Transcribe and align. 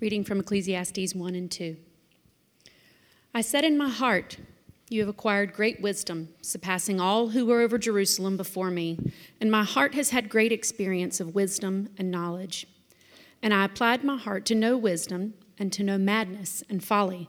Reading 0.00 0.24
from 0.24 0.40
Ecclesiastes 0.40 1.14
1 1.14 1.34
and 1.34 1.50
2. 1.50 1.76
I 3.34 3.40
said 3.40 3.64
in 3.64 3.78
my 3.78 3.88
heart, 3.88 4.36
You 4.90 5.00
have 5.00 5.08
acquired 5.08 5.54
great 5.54 5.80
wisdom, 5.80 6.28
surpassing 6.42 7.00
all 7.00 7.28
who 7.28 7.46
were 7.46 7.60
over 7.60 7.78
Jerusalem 7.78 8.36
before 8.36 8.70
me, 8.70 8.98
and 9.40 9.50
my 9.50 9.64
heart 9.64 9.94
has 9.94 10.10
had 10.10 10.28
great 10.28 10.52
experience 10.52 11.18
of 11.18 11.34
wisdom 11.34 11.88
and 11.96 12.10
knowledge. 12.10 12.66
And 13.42 13.54
I 13.54 13.64
applied 13.64 14.04
my 14.04 14.16
heart 14.16 14.44
to 14.46 14.54
know 14.54 14.76
wisdom 14.76 15.34
and 15.58 15.72
to 15.72 15.82
know 15.82 15.98
madness 15.98 16.62
and 16.68 16.84
folly. 16.84 17.28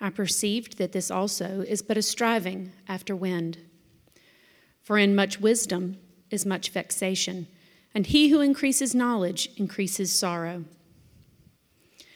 I 0.00 0.10
perceived 0.10 0.78
that 0.78 0.92
this 0.92 1.10
also 1.10 1.64
is 1.66 1.80
but 1.80 1.96
a 1.96 2.02
striving 2.02 2.72
after 2.86 3.16
wind. 3.16 3.58
For 4.82 4.98
in 4.98 5.14
much 5.14 5.40
wisdom 5.40 5.96
is 6.30 6.44
much 6.44 6.70
vexation, 6.70 7.46
and 7.94 8.06
he 8.06 8.28
who 8.28 8.40
increases 8.40 8.94
knowledge 8.94 9.48
increases 9.56 10.12
sorrow. 10.12 10.64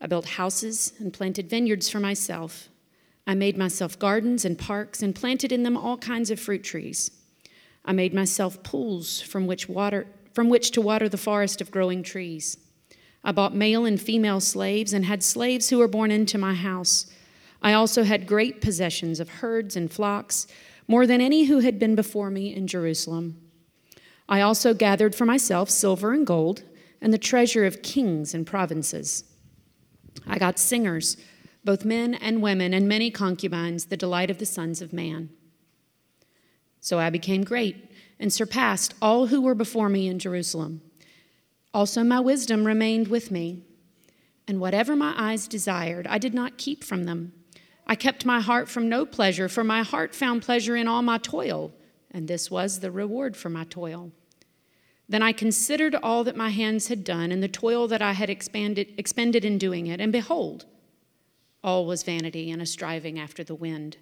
I 0.00 0.06
built 0.06 0.26
houses 0.26 0.92
and 0.98 1.12
planted 1.12 1.48
vineyards 1.48 1.88
for 1.88 2.00
myself. 2.00 2.68
I 3.26 3.34
made 3.34 3.56
myself 3.56 3.98
gardens 3.98 4.44
and 4.44 4.58
parks 4.58 5.02
and 5.02 5.14
planted 5.14 5.52
in 5.52 5.62
them 5.62 5.76
all 5.76 5.96
kinds 5.96 6.30
of 6.30 6.38
fruit 6.38 6.62
trees. 6.62 7.10
I 7.84 7.92
made 7.92 8.14
myself 8.14 8.62
pools 8.62 9.20
from 9.20 9.46
which 9.46 9.68
water 9.68 10.06
from 10.32 10.50
which 10.50 10.70
to 10.72 10.82
water 10.82 11.08
the 11.08 11.16
forest 11.16 11.62
of 11.62 11.70
growing 11.70 12.02
trees. 12.02 12.58
I 13.24 13.32
bought 13.32 13.54
male 13.54 13.86
and 13.86 13.98
female 13.98 14.40
slaves 14.40 14.92
and 14.92 15.06
had 15.06 15.22
slaves 15.22 15.70
who 15.70 15.78
were 15.78 15.88
born 15.88 16.10
into 16.10 16.36
my 16.36 16.52
house. 16.52 17.06
I 17.62 17.72
also 17.72 18.04
had 18.04 18.26
great 18.26 18.60
possessions 18.60 19.18
of 19.18 19.30
herds 19.30 19.76
and 19.76 19.90
flocks, 19.90 20.46
more 20.86 21.06
than 21.06 21.22
any 21.22 21.44
who 21.44 21.60
had 21.60 21.78
been 21.78 21.94
before 21.94 22.30
me 22.30 22.54
in 22.54 22.66
Jerusalem. 22.66 23.40
I 24.28 24.42
also 24.42 24.74
gathered 24.74 25.14
for 25.14 25.24
myself 25.24 25.70
silver 25.70 26.12
and 26.12 26.26
gold 26.26 26.64
and 27.00 27.14
the 27.14 27.18
treasure 27.18 27.64
of 27.64 27.82
kings 27.82 28.34
and 28.34 28.46
provinces. 28.46 29.24
I 30.26 30.38
got 30.38 30.58
singers, 30.58 31.16
both 31.64 31.84
men 31.84 32.14
and 32.14 32.42
women, 32.42 32.72
and 32.72 32.88
many 32.88 33.10
concubines, 33.10 33.86
the 33.86 33.96
delight 33.96 34.30
of 34.30 34.38
the 34.38 34.46
sons 34.46 34.80
of 34.80 34.92
man. 34.92 35.30
So 36.80 36.98
I 37.00 37.10
became 37.10 37.42
great 37.42 37.90
and 38.20 38.32
surpassed 38.32 38.94
all 39.02 39.26
who 39.26 39.40
were 39.40 39.54
before 39.54 39.88
me 39.88 40.06
in 40.06 40.18
Jerusalem. 40.18 40.82
Also, 41.74 42.02
my 42.04 42.20
wisdom 42.20 42.66
remained 42.66 43.08
with 43.08 43.30
me, 43.30 43.62
and 44.48 44.60
whatever 44.60 44.94
my 44.94 45.12
eyes 45.16 45.48
desired, 45.48 46.06
I 46.06 46.18
did 46.18 46.32
not 46.32 46.56
keep 46.56 46.84
from 46.84 47.04
them. 47.04 47.32
I 47.86 47.94
kept 47.94 48.24
my 48.24 48.40
heart 48.40 48.68
from 48.68 48.88
no 48.88 49.04
pleasure, 49.04 49.48
for 49.48 49.64
my 49.64 49.82
heart 49.82 50.14
found 50.14 50.42
pleasure 50.42 50.76
in 50.76 50.88
all 50.88 51.02
my 51.02 51.18
toil, 51.18 51.72
and 52.10 52.28
this 52.28 52.50
was 52.50 52.80
the 52.80 52.90
reward 52.90 53.36
for 53.36 53.50
my 53.50 53.64
toil. 53.64 54.12
Then 55.08 55.22
I 55.22 55.32
considered 55.32 55.94
all 55.94 56.24
that 56.24 56.36
my 56.36 56.48
hands 56.48 56.88
had 56.88 57.04
done 57.04 57.30
and 57.30 57.42
the 57.42 57.48
toil 57.48 57.86
that 57.88 58.02
I 58.02 58.12
had 58.12 58.28
expanded, 58.28 58.92
expended 58.98 59.44
in 59.44 59.58
doing 59.58 59.86
it, 59.86 60.00
and 60.00 60.12
behold, 60.12 60.66
all 61.62 61.86
was 61.86 62.02
vanity 62.02 62.50
and 62.50 62.60
a 62.60 62.66
striving 62.66 63.18
after 63.18 63.44
the 63.44 63.54
wind, 63.54 63.98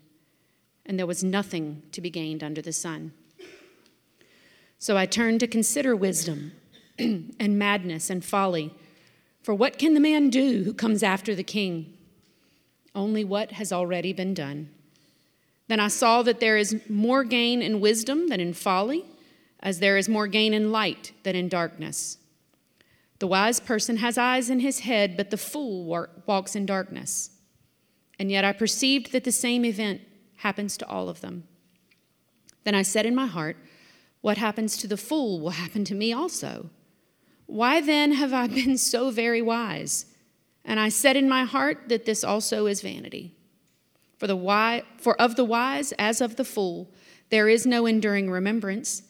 and 0.86 0.98
there 0.98 1.06
was 1.06 1.22
nothing 1.22 1.82
to 1.92 2.00
be 2.00 2.10
gained 2.10 2.42
under 2.42 2.62
the 2.62 2.72
sun. 2.72 3.12
So 4.78 4.96
I 4.96 5.06
turned 5.06 5.40
to 5.40 5.46
consider 5.46 5.96
wisdom 5.96 6.52
and 6.98 7.58
madness 7.58 8.10
and 8.10 8.24
folly. 8.24 8.74
For 9.42 9.54
what 9.54 9.78
can 9.78 9.94
the 9.94 10.00
man 10.00 10.30
do 10.30 10.62
who 10.64 10.74
comes 10.74 11.02
after 11.02 11.34
the 11.34 11.42
king? 11.42 11.96
Only 12.94 13.24
what 13.24 13.52
has 13.52 13.72
already 13.72 14.12
been 14.12 14.34
done. 14.34 14.70
Then 15.68 15.80
I 15.80 15.88
saw 15.88 16.22
that 16.22 16.40
there 16.40 16.56
is 16.56 16.80
more 16.88 17.24
gain 17.24 17.62
in 17.62 17.80
wisdom 17.80 18.28
than 18.28 18.40
in 18.40 18.52
folly, 18.52 19.04
as 19.64 19.80
there 19.80 19.96
is 19.96 20.08
more 20.08 20.28
gain 20.28 20.54
in 20.54 20.70
light 20.70 21.12
than 21.24 21.34
in 21.34 21.48
darkness. 21.48 22.18
The 23.18 23.26
wise 23.26 23.58
person 23.58 23.96
has 23.96 24.18
eyes 24.18 24.50
in 24.50 24.60
his 24.60 24.80
head, 24.80 25.16
but 25.16 25.30
the 25.30 25.38
fool 25.38 25.86
walks 26.26 26.54
in 26.54 26.66
darkness. 26.66 27.30
And 28.18 28.30
yet 28.30 28.44
I 28.44 28.52
perceived 28.52 29.12
that 29.12 29.24
the 29.24 29.32
same 29.32 29.64
event 29.64 30.02
happens 30.36 30.76
to 30.76 30.88
all 30.88 31.08
of 31.08 31.22
them. 31.22 31.44
Then 32.64 32.74
I 32.74 32.82
said 32.82 33.06
in 33.06 33.14
my 33.14 33.26
heart, 33.26 33.56
What 34.20 34.36
happens 34.36 34.76
to 34.76 34.86
the 34.86 34.98
fool 34.98 35.40
will 35.40 35.50
happen 35.50 35.84
to 35.86 35.94
me 35.94 36.12
also. 36.12 36.70
Why 37.46 37.80
then 37.80 38.12
have 38.12 38.32
I 38.32 38.46
been 38.46 38.76
so 38.76 39.10
very 39.10 39.40
wise? 39.40 40.06
And 40.64 40.78
I 40.78 40.90
said 40.90 41.16
in 41.16 41.28
my 41.28 41.44
heart 41.44 41.88
that 41.88 42.04
this 42.04 42.24
also 42.24 42.66
is 42.66 42.82
vanity. 42.82 43.34
For, 44.18 44.26
the 44.26 44.36
wise, 44.36 44.82
for 44.98 45.20
of 45.20 45.36
the 45.36 45.44
wise 45.44 45.92
as 45.98 46.20
of 46.20 46.36
the 46.36 46.44
fool, 46.44 46.90
there 47.30 47.48
is 47.48 47.66
no 47.66 47.86
enduring 47.86 48.30
remembrance, 48.30 49.02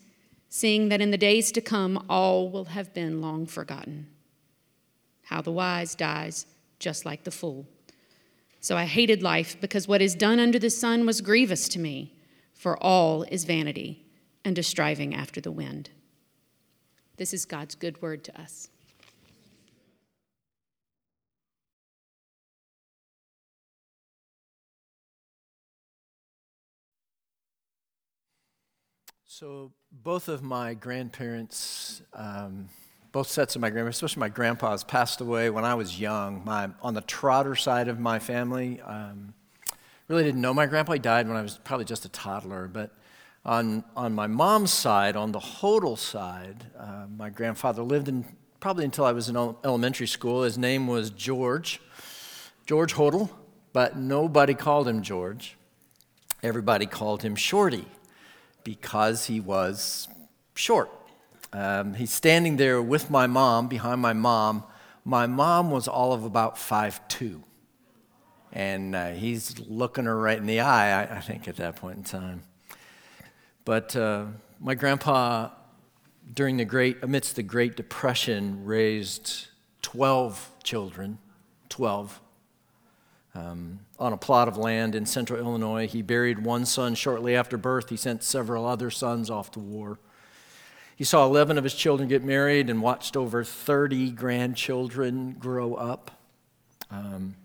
seeing 0.55 0.87
that 0.87 1.01
in 1.01 1.11
the 1.11 1.17
days 1.17 1.51
to 1.51 1.59
come 1.59 2.05
all 2.07 2.49
will 2.49 2.63
have 2.63 2.93
been 2.93 3.19
long 3.19 3.45
forgotten. 3.45 4.07
How 5.23 5.41
the 5.41 5.51
wise 5.51 5.95
dies 5.95 6.45
just 6.79 7.05
like 7.05 7.25
the 7.25 7.31
fool. 7.31 7.67
So 8.61 8.77
I 8.77 8.85
hated 8.85 9.21
life 9.21 9.59
because 9.59 9.85
what 9.85 10.01
is 10.01 10.15
done 10.15 10.39
under 10.39 10.57
the 10.57 10.69
sun 10.69 11.05
was 11.05 11.19
grievous 11.19 11.67
to 11.67 11.79
me, 11.79 12.13
for 12.53 12.81
all 12.81 13.23
is 13.23 13.43
vanity 13.43 14.05
and 14.45 14.57
a 14.57 14.63
striving 14.63 15.13
after 15.13 15.41
the 15.41 15.51
wind. 15.51 15.89
This 17.17 17.33
is 17.33 17.43
God's 17.43 17.75
good 17.75 18.01
word 18.01 18.23
to 18.23 18.41
us. 18.41 18.69
So, 29.25 29.73
both 30.05 30.27
of 30.27 30.43
my 30.43 30.75
grandparents, 30.75 32.03
um, 32.13 32.69
both 33.11 33.27
sets 33.27 33.55
of 33.55 33.61
my 33.61 33.71
grandparents, 33.71 33.97
especially 33.97 34.19
my 34.19 34.29
grandpa's, 34.29 34.83
passed 34.83 35.19
away 35.19 35.49
when 35.49 35.65
I 35.65 35.73
was 35.73 35.99
young. 35.99 36.45
My, 36.45 36.69
on 36.83 36.93
the 36.93 37.01
Trotter 37.01 37.55
side 37.55 37.87
of 37.87 37.99
my 37.99 38.19
family, 38.19 38.79
um, 38.81 39.33
really 40.07 40.23
didn't 40.23 40.41
know 40.41 40.53
my 40.53 40.67
grandpa. 40.67 40.93
He 40.93 40.99
died 40.99 41.27
when 41.27 41.35
I 41.35 41.41
was 41.41 41.57
probably 41.63 41.85
just 41.85 42.05
a 42.05 42.09
toddler, 42.09 42.67
but 42.67 42.91
on, 43.43 43.83
on 43.97 44.13
my 44.13 44.27
mom's 44.27 44.71
side, 44.71 45.15
on 45.15 45.31
the 45.31 45.39
Hodel 45.39 45.97
side, 45.97 46.67
uh, 46.77 47.07
my 47.17 47.31
grandfather 47.31 47.81
lived 47.81 48.07
in 48.07 48.25
probably 48.59 48.85
until 48.85 49.05
I 49.05 49.11
was 49.11 49.27
in 49.27 49.35
elementary 49.35 50.07
school. 50.07 50.43
His 50.43 50.55
name 50.55 50.85
was 50.85 51.09
George, 51.09 51.81
George 52.67 52.93
Hodel, 52.93 53.31
but 53.73 53.97
nobody 53.97 54.53
called 54.53 54.87
him 54.87 55.01
George. 55.01 55.57
Everybody 56.43 56.85
called 56.85 57.23
him 57.23 57.35
Shorty 57.35 57.87
because 58.65 59.27
he 59.27 59.39
was 59.39 60.09
short. 60.55 60.89
Um, 61.53 61.93
he's 61.93 62.11
standing 62.11 62.57
there 62.57 62.81
with 62.81 63.09
my 63.09 63.27
mom, 63.27 63.69
behind 63.69 64.01
my 64.01 64.11
mom. 64.11 64.65
My 65.05 65.27
mom 65.27 65.71
was 65.71 65.87
all 65.87 66.11
of 66.11 66.25
about 66.25 66.57
five 66.57 67.07
two, 67.07 67.43
And 68.51 68.93
uh, 68.93 69.11
he's 69.11 69.57
looking 69.59 70.03
her 70.03 70.19
right 70.19 70.37
in 70.37 70.47
the 70.47 70.59
eye, 70.59 71.03
I, 71.03 71.17
I 71.17 71.21
think, 71.21 71.47
at 71.47 71.55
that 71.57 71.77
point 71.77 71.97
in 71.97 72.03
time. 72.03 72.43
But 73.63 73.95
uh, 73.95 74.25
my 74.59 74.75
grandpa, 74.75 75.49
during 76.33 76.57
the 76.57 76.65
great, 76.65 76.97
amidst 77.03 77.35
the 77.35 77.43
Great 77.43 77.77
Depression, 77.77 78.65
raised 78.65 79.47
12 79.83 80.51
children, 80.63 81.19
12, 81.69 82.19
um, 83.35 83.79
on 83.99 84.13
a 84.13 84.17
plot 84.17 84.47
of 84.47 84.57
land 84.57 84.95
in 84.95 85.05
central 85.05 85.39
Illinois. 85.39 85.87
He 85.87 86.01
buried 86.01 86.43
one 86.43 86.65
son 86.65 86.95
shortly 86.95 87.35
after 87.35 87.57
birth. 87.57 87.89
He 87.89 87.97
sent 87.97 88.23
several 88.23 88.65
other 88.65 88.89
sons 88.89 89.29
off 89.29 89.51
to 89.51 89.59
war. 89.59 89.99
He 90.95 91.03
saw 91.03 91.25
11 91.25 91.57
of 91.57 91.65
his 91.65 91.75
children 91.75 92.07
get 92.07 92.23
married 92.23 92.69
and 92.69 92.81
watched 92.81 93.17
over 93.17 93.43
30 93.43 94.11
grandchildren 94.11 95.35
grow 95.37 95.73
up. 95.75 96.11
Um, 96.89 97.35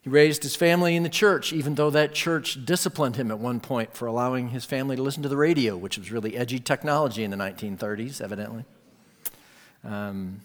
he 0.00 0.08
raised 0.08 0.44
his 0.44 0.54
family 0.54 0.94
in 0.94 1.02
the 1.02 1.08
church, 1.08 1.52
even 1.52 1.74
though 1.74 1.90
that 1.90 2.14
church 2.14 2.64
disciplined 2.64 3.16
him 3.16 3.32
at 3.32 3.40
one 3.40 3.58
point 3.58 3.94
for 3.94 4.06
allowing 4.06 4.50
his 4.50 4.64
family 4.64 4.94
to 4.94 5.02
listen 5.02 5.24
to 5.24 5.28
the 5.28 5.36
radio, 5.36 5.76
which 5.76 5.98
was 5.98 6.12
really 6.12 6.36
edgy 6.36 6.60
technology 6.60 7.24
in 7.24 7.32
the 7.32 7.36
1930s, 7.36 8.20
evidently. 8.20 8.64
Um, 9.82 10.40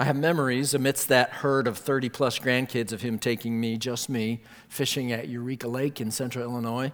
I 0.00 0.04
have 0.04 0.16
memories 0.16 0.72
amidst 0.72 1.08
that 1.08 1.28
herd 1.28 1.66
of 1.66 1.76
30 1.76 2.08
plus 2.08 2.38
grandkids 2.38 2.90
of 2.90 3.02
him 3.02 3.18
taking 3.18 3.60
me, 3.60 3.76
just 3.76 4.08
me, 4.08 4.40
fishing 4.66 5.12
at 5.12 5.28
Eureka 5.28 5.68
Lake 5.68 6.00
in 6.00 6.10
central 6.10 6.42
Illinois, 6.42 6.90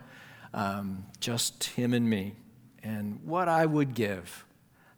um, 0.52 1.06
just 1.20 1.62
him 1.62 1.94
and 1.94 2.10
me. 2.10 2.34
And 2.82 3.20
what 3.22 3.48
I 3.48 3.64
would 3.64 3.94
give 3.94 4.44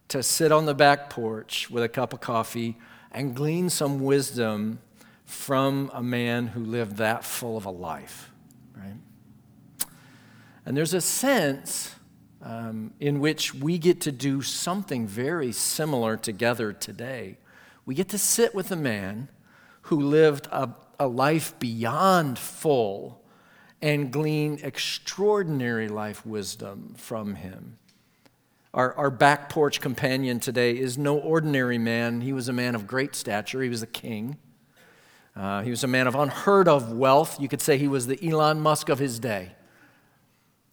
to 0.07 0.23
sit 0.23 0.51
on 0.51 0.65
the 0.65 0.73
back 0.73 1.11
porch 1.11 1.69
with 1.69 1.83
a 1.83 1.87
cup 1.87 2.11
of 2.11 2.19
coffee 2.19 2.79
and 3.11 3.35
glean 3.35 3.69
some 3.69 3.99
wisdom 3.99 4.79
from 5.25 5.91
a 5.93 6.01
man 6.01 6.47
who 6.47 6.63
lived 6.63 6.97
that 6.97 7.23
full 7.23 7.57
of 7.57 7.65
a 7.65 7.71
life, 7.71 8.31
right? 8.75 8.97
And 10.65 10.75
there's 10.75 10.95
a 10.95 11.01
sense 11.01 11.93
um, 12.41 12.91
in 12.99 13.19
which 13.19 13.53
we 13.53 13.77
get 13.77 14.01
to 14.01 14.11
do 14.11 14.41
something 14.41 15.05
very 15.05 15.51
similar 15.51 16.17
together 16.17 16.73
today. 16.73 17.37
We 17.89 17.95
get 17.95 18.09
to 18.09 18.19
sit 18.19 18.53
with 18.53 18.69
a 18.71 18.75
man 18.75 19.29
who 19.81 19.99
lived 19.99 20.45
a, 20.51 20.75
a 20.99 21.07
life 21.07 21.57
beyond 21.57 22.37
full 22.37 23.23
and 23.81 24.11
glean 24.11 24.59
extraordinary 24.61 25.87
life 25.87 26.23
wisdom 26.23 26.93
from 26.97 27.33
him. 27.33 27.79
Our, 28.75 28.93
our 28.93 29.09
back 29.09 29.49
porch 29.49 29.81
companion 29.81 30.39
today 30.39 30.77
is 30.77 30.99
no 30.99 31.17
ordinary 31.17 31.79
man. 31.79 32.21
He 32.21 32.31
was 32.31 32.47
a 32.47 32.53
man 32.53 32.75
of 32.75 32.85
great 32.85 33.15
stature, 33.15 33.63
he 33.63 33.69
was 33.69 33.81
a 33.81 33.87
king. 33.87 34.37
Uh, 35.35 35.63
he 35.63 35.71
was 35.71 35.83
a 35.83 35.87
man 35.87 36.05
of 36.05 36.13
unheard 36.13 36.67
of 36.67 36.91
wealth. 36.91 37.41
You 37.41 37.47
could 37.47 37.59
say 37.59 37.79
he 37.79 37.87
was 37.87 38.05
the 38.05 38.23
Elon 38.23 38.61
Musk 38.61 38.89
of 38.89 38.99
his 38.99 39.17
day. 39.17 39.53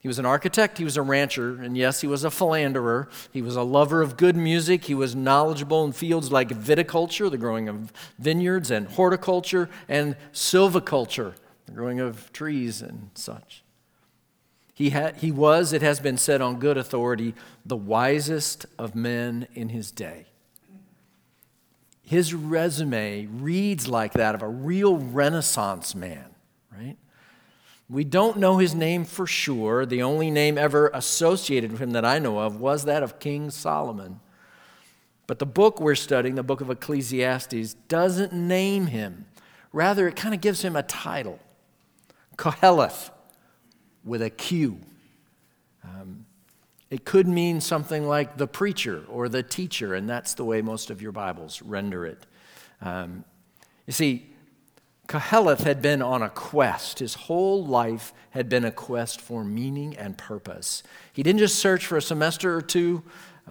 He 0.06 0.08
was 0.08 0.20
an 0.20 0.24
architect, 0.24 0.78
he 0.78 0.84
was 0.84 0.96
a 0.96 1.02
rancher, 1.02 1.60
and 1.60 1.76
yes, 1.76 2.00
he 2.00 2.06
was 2.06 2.22
a 2.22 2.30
philanderer. 2.30 3.08
He 3.32 3.42
was 3.42 3.56
a 3.56 3.64
lover 3.64 4.02
of 4.02 4.16
good 4.16 4.36
music. 4.36 4.84
He 4.84 4.94
was 4.94 5.16
knowledgeable 5.16 5.84
in 5.84 5.90
fields 5.90 6.30
like 6.30 6.50
viticulture, 6.50 7.28
the 7.28 7.36
growing 7.36 7.68
of 7.68 7.92
vineyards, 8.16 8.70
and 8.70 8.86
horticulture, 8.86 9.68
and 9.88 10.14
silviculture, 10.32 11.34
the 11.64 11.72
growing 11.72 11.98
of 11.98 12.32
trees 12.32 12.82
and 12.82 13.10
such. 13.14 13.64
He, 14.72 14.90
had, 14.90 15.16
he 15.16 15.32
was, 15.32 15.72
it 15.72 15.82
has 15.82 15.98
been 15.98 16.18
said 16.18 16.40
on 16.40 16.60
good 16.60 16.76
authority, 16.76 17.34
the 17.64 17.74
wisest 17.74 18.64
of 18.78 18.94
men 18.94 19.48
in 19.56 19.70
his 19.70 19.90
day. 19.90 20.26
His 22.04 22.32
resume 22.32 23.26
reads 23.26 23.88
like 23.88 24.12
that 24.12 24.36
of 24.36 24.42
a 24.42 24.48
real 24.48 24.98
Renaissance 24.98 25.96
man, 25.96 26.26
right? 26.72 26.96
We 27.88 28.02
don't 28.04 28.38
know 28.38 28.58
his 28.58 28.74
name 28.74 29.04
for 29.04 29.26
sure. 29.26 29.86
The 29.86 30.02
only 30.02 30.30
name 30.30 30.58
ever 30.58 30.90
associated 30.92 31.70
with 31.70 31.80
him 31.80 31.92
that 31.92 32.04
I 32.04 32.18
know 32.18 32.40
of 32.40 32.60
was 32.60 32.84
that 32.84 33.02
of 33.02 33.20
King 33.20 33.50
Solomon. 33.50 34.20
But 35.26 35.38
the 35.38 35.46
book 35.46 35.80
we're 35.80 35.94
studying, 35.94 36.34
the 36.34 36.42
book 36.42 36.60
of 36.60 36.70
Ecclesiastes, 36.70 37.74
doesn't 37.88 38.32
name 38.32 38.86
him. 38.86 39.26
Rather, 39.72 40.08
it 40.08 40.16
kind 40.16 40.34
of 40.34 40.40
gives 40.40 40.62
him 40.62 40.74
a 40.76 40.82
title 40.82 41.38
Qoheleth 42.36 43.10
with 44.04 44.22
a 44.22 44.30
Q. 44.30 44.80
Um, 45.84 46.26
it 46.90 47.04
could 47.04 47.26
mean 47.26 47.60
something 47.60 48.06
like 48.06 48.36
the 48.36 48.46
preacher 48.46 49.04
or 49.08 49.28
the 49.28 49.42
teacher, 49.42 49.94
and 49.94 50.08
that's 50.08 50.34
the 50.34 50.44
way 50.44 50.62
most 50.62 50.90
of 50.90 51.02
your 51.02 51.12
Bibles 51.12 51.62
render 51.62 52.06
it. 52.06 52.26
Um, 52.80 53.24
you 53.86 53.92
see, 53.92 54.30
Qoheleth 55.08 55.60
had 55.60 55.80
been 55.80 56.02
on 56.02 56.22
a 56.22 56.28
quest. 56.28 56.98
His 56.98 57.14
whole 57.14 57.64
life 57.64 58.12
had 58.30 58.48
been 58.48 58.64
a 58.64 58.72
quest 58.72 59.20
for 59.20 59.44
meaning 59.44 59.96
and 59.96 60.18
purpose. 60.18 60.82
He 61.12 61.22
didn't 61.22 61.38
just 61.38 61.58
search 61.58 61.86
for 61.86 61.96
a 61.96 62.02
semester 62.02 62.56
or 62.56 62.62
two. 62.62 63.02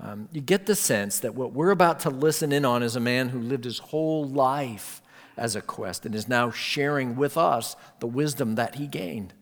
Um, 0.02 0.28
you 0.32 0.42
get 0.42 0.66
the 0.66 0.76
sense 0.76 1.20
that 1.20 1.36
what 1.36 1.54
we're 1.54 1.72
about 1.72 2.02
to 2.02 2.10
listen 2.10 2.52
in 2.52 2.66
on 2.66 2.84
is 2.84 2.96
a 2.96 3.00
man 3.00 3.30
who 3.30 3.40
lived 3.40 3.64
his 3.64 3.80
whole 3.80 4.26
life 4.26 5.02
as 5.38 5.56
a 5.56 5.62
quest 5.62 6.06
and 6.06 6.14
is 6.14 6.28
now 6.28 6.52
sharing 6.52 7.16
with 7.16 7.38
us 7.38 7.76
the 8.00 8.08
wisdom 8.08 8.56
that 8.56 8.76
he 8.76 8.88
gained. 8.88 9.34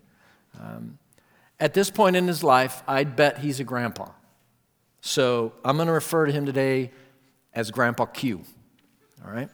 Um, 0.60 1.00
at 1.60 1.74
this 1.74 1.90
point 1.90 2.16
in 2.16 2.28
his 2.28 2.44
life, 2.44 2.84
I'd 2.88 3.16
bet 3.16 3.40
he's 3.40 3.60
a 3.60 3.64
grandpa. 3.64 4.10
So 5.02 5.54
I'm 5.66 5.78
going 5.78 5.88
to 5.88 5.94
refer 5.94 6.26
to 6.26 6.32
him 6.32 6.46
today 6.46 6.92
as 7.54 7.72
Grandpa 7.72 8.06
Q. 8.06 8.44
All 9.26 9.32
right? 9.32 9.50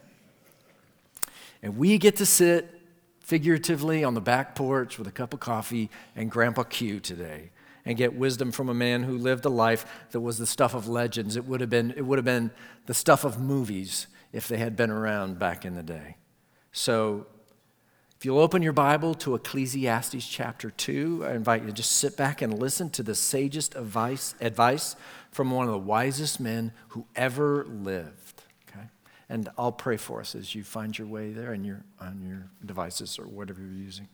And 1.62 1.78
we 1.78 1.98
get 1.98 2.16
to 2.18 2.26
sit 2.26 2.80
figuratively 3.22 4.04
on 4.04 4.14
the 4.14 4.22
back 4.22 4.56
porch 4.56 4.98
with 4.98 5.08
a 5.08 5.12
cup 5.12 5.34
of 5.34 5.40
coffee 5.40 5.90
and 6.16 6.32
Grandpa 6.32 6.64
Q 6.64 7.00
today 7.00 7.52
and 7.86 7.98
get 7.98 8.16
wisdom 8.16 8.52
from 8.52 8.70
a 8.70 8.74
man 8.74 9.04
who 9.04 9.18
lived 9.18 9.46
a 9.46 9.50
life 9.50 9.86
that 10.12 10.20
was 10.20 10.38
the 10.38 10.46
stuff 10.46 10.74
of 10.74 10.88
legends. 10.88 11.36
It 11.36 11.46
would 11.46 11.62
have 11.62 11.70
been, 11.70 11.92
it 11.96 12.06
would 12.06 12.18
have 12.18 12.26
been 12.26 12.52
the 12.86 12.94
stuff 12.94 13.24
of 13.24 13.40
movies 13.40 14.08
if 14.32 14.48
they 14.48 14.58
had 14.58 14.76
been 14.76 14.90
around 14.90 15.40
back 15.40 15.66
in 15.66 15.76
the 15.76 15.84
day. 15.84 16.18
So 16.72 17.28
if 18.20 18.26
you'll 18.26 18.40
open 18.40 18.62
your 18.62 18.74
Bible 18.74 19.14
to 19.16 19.36
Ecclesiastes 19.36 20.28
chapter 20.28 20.70
2, 20.70 21.26
I 21.26 21.34
invite 21.36 21.62
you 21.62 21.68
to 21.68 21.74
just 21.74 21.94
sit 21.94 22.18
back 22.18 22.42
and 22.42 22.60
listen 22.60 22.90
to 22.92 23.02
the 23.02 23.16
sagest 23.16 23.76
advice, 23.76 24.36
advice 24.42 24.96
from 25.32 25.52
one 25.52 25.66
of 25.66 25.72
the 25.72 25.80
wisest 25.80 26.40
men 26.40 26.74
who 26.90 27.06
ever 27.16 27.66
lived. 27.66 28.29
And 29.30 29.48
I'll 29.58 29.72
pray 29.72 29.98
for 29.98 30.20
us 30.20 30.34
as 30.34 30.56
you 30.56 30.64
find 30.64 30.98
your 30.98 31.08
way 31.08 31.32
there 31.32 31.52
on 31.52 31.64
your, 31.64 31.84
on 32.00 32.26
your 32.28 32.50
devices 32.66 33.20
or 33.20 33.28
whatever 33.28 33.62
you're 33.62 33.72
using. 33.72 34.08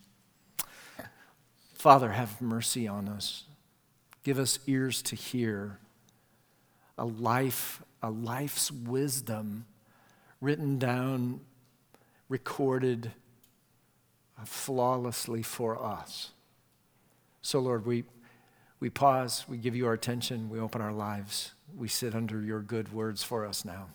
Father, 1.74 2.12
have 2.12 2.42
mercy 2.42 2.88
on 2.88 3.08
us. 3.08 3.46
Give 4.24 4.40
us 4.40 4.60
ears 4.68 5.02
to 5.04 5.16
hear 5.16 5.80
a 6.98 7.06
life, 7.06 7.82
a 8.02 8.10
life's 8.10 8.72
wisdom 8.72 9.66
written 10.42 10.80
down, 10.80 11.42
recorded 12.28 13.12
uh, 14.40 14.46
flawlessly 14.46 15.44
for 15.44 15.82
us. 15.82 16.32
So, 17.42 17.60
Lord, 17.60 17.86
we, 17.86 18.04
we 18.80 18.90
pause, 18.90 19.46
we 19.48 19.58
give 19.58 19.76
you 19.76 19.86
our 19.88 19.94
attention, 19.94 20.50
we 20.50 20.60
open 20.60 20.82
our 20.82 20.94
lives, 20.94 21.52
we 21.76 21.88
sit 21.88 22.16
under 22.16 22.42
your 22.42 22.62
good 22.62 22.92
words 22.92 23.24
for 23.24 23.46
us 23.46 23.64
now. 23.64 23.90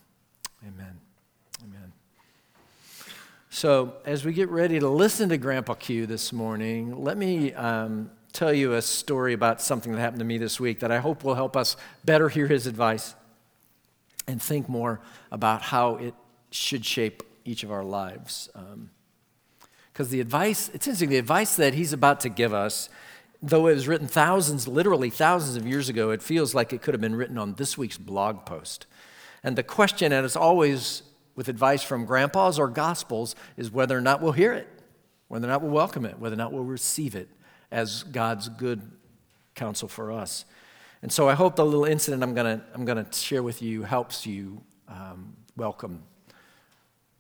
Amen. 0.67 1.10
Amen. 1.63 1.93
So, 3.51 3.95
as 4.07 4.25
we 4.25 4.33
get 4.33 4.49
ready 4.49 4.79
to 4.79 4.89
listen 4.89 5.29
to 5.29 5.37
Grandpa 5.37 5.75
Q 5.75 6.07
this 6.07 6.33
morning, 6.33 7.05
let 7.05 7.19
me 7.19 7.53
um, 7.53 8.11
tell 8.33 8.53
you 8.53 8.75
a 8.75 8.83
story 8.83 9.35
about 9.35 9.61
something 9.61 9.93
that 9.93 10.01
happened 10.01 10.21
to 10.21 10.25
me 10.25 10.39
this 10.39 10.59
week 10.59 10.81
that 10.81 10.91
I 10.91 11.01
hope 11.01 11.23
will 11.23 11.35
help 11.35 11.59
us 11.59 11.77
better 12.03 12.31
hear 12.31 12.47
his 12.47 12.67
advice 12.67 13.15
and 14.27 14.41
think 14.41 14.71
more 14.71 15.01
about 15.31 15.61
how 15.61 15.97
it 15.97 16.15
should 16.51 16.87
shape 16.87 17.23
each 17.45 17.63
of 17.63 17.71
our 17.71 17.85
lives. 17.85 18.49
Because 19.93 20.07
um, 20.07 20.13
the 20.13 20.21
advice, 20.21 20.71
it's 20.73 20.87
interesting, 20.87 21.11
the 21.11 21.19
advice 21.19 21.57
that 21.57 21.75
he's 21.75 21.93
about 21.93 22.21
to 22.21 22.31
give 22.31 22.55
us, 22.55 22.89
though 23.43 23.67
it 23.67 23.75
was 23.75 23.87
written 23.87 24.07
thousands, 24.07 24.67
literally 24.67 25.11
thousands 25.11 25.57
of 25.57 25.67
years 25.67 25.91
ago, 25.91 26.11
it 26.11 26.23
feels 26.23 26.55
like 26.55 26.73
it 26.73 26.81
could 26.81 26.95
have 26.95 27.03
been 27.03 27.17
written 27.17 27.37
on 27.37 27.55
this 27.55 27.77
week's 27.77 27.99
blog 27.99 28.47
post. 28.47 28.87
And 29.43 29.57
the 29.57 29.63
question, 29.63 30.13
and 30.13 30.25
it's 30.25 30.37
always 30.37 31.03
with 31.35 31.49
advice 31.49 31.83
from 31.83 32.05
grandpas 32.05 32.59
or 32.59 32.69
gospels 32.69 33.35
is 33.57 33.71
whether 33.71 33.97
or 33.97 34.01
not 34.01 34.21
we'll 34.21 34.33
hear 34.33 34.53
it, 34.53 34.69
whether 35.29 35.47
or 35.47 35.51
not 35.51 35.63
we'll 35.63 35.71
welcome 35.71 36.05
it, 36.05 36.19
whether 36.19 36.35
or 36.35 36.37
not 36.37 36.53
we'll 36.53 36.65
receive 36.65 37.15
it 37.15 37.29
as 37.71 38.03
God's 38.03 38.49
good 38.49 38.91
counsel 39.55 39.89
for 39.89 40.13
us. 40.13 40.45
And 41.03 41.11
so 41.11 41.29
I 41.29 41.35
hope 41.35 41.57
the 41.57 41.65
little 41.65 41.85
incident 41.85 42.23
I'm 42.23 42.35
going 42.35 42.59
to 42.59 42.65
I'm 42.75 42.85
gonna 42.85 43.07
share 43.13 43.43
with 43.43 43.63
you 43.63 43.83
helps 43.83 44.27
you 44.27 44.61
um, 44.89 45.37
welcome 45.57 46.03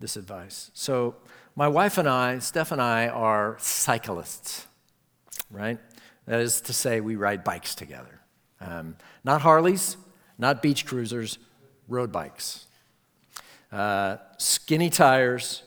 this 0.00 0.16
advice. 0.16 0.70
So, 0.74 1.16
my 1.56 1.68
wife 1.68 1.98
and 1.98 2.08
I, 2.08 2.38
Steph 2.38 2.72
and 2.72 2.80
I, 2.80 3.08
are 3.08 3.56
cyclists, 3.58 4.66
right? 5.50 5.78
That 6.26 6.40
is 6.40 6.60
to 6.62 6.72
say, 6.72 7.00
we 7.00 7.16
ride 7.16 7.42
bikes 7.42 7.74
together. 7.74 8.20
Um, 8.60 8.96
not 9.24 9.42
Harleys, 9.42 9.96
not 10.38 10.62
beach 10.62 10.86
cruisers, 10.86 11.38
road 11.88 12.12
bikes 12.12 12.66
uh, 13.72 14.16
skinny 14.38 14.90
tires, 14.90 15.62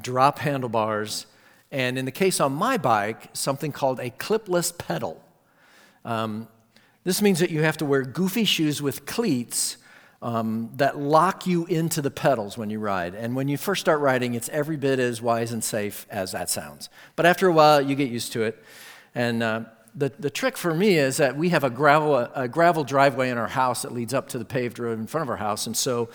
drop 0.00 0.38
handlebars, 0.38 1.26
and 1.70 1.98
in 1.98 2.04
the 2.04 2.12
case 2.12 2.40
on 2.40 2.52
my 2.52 2.76
bike, 2.76 3.30
something 3.32 3.72
called 3.72 3.98
a 4.00 4.10
clipless 4.10 4.76
pedal. 4.76 5.22
Um, 6.04 6.48
this 7.02 7.20
means 7.20 7.40
that 7.40 7.50
you 7.50 7.62
have 7.62 7.76
to 7.78 7.84
wear 7.84 8.02
goofy 8.02 8.44
shoes 8.44 8.80
with 8.80 9.06
cleats 9.06 9.76
um, 10.22 10.70
that 10.76 10.96
lock 10.96 11.46
you 11.46 11.66
into 11.66 12.00
the 12.00 12.10
pedals 12.10 12.56
when 12.56 12.70
you 12.70 12.78
ride. 12.78 13.14
And 13.14 13.36
when 13.36 13.46
you 13.46 13.58
first 13.58 13.82
start 13.82 14.00
riding, 14.00 14.34
it's 14.34 14.48
every 14.48 14.76
bit 14.76 14.98
as 14.98 15.20
wise 15.20 15.52
and 15.52 15.62
safe 15.62 16.06
as 16.10 16.32
that 16.32 16.48
sounds. 16.48 16.88
But 17.14 17.26
after 17.26 17.46
a 17.46 17.52
while, 17.52 17.82
you 17.82 17.94
get 17.94 18.10
used 18.10 18.32
to 18.32 18.42
it. 18.42 18.62
And 19.14 19.42
uh, 19.42 19.60
the, 19.94 20.10
the 20.18 20.30
trick 20.30 20.56
for 20.56 20.74
me 20.74 20.96
is 20.96 21.18
that 21.18 21.36
we 21.36 21.50
have 21.50 21.62
a 21.62 21.70
gravel, 21.70 22.16
a 22.16 22.48
gravel 22.48 22.84
driveway 22.84 23.28
in 23.28 23.36
our 23.36 23.48
house 23.48 23.82
that 23.82 23.92
leads 23.92 24.14
up 24.14 24.28
to 24.28 24.38
the 24.38 24.46
paved 24.46 24.78
road 24.78 24.98
in 24.98 25.06
front 25.06 25.22
of 25.22 25.30
our 25.30 25.36
house. 25.36 25.66
And 25.66 25.76
so 25.76 26.08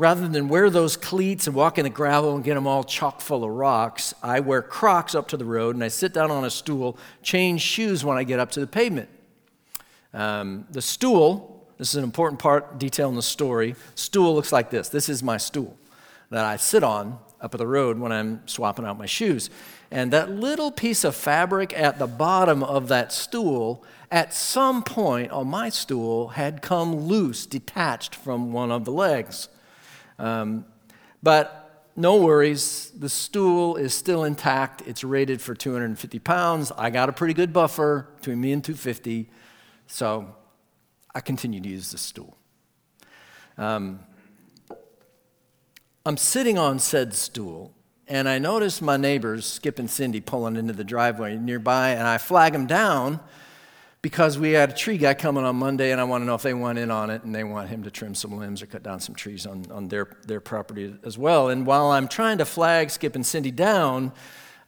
rather 0.00 0.26
than 0.26 0.48
wear 0.48 0.70
those 0.70 0.96
cleats 0.96 1.46
and 1.46 1.54
walk 1.54 1.76
in 1.76 1.84
the 1.84 1.90
gravel 1.90 2.34
and 2.34 2.42
get 2.42 2.54
them 2.54 2.66
all 2.66 2.82
chock 2.82 3.20
full 3.20 3.44
of 3.44 3.50
rocks, 3.50 4.14
I 4.22 4.40
wear 4.40 4.62
Crocs 4.62 5.14
up 5.14 5.28
to 5.28 5.36
the 5.36 5.44
road 5.44 5.74
and 5.74 5.84
I 5.84 5.88
sit 5.88 6.14
down 6.14 6.30
on 6.30 6.42
a 6.42 6.48
stool, 6.48 6.96
change 7.22 7.60
shoes 7.60 8.02
when 8.02 8.16
I 8.16 8.24
get 8.24 8.40
up 8.40 8.50
to 8.52 8.60
the 8.60 8.66
pavement. 8.66 9.10
Um, 10.14 10.66
the 10.70 10.80
stool, 10.80 11.66
this 11.76 11.90
is 11.90 11.96
an 11.96 12.04
important 12.04 12.40
part, 12.40 12.78
detail 12.78 13.10
in 13.10 13.14
the 13.14 13.22
story. 13.22 13.76
Stool 13.94 14.34
looks 14.34 14.52
like 14.52 14.70
this. 14.70 14.88
This 14.88 15.10
is 15.10 15.22
my 15.22 15.36
stool 15.36 15.76
that 16.30 16.46
I 16.46 16.56
sit 16.56 16.82
on 16.82 17.18
up 17.42 17.54
at 17.54 17.58
the 17.58 17.66
road 17.66 17.98
when 17.98 18.10
I'm 18.10 18.40
swapping 18.48 18.86
out 18.86 18.96
my 18.96 19.04
shoes. 19.04 19.50
And 19.90 20.10
that 20.14 20.30
little 20.30 20.70
piece 20.70 21.04
of 21.04 21.14
fabric 21.14 21.78
at 21.78 21.98
the 21.98 22.06
bottom 22.06 22.62
of 22.62 22.88
that 22.88 23.12
stool, 23.12 23.84
at 24.10 24.32
some 24.32 24.82
point 24.82 25.30
on 25.30 25.48
my 25.48 25.68
stool, 25.68 26.28
had 26.28 26.62
come 26.62 26.94
loose, 26.94 27.44
detached 27.44 28.14
from 28.14 28.50
one 28.50 28.72
of 28.72 28.86
the 28.86 28.92
legs. 28.92 29.50
Um, 30.20 30.66
but 31.22 31.88
no 31.96 32.16
worries. 32.16 32.92
The 32.96 33.08
stool 33.08 33.76
is 33.76 33.94
still 33.94 34.24
intact. 34.24 34.82
It's 34.86 35.02
rated 35.02 35.40
for 35.40 35.54
250 35.54 36.18
pounds. 36.20 36.72
I 36.76 36.90
got 36.90 37.08
a 37.08 37.12
pretty 37.12 37.34
good 37.34 37.52
buffer 37.52 38.08
between 38.16 38.40
me 38.40 38.52
and 38.52 38.62
250. 38.62 39.28
So 39.86 40.34
I 41.14 41.20
continue 41.20 41.60
to 41.60 41.68
use 41.68 41.90
the 41.90 41.98
stool. 41.98 42.36
Um, 43.58 44.00
I'm 46.06 46.16
sitting 46.16 46.56
on 46.58 46.78
said 46.78 47.12
stool, 47.12 47.74
and 48.08 48.28
I 48.28 48.38
notice 48.38 48.80
my 48.80 48.96
neighbors, 48.96 49.44
Skip 49.44 49.78
and 49.78 49.90
Cindy, 49.90 50.20
pulling 50.20 50.56
into 50.56 50.72
the 50.72 50.84
driveway 50.84 51.36
nearby, 51.36 51.90
and 51.90 52.06
I 52.06 52.18
flag 52.18 52.52
them 52.52 52.66
down 52.66 53.20
because 54.02 54.38
we 54.38 54.52
had 54.52 54.70
a 54.70 54.72
tree 54.72 54.96
guy 54.96 55.12
coming 55.12 55.44
on 55.44 55.56
Monday, 55.56 55.92
and 55.92 56.00
I 56.00 56.04
want 56.04 56.22
to 56.22 56.26
know 56.26 56.34
if 56.34 56.42
they 56.42 56.54
want 56.54 56.78
in 56.78 56.90
on 56.90 57.10
it, 57.10 57.22
and 57.22 57.34
they 57.34 57.44
want 57.44 57.68
him 57.68 57.82
to 57.82 57.90
trim 57.90 58.14
some 58.14 58.38
limbs 58.38 58.62
or 58.62 58.66
cut 58.66 58.82
down 58.82 59.00
some 59.00 59.14
trees 59.14 59.46
on, 59.46 59.70
on 59.70 59.88
their, 59.88 60.08
their 60.26 60.40
property 60.40 60.94
as 61.04 61.18
well. 61.18 61.50
And 61.50 61.66
while 61.66 61.90
I'm 61.90 62.08
trying 62.08 62.38
to 62.38 62.44
flag 62.46 62.90
Skip 62.90 63.14
and 63.14 63.26
Cindy 63.26 63.50
down, 63.50 64.12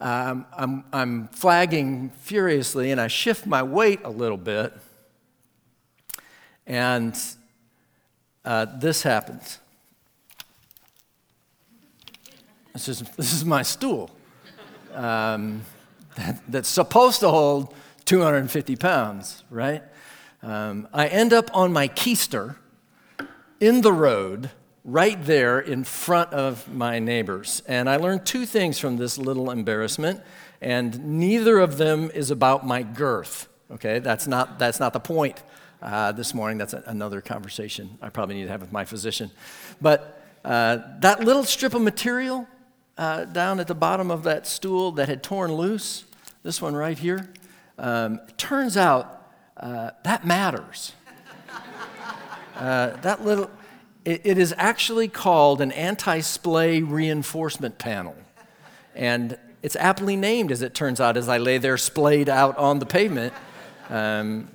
um, 0.01 0.45
I'm, 0.57 0.85
I'm 0.93 1.29
flagging 1.29 2.11
furiously, 2.11 2.91
and 2.91 3.01
I 3.01 3.09
shift 3.09 3.47
my 3.47 3.63
weight 3.63 4.01
a 4.05 4.11
little 4.11 4.37
bit, 4.37 4.75
and 6.67 7.19
uh, 8.45 8.67
this 8.79 9.03
happens. 9.03 9.59
This 12.75 12.89
is, 12.89 13.01
this 13.17 13.33
is 13.33 13.45
my 13.45 13.63
stool 13.63 14.11
um, 14.95 15.63
that, 16.17 16.43
that's 16.49 16.69
supposed 16.69 17.21
to 17.21 17.29
hold 17.29 17.75
250 18.03 18.77
pounds, 18.77 19.45
right? 19.51 19.83
Um, 20.43 20.89
I 20.93 21.07
end 21.07 21.33
up 21.33 21.51
on 21.55 21.73
my 21.73 21.89
keister 21.89 22.57
in 23.61 23.83
the 23.83 23.93
road 23.93 24.51
right 24.85 25.25
there 25.25 25.61
in 25.61 25.85
front 25.85 26.33
of 26.33 26.73
my 26.73 26.99
neighbors. 26.99 27.63
And 27.69 27.89
I 27.89 27.97
learned 27.97 28.27
two 28.27 28.45
things 28.47 28.79
from 28.79 28.97
this 28.97 29.19
little 29.19 29.51
embarrassment, 29.51 30.21
and 30.61 31.19
neither 31.21 31.59
of 31.59 31.79
them 31.79 32.11
is 32.13 32.31
about 32.31 32.67
my 32.67 32.83
girth. 32.83 33.49
Okay, 33.71 34.01
that's 34.01 34.27
not, 34.27 34.59
that's 34.59 34.81
not 34.81 34.93
the 34.93 35.01
point 35.01 35.43
uh, 35.81 36.13
this 36.13 36.35
morning. 36.35 36.59
That's 36.59 36.75
a, 36.75 36.83
another 36.87 37.21
conversation 37.21 37.99
I 38.03 38.09
probably 38.09 38.35
need 38.35 38.45
to 38.45 38.51
have 38.51 38.61
with 38.61 38.73
my 38.73 38.85
physician. 38.85 39.31
But 39.81 40.21
uh, 40.45 40.79
that 40.99 41.21
little 41.21 41.45
strip 41.45 41.75
of 41.75 41.83
material 41.83 42.49
uh, 42.99 43.25
down 43.25 43.61
at 43.61 43.69
the 43.69 43.75
bottom 43.75 44.11
of 44.11 44.25
that 44.25 44.47
stool 44.47 44.93
that 44.93 45.09
had 45.09 45.23
torn 45.23 45.53
loose, 45.53 46.05
this 46.43 46.61
one 46.61 46.75
right 46.75 46.99
here, 46.99 47.33
um, 47.79 48.21
turns 48.37 48.77
out 48.77 49.23
uh, 49.57 49.91
that 50.05 50.27
matters. 50.27 50.93
Uh, 52.57 52.97
that 53.01 53.25
little, 53.25 53.51
it, 54.05 54.21
it 54.25 54.39
is 54.39 54.55
actually 54.59 55.09
called 55.09 55.61
an 55.61 55.73
anti 55.73 56.21
splay 56.21 56.83
reinforcement 56.83 57.79
panel. 57.79 58.15
And 58.95 59.39
it's 59.63 59.77
aptly 59.77 60.17
named, 60.17 60.53
as 60.53 60.61
it 60.63 60.75
turns 60.75 61.01
out, 61.01 61.17
as 61.17 61.29
I 61.29 61.39
lay 61.39 61.59
there 61.59 61.79
splayed 61.79 62.29
out 62.29 62.57
on 62.59 62.79
the 62.79 62.87
pavement. 62.87 63.33
Um, 63.89 64.49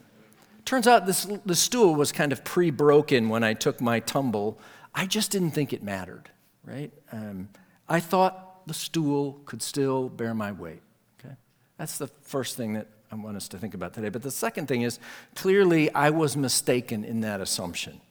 turns 0.66 0.86
out 0.86 1.06
this, 1.06 1.26
the 1.46 1.56
stool 1.56 1.96
was 1.96 2.12
kind 2.12 2.32
of 2.32 2.44
pre 2.44 2.70
broken 2.70 3.30
when 3.30 3.44
I 3.44 3.54
took 3.54 3.82
my 3.82 4.00
tumble. 4.00 4.60
I 4.94 5.06
just 5.06 5.32
didn't 5.32 5.52
think 5.52 5.74
it 5.74 5.82
mattered, 5.82 6.30
right? 6.66 6.92
Um, 7.12 7.50
I 7.88 8.00
thought 8.00 8.68
the 8.68 8.74
stool 8.74 9.42
could 9.46 9.62
still 9.62 10.10
bear 10.10 10.34
my 10.34 10.52
weight. 10.52 10.82
Okay? 11.20 11.36
That's 11.78 11.98
the 11.98 12.08
first 12.08 12.58
thing 12.58 12.74
that 12.74 12.88
I 13.12 13.16
want 13.16 13.38
us 13.38 13.48
to 13.50 13.58
think 13.58 13.74
about 13.74 13.94
today. 13.94 14.10
But 14.10 14.22
the 14.22 14.32
second 14.32 14.68
thing 14.68 14.82
is 14.82 15.00
clearly 15.36 15.94
I 15.94 16.10
was 16.10 16.36
mistaken 16.36 17.04
in 17.04 17.22
that 17.22 17.42
assumption. 17.42 18.02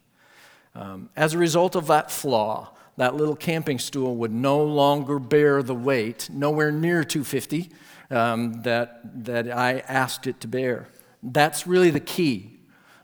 Um, 0.74 1.10
as 1.16 1.34
a 1.34 1.38
result 1.38 1.74
of 1.74 1.86
that 1.86 2.10
flaw, 2.10 2.74
that 2.96 3.14
little 3.14 3.36
camping 3.36 3.78
stool 3.78 4.16
would 4.16 4.32
no 4.32 4.62
longer 4.62 5.18
bear 5.18 5.62
the 5.62 5.74
weight, 5.74 6.28
nowhere 6.32 6.72
near 6.72 7.04
250, 7.04 7.70
um, 8.10 8.62
that, 8.62 9.24
that 9.24 9.50
I 9.50 9.78
asked 9.80 10.26
it 10.26 10.40
to 10.40 10.48
bear. 10.48 10.88
That's 11.22 11.66
really 11.66 11.90
the 11.90 12.00
key 12.00 12.58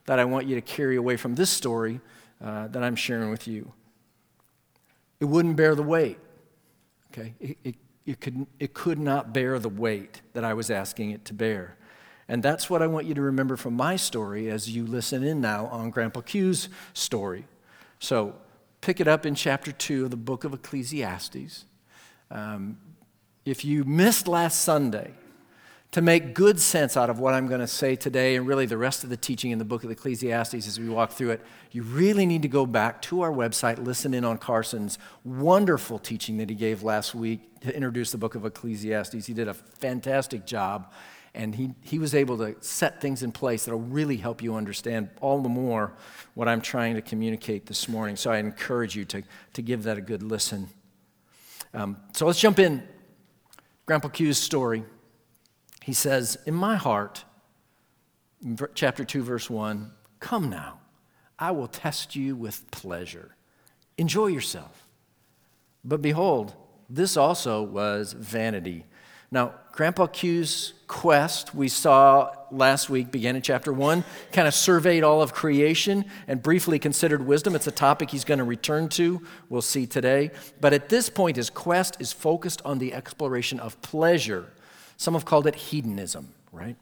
that 0.06 0.18
I 0.18 0.24
want 0.24 0.46
you 0.46 0.54
to 0.54 0.60
carry 0.60 0.96
away 0.96 1.16
from 1.16 1.34
this 1.34 1.50
story 1.50 2.00
uh, 2.42 2.68
that 2.68 2.82
I'm 2.82 2.96
sharing 2.96 3.30
with 3.30 3.46
you. 3.46 3.72
It 5.20 5.26
wouldn't 5.26 5.56
bear 5.56 5.74
the 5.74 5.82
weight. 5.82 6.18
Okay? 7.12 7.34
It, 7.38 7.58
it, 7.62 7.74
it, 8.06 8.20
could, 8.20 8.46
it 8.58 8.74
could 8.74 8.98
not 8.98 9.32
bear 9.32 9.58
the 9.58 9.68
weight 9.68 10.22
that 10.32 10.44
I 10.44 10.54
was 10.54 10.70
asking 10.70 11.10
it 11.10 11.24
to 11.26 11.34
bear. 11.34 11.76
And 12.32 12.42
that's 12.42 12.70
what 12.70 12.80
I 12.80 12.86
want 12.86 13.04
you 13.04 13.12
to 13.12 13.20
remember 13.20 13.58
from 13.58 13.74
my 13.74 13.96
story 13.96 14.48
as 14.48 14.74
you 14.74 14.86
listen 14.86 15.22
in 15.22 15.42
now 15.42 15.66
on 15.66 15.90
Grandpa 15.90 16.22
Q's 16.22 16.70
story. 16.94 17.44
So 17.98 18.34
pick 18.80 19.00
it 19.00 19.06
up 19.06 19.26
in 19.26 19.34
chapter 19.34 19.70
2 19.70 20.06
of 20.06 20.10
the 20.10 20.16
book 20.16 20.44
of 20.44 20.54
Ecclesiastes. 20.54 21.66
Um, 22.30 22.78
if 23.44 23.66
you 23.66 23.84
missed 23.84 24.26
last 24.28 24.62
Sunday, 24.62 25.10
to 25.90 26.00
make 26.00 26.32
good 26.32 26.58
sense 26.58 26.96
out 26.96 27.10
of 27.10 27.18
what 27.18 27.34
I'm 27.34 27.48
going 27.48 27.60
to 27.60 27.66
say 27.66 27.96
today 27.96 28.36
and 28.36 28.46
really 28.46 28.64
the 28.64 28.78
rest 28.78 29.04
of 29.04 29.10
the 29.10 29.16
teaching 29.18 29.50
in 29.50 29.58
the 29.58 29.66
book 29.66 29.84
of 29.84 29.90
Ecclesiastes 29.90 30.66
as 30.66 30.80
we 30.80 30.88
walk 30.88 31.12
through 31.12 31.32
it, 31.32 31.42
you 31.70 31.82
really 31.82 32.24
need 32.24 32.40
to 32.40 32.48
go 32.48 32.64
back 32.64 33.02
to 33.02 33.20
our 33.20 33.30
website, 33.30 33.84
listen 33.84 34.14
in 34.14 34.24
on 34.24 34.38
Carson's 34.38 34.98
wonderful 35.22 35.98
teaching 35.98 36.38
that 36.38 36.48
he 36.48 36.56
gave 36.56 36.82
last 36.82 37.14
week 37.14 37.60
to 37.60 37.76
introduce 37.76 38.10
the 38.10 38.16
book 38.16 38.34
of 38.34 38.46
Ecclesiastes. 38.46 39.26
He 39.26 39.34
did 39.34 39.48
a 39.48 39.52
fantastic 39.52 40.46
job 40.46 40.90
and 41.34 41.54
he, 41.54 41.70
he 41.80 41.98
was 41.98 42.14
able 42.14 42.36
to 42.38 42.56
set 42.60 43.00
things 43.00 43.22
in 43.22 43.32
place 43.32 43.64
that 43.64 43.72
will 43.72 43.80
really 43.80 44.18
help 44.18 44.42
you 44.42 44.54
understand 44.54 45.08
all 45.20 45.40
the 45.40 45.48
more 45.48 45.94
what 46.34 46.46
I'm 46.46 46.60
trying 46.60 46.94
to 46.94 47.02
communicate 47.02 47.66
this 47.66 47.88
morning. 47.88 48.16
So 48.16 48.30
I 48.30 48.38
encourage 48.38 48.94
you 48.94 49.04
to, 49.06 49.22
to 49.54 49.62
give 49.62 49.84
that 49.84 49.96
a 49.96 50.02
good 50.02 50.22
listen. 50.22 50.68
Um, 51.72 51.96
so 52.12 52.26
let's 52.26 52.38
jump 52.38 52.58
in. 52.58 52.82
Grandpa 53.86 54.08
Q's 54.08 54.36
story. 54.38 54.84
He 55.82 55.94
says, 55.94 56.36
In 56.46 56.54
my 56.54 56.76
heart, 56.76 57.24
in 58.44 58.58
chapter 58.74 59.04
2, 59.04 59.22
verse 59.22 59.48
1, 59.48 59.90
come 60.20 60.50
now, 60.50 60.80
I 61.38 61.50
will 61.52 61.66
test 61.66 62.14
you 62.14 62.36
with 62.36 62.70
pleasure. 62.70 63.36
Enjoy 63.96 64.26
yourself. 64.26 64.86
But 65.82 66.02
behold, 66.02 66.54
this 66.90 67.16
also 67.16 67.62
was 67.62 68.12
vanity 68.12 68.84
now, 69.32 69.54
Grandpa 69.72 70.06
Q's 70.06 70.74
quest, 70.86 71.54
we 71.54 71.66
saw 71.66 72.30
last 72.50 72.90
week, 72.90 73.10
began 73.10 73.36
in 73.36 73.40
chapter 73.40 73.72
one, 73.72 74.04
kind 74.30 74.46
of 74.46 74.52
surveyed 74.52 75.02
all 75.02 75.22
of 75.22 75.32
creation 75.32 76.04
and 76.28 76.42
briefly 76.42 76.78
considered 76.78 77.26
wisdom. 77.26 77.56
It's 77.56 77.66
a 77.66 77.72
topic 77.72 78.10
he's 78.10 78.24
going 78.24 78.36
to 78.36 78.44
return 78.44 78.90
to, 78.90 79.22
we'll 79.48 79.62
see 79.62 79.86
today. 79.86 80.30
But 80.60 80.74
at 80.74 80.90
this 80.90 81.08
point, 81.08 81.38
his 81.38 81.48
quest 81.48 81.96
is 81.98 82.12
focused 82.12 82.60
on 82.66 82.80
the 82.80 82.92
exploration 82.92 83.58
of 83.58 83.80
pleasure. 83.80 84.52
Some 84.98 85.14
have 85.14 85.24
called 85.24 85.46
it 85.46 85.54
hedonism, 85.54 86.28
right? 86.52 86.76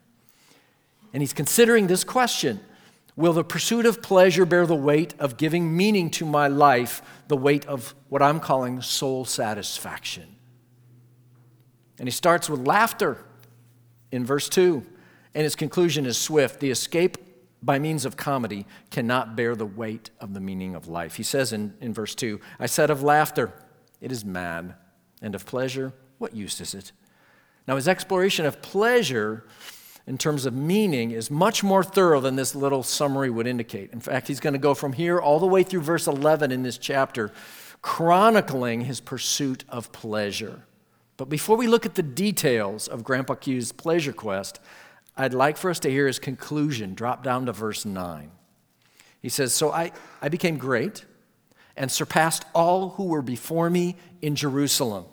And 1.13 1.23
he's 1.23 1.33
considering 1.33 1.87
this 1.87 2.03
question 2.03 2.59
Will 3.15 3.33
the 3.33 3.45
pursuit 3.45 3.87
of 3.87 4.03
pleasure 4.03 4.45
bear 4.45 4.67
the 4.67 4.75
weight 4.75 5.15
of 5.21 5.37
giving 5.37 5.77
meaning 5.77 6.11
to 6.13 6.25
my 6.25 6.49
life, 6.49 7.03
the 7.29 7.37
weight 7.37 7.67
of 7.67 7.95
what 8.09 8.21
I'm 8.21 8.41
calling 8.41 8.83
soul 8.83 9.25
satisfaction? 9.25 10.37
And 12.01 12.09
he 12.09 12.13
starts 12.13 12.49
with 12.49 12.67
laughter 12.67 13.19
in 14.11 14.25
verse 14.25 14.49
2. 14.49 14.83
And 15.35 15.45
his 15.45 15.55
conclusion 15.55 16.07
is 16.07 16.17
swift 16.19 16.59
the 16.59 16.71
escape 16.71 17.19
by 17.63 17.79
means 17.79 18.07
of 18.07 18.17
comedy 18.17 18.67
cannot 18.91 19.37
bear 19.37 19.55
the 19.55 19.67
weight 19.67 20.09
of 20.19 20.33
the 20.33 20.41
meaning 20.41 20.75
of 20.75 20.89
life. 20.89 21.17
He 21.17 21.23
says 21.23 21.53
in, 21.53 21.75
in 21.79 21.93
verse 21.93 22.15
2 22.15 22.41
I 22.59 22.67
said 22.67 22.89
of 22.89 23.03
laughter, 23.03 23.53
it 24.01 24.11
is 24.11 24.25
mad, 24.25 24.75
and 25.21 25.35
of 25.35 25.45
pleasure, 25.45 25.93
what 26.17 26.35
use 26.35 26.59
is 26.63 26.73
it? 26.73 26.93
Now, 27.69 27.77
his 27.77 27.87
exploration 27.87 28.47
of 28.47 28.63
pleasure 28.63 29.45
in 30.07 30.17
terms 30.17 30.47
of 30.47 30.55
meaning 30.55 31.11
is 31.11 31.31
much 31.31 31.63
more 31.63 31.85
thorough 31.85 32.21
than 32.21 32.35
this 32.35 32.55
little 32.55 32.83
summary 32.83 33.29
would 33.29 33.47
indicate. 33.47 33.93
In 33.93 34.01
fact, 34.01 34.27
he's 34.27 34.41
going 34.41 34.55
to 34.55 34.59
go 34.59 34.73
from 34.73 34.95
here 34.95 35.21
all 35.21 35.39
the 35.39 35.47
way 35.47 35.63
through 35.63 35.83
verse 35.83 36.07
11 36.07 36.51
in 36.51 36.63
this 36.63 36.79
chapter, 36.79 37.31
chronicling 37.83 38.81
his 38.81 39.01
pursuit 39.01 39.65
of 39.69 39.93
pleasure. 39.93 40.65
But 41.21 41.29
before 41.29 41.59
we 41.59 41.67
look 41.67 41.85
at 41.85 41.97
the 41.97 42.03
details 42.03 42.89
of 42.89 43.05
Grandpa 43.05 43.35
Q's 43.35 43.73
pleasure 43.73 44.15
quest, 44.15 44.59
I'd 45.19 45.35
like 45.35 45.59
for 45.59 45.69
us 45.69 45.79
to 45.81 45.91
hear 45.91 46.07
his 46.07 46.19
conclusion. 46.19 46.95
Drop 46.95 47.23
down 47.23 47.45
to 47.45 47.53
verse 47.53 47.85
9. 47.85 48.31
He 49.21 49.29
says, 49.29 49.53
So 49.53 49.71
I, 49.71 49.93
I 50.23 50.31
became 50.31 50.57
great 50.57 51.05
and 51.77 51.93
surpassed 51.93 52.47
all 52.55 52.89
who 52.93 53.05
were 53.05 53.21
before 53.21 53.69
me 53.69 53.97
in 54.23 54.35
Jerusalem. 54.35 55.05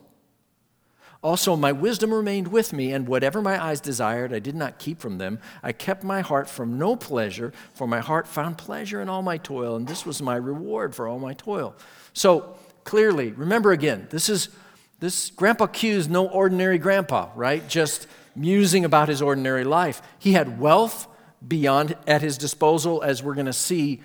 Also, 1.22 1.58
my 1.58 1.74
wisdom 1.74 2.14
remained 2.14 2.48
with 2.48 2.72
me, 2.72 2.94
and 2.94 3.06
whatever 3.06 3.42
my 3.42 3.62
eyes 3.62 3.82
desired, 3.82 4.32
I 4.32 4.40
did 4.40 4.56
not 4.56 4.80
keep 4.80 5.02
from 5.02 5.18
them. 5.18 5.40
I 5.62 5.74
kept 5.74 6.06
my 6.06 6.22
heart 6.22 6.48
from 6.48 6.80
no 6.80 6.96
pleasure, 6.96 7.52
for 7.74 7.86
my 7.86 8.00
heart 8.00 8.30
found 8.30 8.58
pleasure 8.58 9.02
in 9.02 9.10
all 9.10 9.24
my 9.24 9.38
toil, 9.38 9.76
and 9.76 9.86
this 9.86 10.06
was 10.06 10.22
my 10.22 10.38
reward 10.38 10.96
for 10.96 11.06
all 11.06 11.20
my 11.20 11.34
toil. 11.34 11.76
So, 12.14 12.56
clearly, 12.86 13.34
remember 13.34 13.74
again, 13.74 14.08
this 14.10 14.30
is 14.30 14.48
this 15.00 15.30
Grandpa 15.30 15.68
Q 15.68 15.98
is 15.98 16.10
no 16.10 16.28
ordinary 16.28 16.78
grandpa, 16.78 17.30
right? 17.36 17.68
Just 17.68 18.08
musing 18.36 18.86
about 18.86 19.10
his 19.10 19.22
ordinary 19.22 19.64
life. 19.64 20.02
He 20.18 20.34
had 20.34 20.60
wealth 20.60 21.08
beyond 21.46 21.96
at 22.08 22.22
his 22.22 22.38
disposal, 22.38 23.04
as 23.04 23.22
we're 23.22 23.36
going 23.36 23.46
to 23.46 23.54
see 23.54 24.02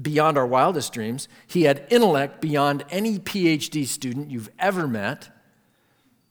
beyond 0.00 0.38
our 0.38 0.46
wildest 0.46 0.92
dreams. 0.92 1.28
He 1.46 1.62
had 1.62 1.86
intellect 1.90 2.40
beyond 2.40 2.84
any 2.90 3.18
PhD 3.18 3.86
student 3.86 4.30
you've 4.30 4.50
ever 4.58 4.88
met. 4.88 5.28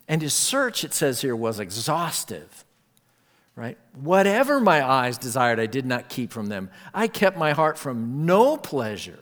And 0.07 0.21
his 0.21 0.33
search, 0.33 0.83
it 0.83 0.93
says 0.93 1.21
here, 1.21 1.35
was 1.35 1.59
exhaustive. 1.59 2.65
Right? 3.55 3.77
Whatever 3.93 4.59
my 4.59 4.85
eyes 4.85 5.17
desired, 5.17 5.59
I 5.59 5.67
did 5.67 5.85
not 5.85 6.09
keep 6.09 6.31
from 6.31 6.47
them. 6.47 6.69
I 6.93 7.07
kept 7.07 7.37
my 7.37 7.51
heart 7.51 7.77
from 7.77 8.25
no 8.25 8.57
pleasure. 8.57 9.19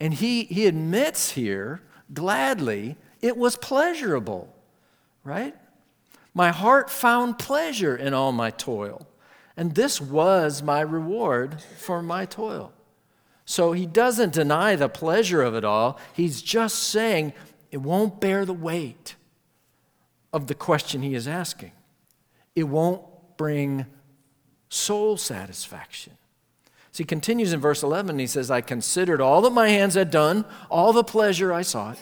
And 0.00 0.14
he, 0.14 0.44
he 0.44 0.66
admits 0.66 1.32
here, 1.32 1.82
gladly, 2.12 2.96
it 3.22 3.36
was 3.36 3.56
pleasurable. 3.56 4.54
Right? 5.24 5.54
My 6.34 6.50
heart 6.50 6.90
found 6.90 7.38
pleasure 7.38 7.96
in 7.96 8.12
all 8.12 8.32
my 8.32 8.50
toil. 8.50 9.06
And 9.56 9.74
this 9.74 10.00
was 10.00 10.62
my 10.62 10.80
reward 10.80 11.60
for 11.78 12.02
my 12.02 12.26
toil. 12.26 12.72
So 13.44 13.72
he 13.72 13.86
doesn't 13.86 14.32
deny 14.32 14.76
the 14.76 14.88
pleasure 14.88 15.42
of 15.42 15.54
it 15.54 15.64
all. 15.64 15.98
He's 16.14 16.42
just 16.42 16.78
saying 16.78 17.32
it 17.70 17.78
won't 17.78 18.20
bear 18.20 18.44
the 18.44 18.52
weight 18.52 19.16
of 20.32 20.46
the 20.46 20.54
question 20.54 21.02
he 21.02 21.14
is 21.14 21.28
asking. 21.28 21.72
It 22.54 22.64
won't 22.64 23.02
bring 23.36 23.86
soul 24.68 25.16
satisfaction. 25.16 26.14
So 26.92 26.98
he 26.98 27.04
continues 27.04 27.52
in 27.52 27.60
verse 27.60 27.82
11. 27.82 28.18
He 28.18 28.26
says, 28.26 28.50
I 28.50 28.60
considered 28.60 29.20
all 29.20 29.42
that 29.42 29.50
my 29.50 29.68
hands 29.68 29.94
had 29.94 30.10
done, 30.10 30.44
all 30.70 30.92
the 30.92 31.04
pleasure 31.04 31.52
I 31.52 31.62
sought, 31.62 31.98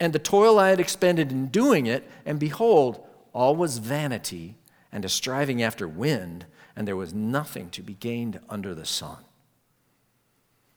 and 0.00 0.12
the 0.12 0.18
toil 0.18 0.58
I 0.58 0.68
had 0.70 0.80
expended 0.80 1.32
in 1.32 1.46
doing 1.46 1.86
it, 1.86 2.08
and 2.24 2.38
behold, 2.38 3.04
all 3.32 3.56
was 3.56 3.78
vanity 3.78 4.56
and 4.92 5.04
a 5.04 5.08
striving 5.08 5.62
after 5.62 5.86
wind, 5.86 6.46
and 6.76 6.86
there 6.86 6.96
was 6.96 7.12
nothing 7.12 7.70
to 7.70 7.82
be 7.82 7.94
gained 7.94 8.40
under 8.48 8.74
the 8.74 8.86
sun. 8.86 9.18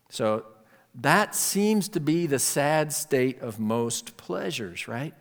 So 0.10 0.46
that 0.96 1.36
seems 1.36 1.88
to 1.90 2.00
be 2.00 2.28
the 2.28 2.40
sad 2.40 2.92
state 2.92 3.42
of 3.42 3.60
most 3.60 4.18
pleasures, 4.18 4.88
right? 4.88 5.14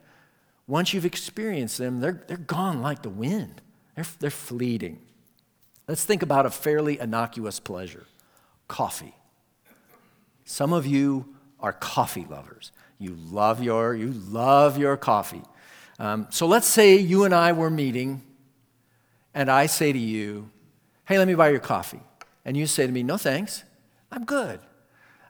Once 0.66 0.92
you've 0.92 1.04
experienced 1.04 1.78
them, 1.78 2.00
they're, 2.00 2.24
they're 2.26 2.36
gone 2.36 2.82
like 2.82 3.02
the 3.02 3.10
wind, 3.10 3.60
they're, 3.94 4.06
they're 4.18 4.30
fleeting. 4.30 5.00
Let's 5.86 6.04
think 6.04 6.22
about 6.22 6.46
a 6.46 6.50
fairly 6.50 6.98
innocuous 7.00 7.58
pleasure 7.58 8.06
coffee. 8.68 9.14
Some 10.44 10.72
of 10.72 10.86
you 10.86 11.34
are 11.58 11.72
coffee 11.72 12.26
lovers. 12.28 12.70
You 13.00 13.16
love 13.16 13.62
your, 13.62 13.94
you 13.94 14.12
love 14.12 14.76
your 14.76 14.96
coffee. 14.98 15.42
Um, 15.98 16.26
so 16.30 16.46
let's 16.46 16.66
say 16.66 16.96
you 16.98 17.24
and 17.24 17.34
I 17.34 17.52
were 17.52 17.70
meeting, 17.70 18.22
and 19.34 19.50
I 19.50 19.66
say 19.66 19.90
to 19.92 19.98
you, 19.98 20.50
Hey, 21.06 21.18
let 21.18 21.26
me 21.26 21.34
buy 21.34 21.48
your 21.48 21.60
coffee. 21.60 22.02
And 22.44 22.56
you 22.56 22.66
say 22.66 22.86
to 22.86 22.92
me, 22.92 23.02
No 23.02 23.16
thanks, 23.16 23.64
I'm 24.12 24.24
good. 24.24 24.60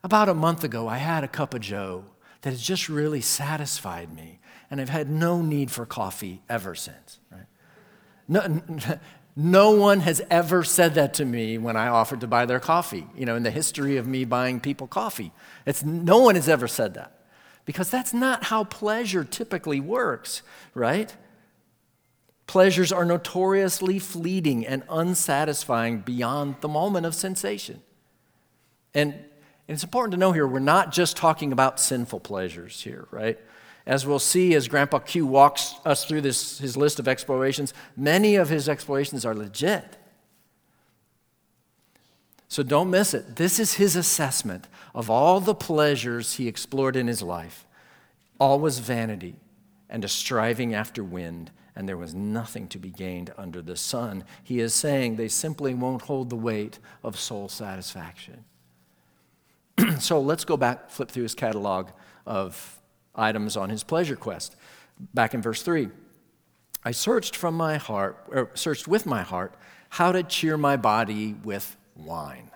About 0.03 0.29
a 0.29 0.35
month 0.35 0.65
ago, 0.65 0.89
I 0.89 0.97
had 0.99 1.23
a 1.23 1.29
cup 1.29 1.55
of 1.55 1.61
Joe 1.61 2.05
that 2.43 2.51
has 2.51 2.61
just 2.61 2.89
really 2.89 3.21
satisfied 3.21 4.13
me, 4.13 4.41
and 4.69 4.81
I've 4.81 4.89
had 4.89 5.09
no 5.09 5.41
need 5.41 5.71
for 5.71 5.87
coffee 5.87 6.43
ever 6.49 6.75
since. 6.75 7.21
Right? 7.31 7.47
No, 8.27 8.63
no 9.37 9.71
one 9.71 10.01
has 10.01 10.21
ever 10.29 10.65
said 10.65 10.95
that 10.95 11.15
to 11.15 11.25
me 11.25 11.57
when 11.57 11.77
I 11.77 11.87
offered 11.87 12.21
to 12.23 12.27
buy 12.27 12.47
their 12.47 12.61
coffee. 12.61 13.07
You 13.15 13.27
know, 13.27 13.37
in 13.37 13.45
the 13.45 13.51
history 13.53 13.97
of 13.97 14.09
me 14.09 14.25
buying 14.25 14.59
people 14.59 14.89
coffee, 14.89 15.31
it's 15.67 15.85
no 15.85 16.19
one 16.19 16.35
has 16.35 16.49
ever 16.49 16.67
said 16.67 16.95
that 16.95 17.20
because 17.71 17.89
that's 17.89 18.13
not 18.13 18.43
how 18.43 18.65
pleasure 18.65 19.23
typically 19.23 19.79
works, 19.79 20.43
right? 20.75 21.15
Pleasures 22.49 22.91
are 22.91 23.05
notoriously 23.05 24.01
fleeting 24.01 24.67
and 24.67 24.83
unsatisfying 24.89 26.01
beyond 26.01 26.57
the 26.63 26.69
moment 26.69 27.07
of 27.07 27.15
sensation. 27.15 27.81
And 28.93 29.15
and 29.69 29.77
it's 29.77 29.85
important 29.85 30.11
to 30.15 30.19
know 30.19 30.33
here, 30.33 30.49
we're 30.49 30.59
not 30.59 30.91
just 30.91 31.17
talking 31.17 31.53
about 31.53 31.79
sinful 31.79 32.19
pleasures 32.19 32.83
here, 32.83 33.07
right? 33.13 33.39
As 33.87 34.05
we'll 34.05 34.19
see 34.19 34.57
as 34.57 34.67
Grandpa 34.67 34.99
Q 34.99 35.25
walks 35.29 35.77
us 35.85 36.05
through 36.05 36.23
this, 36.23 36.59
his 36.59 36.77
list 36.77 36.99
of 36.99 37.07
explorations, 37.07 37.73
many 37.97 38.35
of 38.35 38.49
his 38.49 38.69
explorations 38.69 39.25
are 39.25 39.33
legit. 39.33 39.97
So 42.49 42.65
don't 42.65 42.91
miss 42.91 43.15
it. 43.15 43.37
This 43.37 43.61
is 43.61 43.75
his 43.75 43.95
assessment 43.95 44.67
of 44.93 45.09
all 45.09 45.39
the 45.39 45.55
pleasures 45.55 46.35
he 46.35 46.49
explored 46.49 46.97
in 46.97 47.07
his 47.07 47.23
life. 47.23 47.65
All 48.41 48.59
was 48.59 48.79
vanity 48.79 49.37
and 49.91 50.05
a 50.05 50.09
striving 50.09 50.75
after 50.75 51.05
wind, 51.05 51.51
and 51.77 51.89
there 51.89 51.97
was 51.97 52.15
nothing 52.15 52.67
to 52.69 52.79
be 52.79 52.91
gained 52.91 53.33
under 53.37 53.61
the 53.61 53.77
sun. 53.77 54.25
He 54.43 54.61
is 54.61 54.75
saying 54.75 55.17
they 55.17 55.29
simply 55.29 55.75
won't 55.75 56.03
hold 56.03 56.31
the 56.31 56.37
weight 56.37 56.79
of 57.05 57.19
soul 57.19 57.49
satisfaction. 57.49 58.45
so 59.99 60.21
let's 60.21 60.45
go 60.45 60.57
back, 60.57 60.91
flip 60.91 61.11
through 61.11 61.25
his 61.25 61.35
catalog 61.35 61.91
of 62.27 62.81
items 63.15 63.57
on 63.57 63.69
his 63.69 63.83
pleasure 63.83 64.17
quest. 64.17 64.57
Back 65.13 65.35
in 65.35 65.43
verse 65.43 65.63
3. 65.63 65.89
I 66.83 66.93
searched 66.93 67.37
from 67.37 67.55
my 67.55 67.77
heart, 67.77 68.25
or 68.29 68.51
searched 68.55 68.89
with 68.89 69.05
my 69.05 69.23
heart, 69.23 69.55
how 69.91 70.13
to 70.13 70.23
cheer 70.23 70.57
my 70.57 70.77
body 70.77 71.35
with 71.45 71.77
wine. 71.95 72.51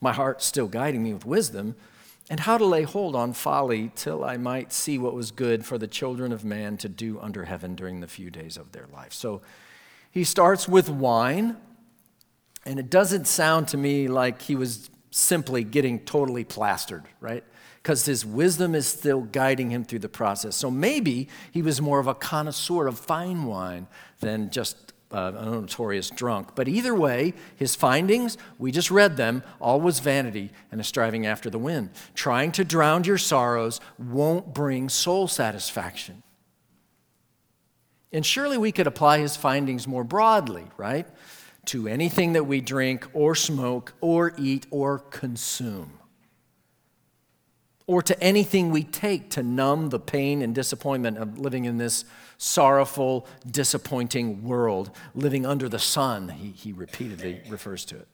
My 0.00 0.12
heart 0.12 0.40
still 0.40 0.66
guiding 0.66 1.02
me 1.02 1.12
with 1.12 1.26
wisdom, 1.26 1.76
and 2.30 2.40
how 2.40 2.56
to 2.56 2.64
lay 2.64 2.82
hold 2.82 3.14
on 3.14 3.32
folly 3.32 3.90
till 3.94 4.24
I 4.24 4.36
might 4.36 4.72
see 4.72 4.98
what 4.98 5.14
was 5.14 5.30
good 5.30 5.64
for 5.64 5.76
the 5.76 5.86
children 5.86 6.32
of 6.32 6.44
man 6.44 6.76
to 6.78 6.88
do 6.88 7.20
under 7.20 7.44
heaven 7.44 7.74
during 7.74 8.00
the 8.00 8.08
few 8.08 8.30
days 8.30 8.56
of 8.56 8.72
their 8.72 8.86
life. 8.92 9.12
So 9.12 9.42
he 10.10 10.24
starts 10.24 10.66
with 10.68 10.88
wine, 10.88 11.56
and 12.64 12.78
it 12.78 12.88
doesn't 12.88 13.26
sound 13.26 13.68
to 13.68 13.76
me 13.76 14.08
like 14.08 14.42
he 14.42 14.56
was 14.56 14.90
simply 15.10 15.64
getting 15.64 16.00
totally 16.00 16.44
plastered, 16.44 17.04
right? 17.20 17.44
Because 17.82 18.06
his 18.06 18.24
wisdom 18.24 18.74
is 18.74 18.86
still 18.86 19.20
guiding 19.20 19.70
him 19.70 19.84
through 19.84 19.98
the 20.00 20.08
process. 20.08 20.56
So 20.56 20.70
maybe 20.70 21.28
he 21.52 21.60
was 21.62 21.80
more 21.80 21.98
of 21.98 22.06
a 22.06 22.14
connoisseur 22.14 22.86
of 22.86 22.98
fine 22.98 23.44
wine 23.44 23.86
than 24.20 24.50
just 24.50 24.83
uh, 25.14 25.32
a 25.36 25.44
notorious 25.44 26.10
drunk. 26.10 26.54
But 26.54 26.68
either 26.68 26.94
way, 26.94 27.34
his 27.56 27.74
findings, 27.74 28.36
we 28.58 28.72
just 28.72 28.90
read 28.90 29.16
them, 29.16 29.42
all 29.60 29.80
was 29.80 30.00
vanity 30.00 30.50
and 30.72 30.80
a 30.80 30.84
striving 30.84 31.24
after 31.24 31.48
the 31.48 31.58
wind. 31.58 31.90
Trying 32.14 32.52
to 32.52 32.64
drown 32.64 33.04
your 33.04 33.18
sorrows 33.18 33.80
won't 33.98 34.52
bring 34.52 34.88
soul 34.88 35.28
satisfaction. 35.28 36.22
And 38.12 38.26
surely 38.26 38.58
we 38.58 38.72
could 38.72 38.86
apply 38.86 39.18
his 39.18 39.36
findings 39.36 39.88
more 39.88 40.04
broadly, 40.04 40.64
right? 40.76 41.06
to 41.66 41.88
anything 41.88 42.34
that 42.34 42.44
we 42.44 42.60
drink 42.60 43.06
or 43.12 43.34
smoke 43.34 43.94
or 44.00 44.32
eat 44.38 44.66
or 44.70 44.98
consume, 44.98 45.98
or 47.86 48.02
to 48.02 48.20
anything 48.22 48.70
we 48.70 48.82
take 48.82 49.30
to 49.30 49.42
numb 49.42 49.90
the 49.90 50.00
pain 50.00 50.40
and 50.42 50.54
disappointment 50.54 51.18
of 51.18 51.38
living 51.38 51.66
in 51.66 51.76
this 51.76 52.04
sorrowful, 52.38 53.26
disappointing 53.50 54.42
world, 54.42 54.90
living 55.14 55.44
under 55.44 55.68
the 55.68 55.78
sun, 55.78 56.28
he, 56.30 56.50
he 56.50 56.72
repeatedly 56.72 57.42
refers 57.48 57.84
to 57.84 57.96
it. 57.96 58.08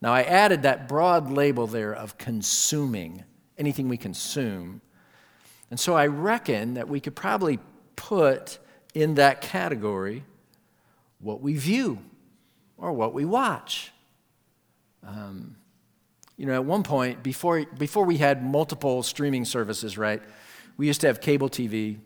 Now, 0.00 0.12
I 0.12 0.22
added 0.22 0.62
that 0.62 0.88
broad 0.88 1.30
label 1.30 1.66
there 1.66 1.94
of 1.94 2.18
consuming, 2.18 3.24
anything 3.58 3.88
we 3.88 3.96
consume. 3.96 4.82
And 5.70 5.80
so 5.80 5.94
I 5.94 6.06
reckon 6.06 6.74
that 6.74 6.88
we 6.88 7.00
could 7.00 7.16
probably 7.16 7.58
put 7.96 8.58
in 8.94 9.14
that 9.14 9.40
category 9.40 10.24
what 11.18 11.40
we 11.40 11.56
view 11.56 11.98
or 12.76 12.92
what 12.92 13.14
we 13.14 13.24
watch. 13.24 13.92
Um, 15.04 15.56
you 16.36 16.46
know, 16.46 16.54
at 16.54 16.64
one 16.64 16.82
point, 16.82 17.22
before, 17.22 17.64
before 17.78 18.04
we 18.04 18.18
had 18.18 18.44
multiple 18.44 19.02
streaming 19.02 19.44
services, 19.44 19.96
right, 19.96 20.22
we 20.76 20.86
used 20.86 21.00
to 21.00 21.06
have 21.06 21.20
cable 21.20 21.48
TV. 21.48 21.98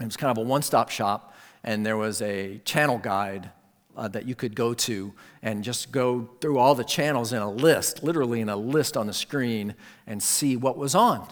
It 0.00 0.04
was 0.04 0.16
kind 0.16 0.30
of 0.30 0.42
a 0.42 0.46
one 0.46 0.62
stop 0.62 0.88
shop, 0.88 1.34
and 1.62 1.84
there 1.84 1.96
was 1.96 2.22
a 2.22 2.58
channel 2.64 2.98
guide 2.98 3.50
uh, 3.96 4.08
that 4.08 4.26
you 4.26 4.34
could 4.34 4.54
go 4.54 4.74
to 4.74 5.12
and 5.42 5.62
just 5.62 5.92
go 5.92 6.30
through 6.40 6.58
all 6.58 6.74
the 6.74 6.84
channels 6.84 7.32
in 7.32 7.42
a 7.42 7.50
list, 7.50 8.02
literally 8.02 8.40
in 8.40 8.48
a 8.48 8.56
list 8.56 8.96
on 8.96 9.06
the 9.06 9.12
screen, 9.12 9.74
and 10.06 10.22
see 10.22 10.56
what 10.56 10.78
was 10.78 10.94
on. 10.94 11.26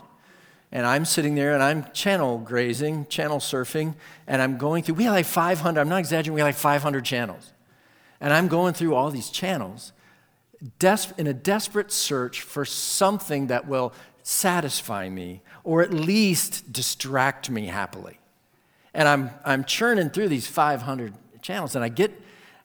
And 0.72 0.86
I'm 0.86 1.04
sitting 1.04 1.36
there 1.36 1.54
and 1.54 1.62
I'm 1.62 1.90
channel 1.92 2.38
grazing, 2.38 3.06
channel 3.06 3.38
surfing, 3.38 3.94
and 4.26 4.42
I'm 4.42 4.58
going 4.58 4.82
through, 4.82 4.96
we 4.96 5.04
had 5.04 5.12
like 5.12 5.26
500, 5.26 5.80
I'm 5.80 5.88
not 5.88 6.00
exaggerating, 6.00 6.34
we 6.34 6.40
had 6.40 6.46
like 6.46 6.56
500 6.56 7.04
channels. 7.04 7.52
And 8.20 8.32
I'm 8.32 8.48
going 8.48 8.74
through 8.74 8.94
all 8.94 9.10
these 9.10 9.30
channels 9.30 9.92
des- 10.78 11.12
in 11.18 11.26
a 11.26 11.34
desperate 11.34 11.92
search 11.92 12.42
for 12.42 12.64
something 12.64 13.48
that 13.48 13.66
will 13.66 13.92
satisfy 14.22 15.08
me 15.08 15.42
or 15.62 15.82
at 15.82 15.92
least 15.92 16.72
distract 16.72 17.50
me 17.50 17.66
happily. 17.66 18.18
And 18.92 19.08
I'm, 19.08 19.30
I'm 19.44 19.64
churning 19.64 20.10
through 20.10 20.28
these 20.28 20.46
500 20.46 21.14
channels, 21.42 21.74
and 21.74 21.84
I 21.84 21.88
get, 21.88 22.12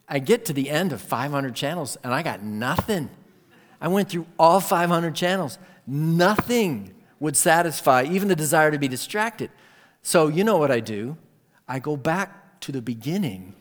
I 0.08 0.20
get 0.20 0.44
to 0.46 0.52
the 0.52 0.70
end 0.70 0.92
of 0.92 1.00
500 1.00 1.54
channels, 1.54 1.96
and 2.04 2.14
I 2.14 2.22
got 2.22 2.42
nothing. 2.42 3.10
I 3.80 3.88
went 3.88 4.08
through 4.08 4.26
all 4.38 4.60
500 4.60 5.14
channels. 5.14 5.58
Nothing 5.86 6.94
would 7.18 7.36
satisfy 7.36 8.04
even 8.04 8.28
the 8.28 8.36
desire 8.36 8.70
to 8.70 8.78
be 8.78 8.88
distracted. 8.88 9.50
So, 10.02 10.28
you 10.28 10.44
know 10.44 10.56
what 10.56 10.70
I 10.70 10.80
do? 10.80 11.16
I 11.68 11.78
go 11.78 11.96
back 11.96 12.60
to 12.60 12.72
the 12.72 12.80
beginning 12.80 13.54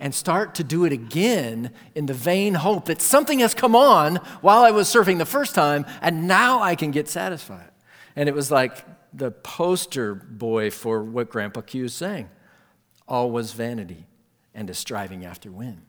and 0.00 0.14
start 0.14 0.54
to 0.56 0.64
do 0.64 0.84
it 0.84 0.92
again 0.92 1.72
in 1.94 2.06
the 2.06 2.14
vain 2.14 2.54
hope 2.54 2.86
that 2.86 3.02
something 3.02 3.40
has 3.40 3.54
come 3.54 3.74
on 3.74 4.16
while 4.40 4.62
I 4.62 4.70
was 4.70 4.88
surfing 4.88 5.18
the 5.18 5.26
first 5.26 5.54
time 5.54 5.84
and 6.00 6.28
now 6.28 6.60
I 6.60 6.74
can 6.74 6.90
get 6.90 7.08
satisfied. 7.08 7.70
And 8.16 8.28
it 8.28 8.34
was 8.34 8.50
like 8.50 8.84
the 9.12 9.30
poster 9.30 10.14
boy 10.14 10.70
for 10.70 11.02
what 11.02 11.30
Grandpa 11.30 11.62
Q 11.62 11.84
is 11.84 11.94
saying 11.94 12.28
all 13.06 13.30
was 13.30 13.52
vanity 13.52 14.06
and 14.54 14.68
a 14.68 14.74
striving 14.74 15.24
after 15.24 15.50
wind. 15.50 15.82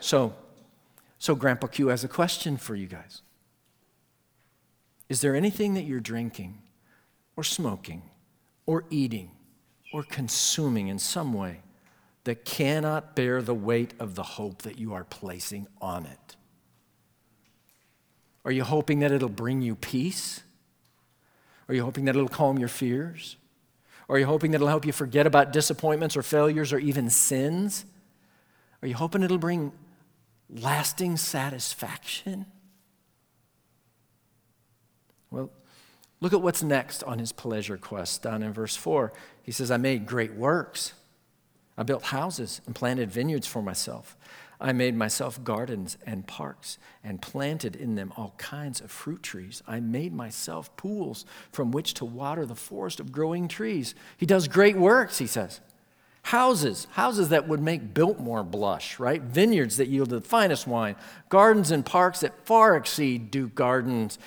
So, 0.00 0.34
so 1.18 1.34
Grandpa 1.34 1.68
Q 1.68 1.88
has 1.88 2.04
a 2.04 2.08
question 2.08 2.56
for 2.56 2.74
you 2.74 2.86
guys. 2.86 3.22
Is 5.08 5.20
there 5.20 5.34
anything 5.34 5.74
that 5.74 5.82
you're 5.82 6.00
drinking 6.00 6.62
or 7.36 7.44
smoking 7.44 8.02
or 8.66 8.84
eating 8.90 9.30
or 9.92 10.02
consuming 10.02 10.88
in 10.88 10.98
some 10.98 11.32
way 11.32 11.60
that 12.24 12.44
cannot 12.44 13.14
bear 13.14 13.42
the 13.42 13.54
weight 13.54 13.94
of 13.98 14.14
the 14.14 14.22
hope 14.22 14.62
that 14.62 14.78
you 14.78 14.94
are 14.94 15.04
placing 15.04 15.66
on 15.80 16.06
it? 16.06 16.36
Are 18.44 18.52
you 18.52 18.64
hoping 18.64 19.00
that 19.00 19.12
it'll 19.12 19.28
bring 19.28 19.62
you 19.62 19.74
peace? 19.74 20.42
Are 21.68 21.74
you 21.74 21.82
hoping 21.82 22.04
that 22.06 22.16
it'll 22.16 22.28
calm 22.28 22.58
your 22.58 22.68
fears? 22.68 23.36
Are 24.08 24.18
you 24.18 24.26
hoping 24.26 24.50
that 24.50 24.56
it'll 24.56 24.68
help 24.68 24.84
you 24.84 24.92
forget 24.92 25.26
about 25.26 25.52
disappointments 25.52 26.16
or 26.16 26.22
failures 26.22 26.72
or 26.72 26.78
even 26.78 27.08
sins? 27.08 27.86
Are 28.82 28.88
you 28.88 28.94
hoping 28.94 29.22
it'll 29.22 29.38
bring 29.38 29.72
lasting 30.50 31.16
satisfaction? 31.16 32.46
Well, 35.30 35.50
look 36.20 36.34
at 36.34 36.42
what's 36.42 36.62
next 36.62 37.02
on 37.02 37.18
his 37.18 37.32
pleasure 37.32 37.78
quest 37.78 38.22
down 38.22 38.42
in 38.42 38.52
verse 38.52 38.76
4. 38.76 39.12
He 39.42 39.52
says, 39.52 39.70
I 39.70 39.78
made 39.78 40.06
great 40.06 40.34
works. 40.34 40.92
I 41.76 41.82
built 41.82 42.04
houses 42.04 42.60
and 42.66 42.74
planted 42.74 43.10
vineyards 43.10 43.46
for 43.46 43.62
myself. 43.62 44.16
I 44.60 44.72
made 44.72 44.96
myself 44.96 45.42
gardens 45.42 45.98
and 46.06 46.26
parks 46.26 46.78
and 47.02 47.20
planted 47.20 47.74
in 47.76 47.96
them 47.96 48.12
all 48.16 48.34
kinds 48.38 48.80
of 48.80 48.90
fruit 48.90 49.22
trees. 49.22 49.62
I 49.66 49.80
made 49.80 50.14
myself 50.14 50.74
pools 50.76 51.26
from 51.52 51.72
which 51.72 51.94
to 51.94 52.04
water 52.04 52.46
the 52.46 52.54
forest 52.54 53.00
of 53.00 53.12
growing 53.12 53.48
trees. 53.48 53.94
He 54.16 54.26
does 54.26 54.48
great 54.48 54.76
works, 54.76 55.18
he 55.18 55.26
says. 55.26 55.60
Houses, 56.22 56.86
houses 56.92 57.28
that 57.28 57.48
would 57.48 57.60
make 57.60 57.92
Biltmore 57.92 58.44
blush, 58.44 58.98
right? 58.98 59.20
Vineyards 59.20 59.76
that 59.76 59.88
yield 59.88 60.08
the 60.08 60.22
finest 60.22 60.66
wine, 60.66 60.96
gardens 61.28 61.70
and 61.70 61.84
parks 61.84 62.20
that 62.20 62.46
far 62.46 62.76
exceed 62.76 63.30
Duke 63.30 63.54
Gardens. 63.54 64.18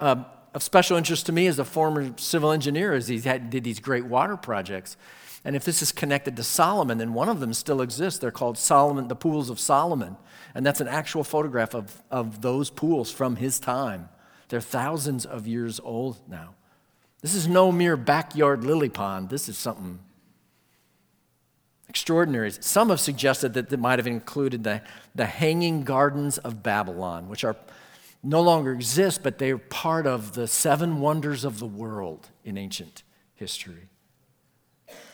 Uh, 0.00 0.24
of 0.54 0.62
special 0.62 0.96
interest 0.96 1.26
to 1.26 1.32
me 1.32 1.46
as 1.46 1.58
a 1.60 1.64
former 1.64 2.12
civil 2.16 2.50
engineer 2.50 2.92
as 2.92 3.06
he 3.06 3.20
had, 3.20 3.50
did 3.50 3.62
these 3.62 3.78
great 3.78 4.06
water 4.06 4.36
projects. 4.36 4.96
And 5.44 5.54
if 5.54 5.64
this 5.64 5.82
is 5.82 5.92
connected 5.92 6.36
to 6.36 6.42
Solomon, 6.42 6.98
then 6.98 7.14
one 7.14 7.28
of 7.28 7.40
them 7.40 7.54
still 7.54 7.80
exists. 7.80 8.18
They're 8.18 8.30
called 8.30 8.58
Solomon, 8.58 9.08
the 9.08 9.16
Pools 9.16 9.50
of 9.50 9.60
Solomon. 9.60 10.16
And 10.54 10.66
that's 10.66 10.80
an 10.80 10.88
actual 10.88 11.24
photograph 11.24 11.74
of, 11.74 12.02
of 12.10 12.42
those 12.42 12.70
pools 12.70 13.10
from 13.10 13.36
his 13.36 13.60
time. 13.60 14.08
They're 14.48 14.60
thousands 14.60 15.24
of 15.24 15.46
years 15.46 15.78
old 15.80 16.18
now. 16.28 16.54
This 17.20 17.34
is 17.34 17.48
no 17.48 17.70
mere 17.72 17.96
backyard 17.96 18.64
lily 18.64 18.88
pond. 18.88 19.28
This 19.28 19.48
is 19.48 19.58
something 19.58 19.98
extraordinary. 21.88 22.50
Some 22.50 22.90
have 22.90 23.00
suggested 23.00 23.54
that 23.54 23.72
it 23.72 23.78
might 23.78 23.98
have 23.98 24.06
included 24.06 24.64
the, 24.64 24.82
the 25.14 25.26
hanging 25.26 25.84
gardens 25.84 26.38
of 26.38 26.62
Babylon, 26.62 27.28
which 27.28 27.44
are 27.44 27.56
no 28.22 28.40
longer 28.40 28.72
exist, 28.72 29.22
but 29.22 29.38
they're 29.38 29.58
part 29.58 30.06
of 30.06 30.34
the 30.34 30.46
seven 30.46 31.00
wonders 31.00 31.44
of 31.44 31.58
the 31.58 31.66
world 31.66 32.28
in 32.44 32.58
ancient 32.58 33.02
history. 33.34 33.88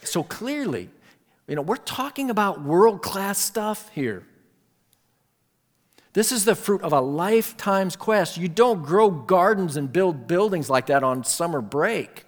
So 0.07 0.23
clearly, 0.23 0.91
you 1.47 1.57
know, 1.57 1.63
we're 1.63 1.77
talking 1.77 2.31
about 2.31 2.63
world 2.63 3.03
class 3.03 3.39
stuff 3.39 3.89
here. 3.91 4.25
This 6.15 6.31
is 6.31 6.45
the 6.45 6.55
fruit 6.55 6.83
of 6.83 6.93
a 6.93 7.01
lifetime's 7.01 7.97
quest. 7.97 8.37
You 8.37 8.49
don't 8.49 8.85
grow 8.85 9.11
gardens 9.11 9.77
and 9.77 9.93
build 9.93 10.29
buildings 10.29 10.71
like 10.71 10.87
that 10.87 11.03
on 11.03 11.25
summer 11.25 11.61
break, 11.61 12.25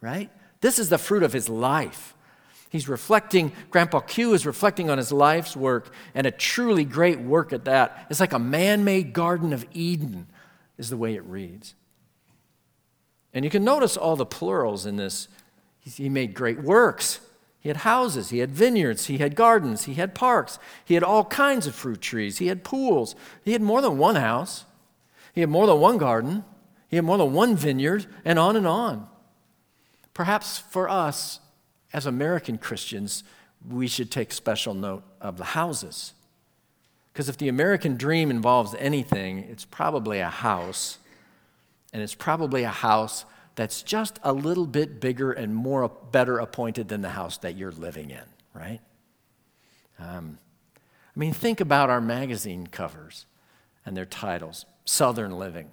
right? 0.00 0.30
This 0.60 0.78
is 0.78 0.90
the 0.90 0.98
fruit 0.98 1.22
of 1.22 1.32
his 1.32 1.48
life. 1.48 2.14
He's 2.68 2.88
reflecting, 2.88 3.52
Grandpa 3.70 4.00
Q 4.00 4.34
is 4.34 4.46
reflecting 4.46 4.90
on 4.90 4.98
his 4.98 5.10
life's 5.10 5.56
work, 5.56 5.92
and 6.14 6.26
a 6.26 6.30
truly 6.30 6.84
great 6.84 7.18
work 7.18 7.52
at 7.52 7.64
that. 7.64 8.06
It's 8.10 8.20
like 8.20 8.34
a 8.34 8.38
man 8.38 8.84
made 8.84 9.12
Garden 9.12 9.52
of 9.52 9.66
Eden, 9.72 10.28
is 10.78 10.90
the 10.90 10.96
way 10.96 11.14
it 11.14 11.24
reads. 11.24 11.74
And 13.32 13.44
you 13.44 13.50
can 13.50 13.64
notice 13.64 13.96
all 13.96 14.16
the 14.16 14.26
plurals 14.26 14.86
in 14.86 14.96
this 14.96 15.28
he 15.96 16.08
made 16.08 16.34
great 16.34 16.62
works. 16.62 17.20
He 17.60 17.68
had 17.68 17.78
houses, 17.78 18.30
he 18.30 18.38
had 18.38 18.50
vineyards, 18.50 19.06
he 19.06 19.18
had 19.18 19.36
gardens, 19.36 19.84
he 19.84 19.94
had 19.94 20.14
parks, 20.14 20.58
he 20.84 20.94
had 20.94 21.02
all 21.02 21.26
kinds 21.26 21.66
of 21.66 21.74
fruit 21.74 22.00
trees, 22.00 22.38
he 22.38 22.46
had 22.46 22.64
pools. 22.64 23.14
He 23.44 23.52
had 23.52 23.60
more 23.60 23.82
than 23.82 23.98
one 23.98 24.16
house, 24.16 24.64
he 25.34 25.42
had 25.42 25.50
more 25.50 25.66
than 25.66 25.78
one 25.78 25.98
garden, 25.98 26.44
he 26.88 26.96
had 26.96 27.04
more 27.04 27.18
than 27.18 27.34
one 27.34 27.56
vineyard, 27.56 28.06
and 28.24 28.38
on 28.38 28.56
and 28.56 28.66
on. 28.66 29.06
Perhaps 30.14 30.58
for 30.58 30.88
us 30.88 31.40
as 31.92 32.06
American 32.06 32.56
Christians, 32.56 33.24
we 33.68 33.86
should 33.86 34.10
take 34.10 34.32
special 34.32 34.72
note 34.72 35.02
of 35.20 35.36
the 35.36 35.44
houses. 35.44 36.14
Because 37.12 37.28
if 37.28 37.36
the 37.36 37.48
American 37.48 37.96
dream 37.96 38.30
involves 38.30 38.74
anything, 38.78 39.40
it's 39.50 39.64
probably 39.66 40.20
a 40.20 40.30
house, 40.30 40.98
and 41.92 42.02
it's 42.02 42.14
probably 42.14 42.62
a 42.62 42.70
house 42.70 43.26
that's 43.60 43.82
just 43.82 44.18
a 44.22 44.32
little 44.32 44.66
bit 44.66 45.00
bigger 45.02 45.32
and 45.32 45.54
more 45.54 45.86
better 46.12 46.38
appointed 46.38 46.88
than 46.88 47.02
the 47.02 47.10
house 47.10 47.36
that 47.36 47.58
you're 47.58 47.72
living 47.72 48.10
in, 48.10 48.24
right? 48.54 48.80
Um, 49.98 50.38
I 51.14 51.20
mean, 51.20 51.34
think 51.34 51.60
about 51.60 51.90
our 51.90 52.00
magazine 52.00 52.68
covers 52.68 53.26
and 53.84 53.94
their 53.94 54.06
titles 54.06 54.64
Southern 54.86 55.38
Living, 55.38 55.68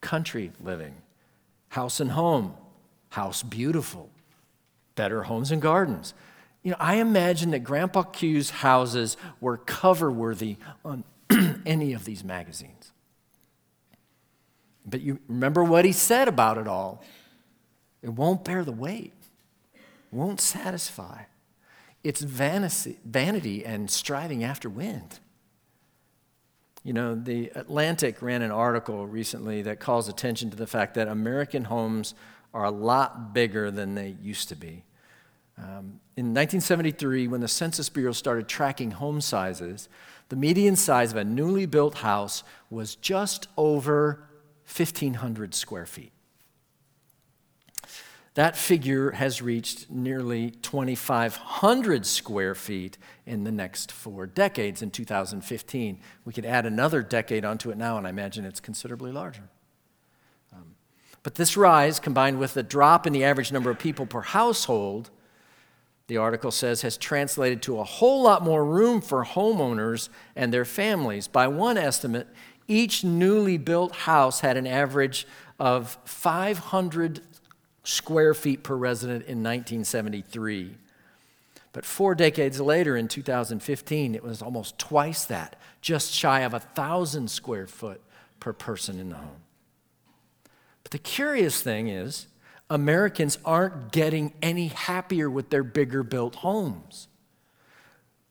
Country 0.00 0.52
Living, 0.62 0.94
House 1.70 1.98
and 1.98 2.12
Home, 2.12 2.54
House 3.08 3.42
Beautiful, 3.42 4.08
Better 4.94 5.24
Homes 5.24 5.50
and 5.50 5.60
Gardens. 5.60 6.14
You 6.62 6.70
know, 6.70 6.76
I 6.78 6.98
imagine 6.98 7.50
that 7.50 7.64
Grandpa 7.64 8.04
Q's 8.04 8.50
houses 8.50 9.16
were 9.40 9.56
cover 9.56 10.12
worthy 10.12 10.58
on 10.84 11.02
any 11.66 11.92
of 11.92 12.04
these 12.04 12.22
magazines. 12.22 12.92
But 14.86 15.00
you 15.00 15.18
remember 15.26 15.64
what 15.64 15.84
he 15.84 15.90
said 15.90 16.28
about 16.28 16.56
it 16.56 16.68
all. 16.68 17.02
It 18.02 18.10
won't 18.10 18.44
bear 18.44 18.64
the 18.64 18.72
weight, 18.72 19.12
won't 20.10 20.40
satisfy. 20.40 21.24
It's 22.02 22.20
vanity, 22.20 22.98
vanity 23.04 23.64
and 23.64 23.90
striving 23.90 24.42
after 24.42 24.68
wind. 24.68 25.20
You 26.84 26.92
know, 26.92 27.14
the 27.14 27.52
Atlantic 27.54 28.20
ran 28.22 28.42
an 28.42 28.50
article 28.50 29.06
recently 29.06 29.62
that 29.62 29.78
calls 29.78 30.08
attention 30.08 30.50
to 30.50 30.56
the 30.56 30.66
fact 30.66 30.94
that 30.94 31.06
American 31.06 31.64
homes 31.64 32.14
are 32.52 32.64
a 32.64 32.70
lot 32.70 33.32
bigger 33.32 33.70
than 33.70 33.94
they 33.94 34.16
used 34.20 34.48
to 34.48 34.56
be. 34.56 34.82
Um, 35.56 36.00
in 36.16 36.34
1973, 36.34 37.28
when 37.28 37.40
the 37.40 37.48
Census 37.48 37.88
Bureau 37.88 38.12
started 38.12 38.48
tracking 38.48 38.90
home 38.90 39.20
sizes, 39.20 39.88
the 40.28 40.36
median 40.36 40.76
size 40.76 41.12
of 41.12 41.18
a 41.18 41.24
newly 41.24 41.66
built 41.66 41.98
house 41.98 42.42
was 42.68 42.96
just 42.96 43.48
over 43.56 44.24
1,500 44.66 45.54
square 45.54 45.86
feet. 45.86 46.11
That 48.34 48.56
figure 48.56 49.10
has 49.10 49.42
reached 49.42 49.90
nearly 49.90 50.50
2,500 50.50 52.06
square 52.06 52.54
feet 52.54 52.96
in 53.26 53.44
the 53.44 53.52
next 53.52 53.92
four 53.92 54.26
decades 54.26 54.80
in 54.80 54.90
2015. 54.90 56.00
We 56.24 56.32
could 56.32 56.46
add 56.46 56.64
another 56.64 57.02
decade 57.02 57.44
onto 57.44 57.70
it 57.70 57.76
now, 57.76 57.98
and 57.98 58.06
I 58.06 58.10
imagine 58.10 58.46
it's 58.46 58.60
considerably 58.60 59.12
larger. 59.12 59.50
Um, 60.50 60.76
but 61.22 61.34
this 61.34 61.58
rise, 61.58 62.00
combined 62.00 62.38
with 62.38 62.54
the 62.54 62.62
drop 62.62 63.06
in 63.06 63.12
the 63.12 63.22
average 63.22 63.52
number 63.52 63.70
of 63.70 63.78
people 63.78 64.06
per 64.06 64.22
household, 64.22 65.10
the 66.06 66.16
article 66.16 66.50
says, 66.50 66.80
has 66.82 66.96
translated 66.96 67.60
to 67.62 67.78
a 67.78 67.84
whole 67.84 68.22
lot 68.22 68.42
more 68.42 68.64
room 68.64 69.02
for 69.02 69.24
homeowners 69.24 70.08
and 70.34 70.52
their 70.52 70.64
families. 70.64 71.28
By 71.28 71.48
one 71.48 71.76
estimate, 71.76 72.28
each 72.66 73.04
newly 73.04 73.58
built 73.58 73.92
house 73.92 74.40
had 74.40 74.56
an 74.56 74.66
average 74.66 75.26
of 75.58 75.98
500 76.04 77.20
square 77.84 78.34
feet 78.34 78.62
per 78.62 78.76
resident 78.76 79.22
in 79.22 79.42
1973. 79.42 80.76
But 81.72 81.84
four 81.84 82.14
decades 82.14 82.60
later, 82.60 82.96
in 82.96 83.08
2015, 83.08 84.14
it 84.14 84.22
was 84.22 84.42
almost 84.42 84.78
twice 84.78 85.24
that, 85.24 85.56
just 85.80 86.12
shy 86.12 86.40
of 86.40 86.52
a 86.52 86.58
1,000 86.58 87.30
square 87.30 87.66
foot 87.66 88.02
per 88.40 88.52
person 88.52 88.98
in 88.98 89.08
the 89.08 89.16
home. 89.16 89.42
But 90.82 90.92
the 90.92 90.98
curious 90.98 91.62
thing 91.62 91.88
is, 91.88 92.26
Americans 92.68 93.38
aren't 93.44 93.92
getting 93.92 94.34
any 94.42 94.68
happier 94.68 95.30
with 95.30 95.50
their 95.50 95.62
bigger 95.62 96.02
built 96.02 96.36
homes. 96.36 97.08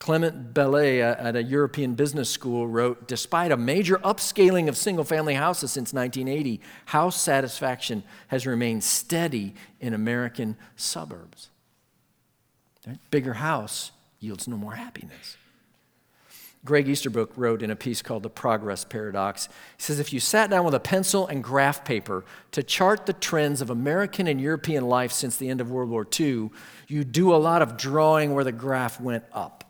Clement 0.01 0.51
Bellet 0.51 0.99
at 0.99 1.35
a 1.35 1.43
European 1.43 1.93
business 1.93 2.27
school 2.27 2.67
wrote 2.67 3.07
Despite 3.07 3.51
a 3.51 3.55
major 3.55 3.97
upscaling 3.99 4.67
of 4.67 4.75
single 4.75 5.03
family 5.03 5.35
houses 5.35 5.71
since 5.71 5.93
1980, 5.93 6.59
house 6.85 7.21
satisfaction 7.21 8.01
has 8.29 8.47
remained 8.47 8.83
steady 8.83 9.53
in 9.79 9.93
American 9.93 10.57
suburbs. 10.75 11.49
Right? 12.87 12.97
Bigger 13.11 13.35
house 13.35 13.91
yields 14.19 14.47
no 14.47 14.57
more 14.57 14.73
happiness. 14.73 15.37
Greg 16.65 16.89
Easterbrook 16.89 17.33
wrote 17.35 17.61
in 17.61 17.69
a 17.69 17.75
piece 17.75 18.01
called 18.01 18.23
The 18.23 18.29
Progress 18.31 18.83
Paradox. 18.83 19.49
He 19.77 19.83
says 19.83 19.99
if 19.99 20.11
you 20.11 20.19
sat 20.19 20.49
down 20.49 20.65
with 20.65 20.73
a 20.73 20.79
pencil 20.79 21.27
and 21.27 21.43
graph 21.43 21.85
paper 21.85 22.25
to 22.53 22.63
chart 22.63 23.05
the 23.05 23.13
trends 23.13 23.61
of 23.61 23.69
American 23.69 24.25
and 24.25 24.41
European 24.41 24.87
life 24.87 25.11
since 25.11 25.37
the 25.37 25.49
end 25.49 25.61
of 25.61 25.69
World 25.69 25.91
War 25.91 26.07
II, 26.19 26.49
you'd 26.87 27.11
do 27.11 27.35
a 27.35 27.37
lot 27.37 27.61
of 27.61 27.77
drawing 27.77 28.33
where 28.33 28.43
the 28.43 28.51
graph 28.51 28.99
went 28.99 29.25
up. 29.31 29.60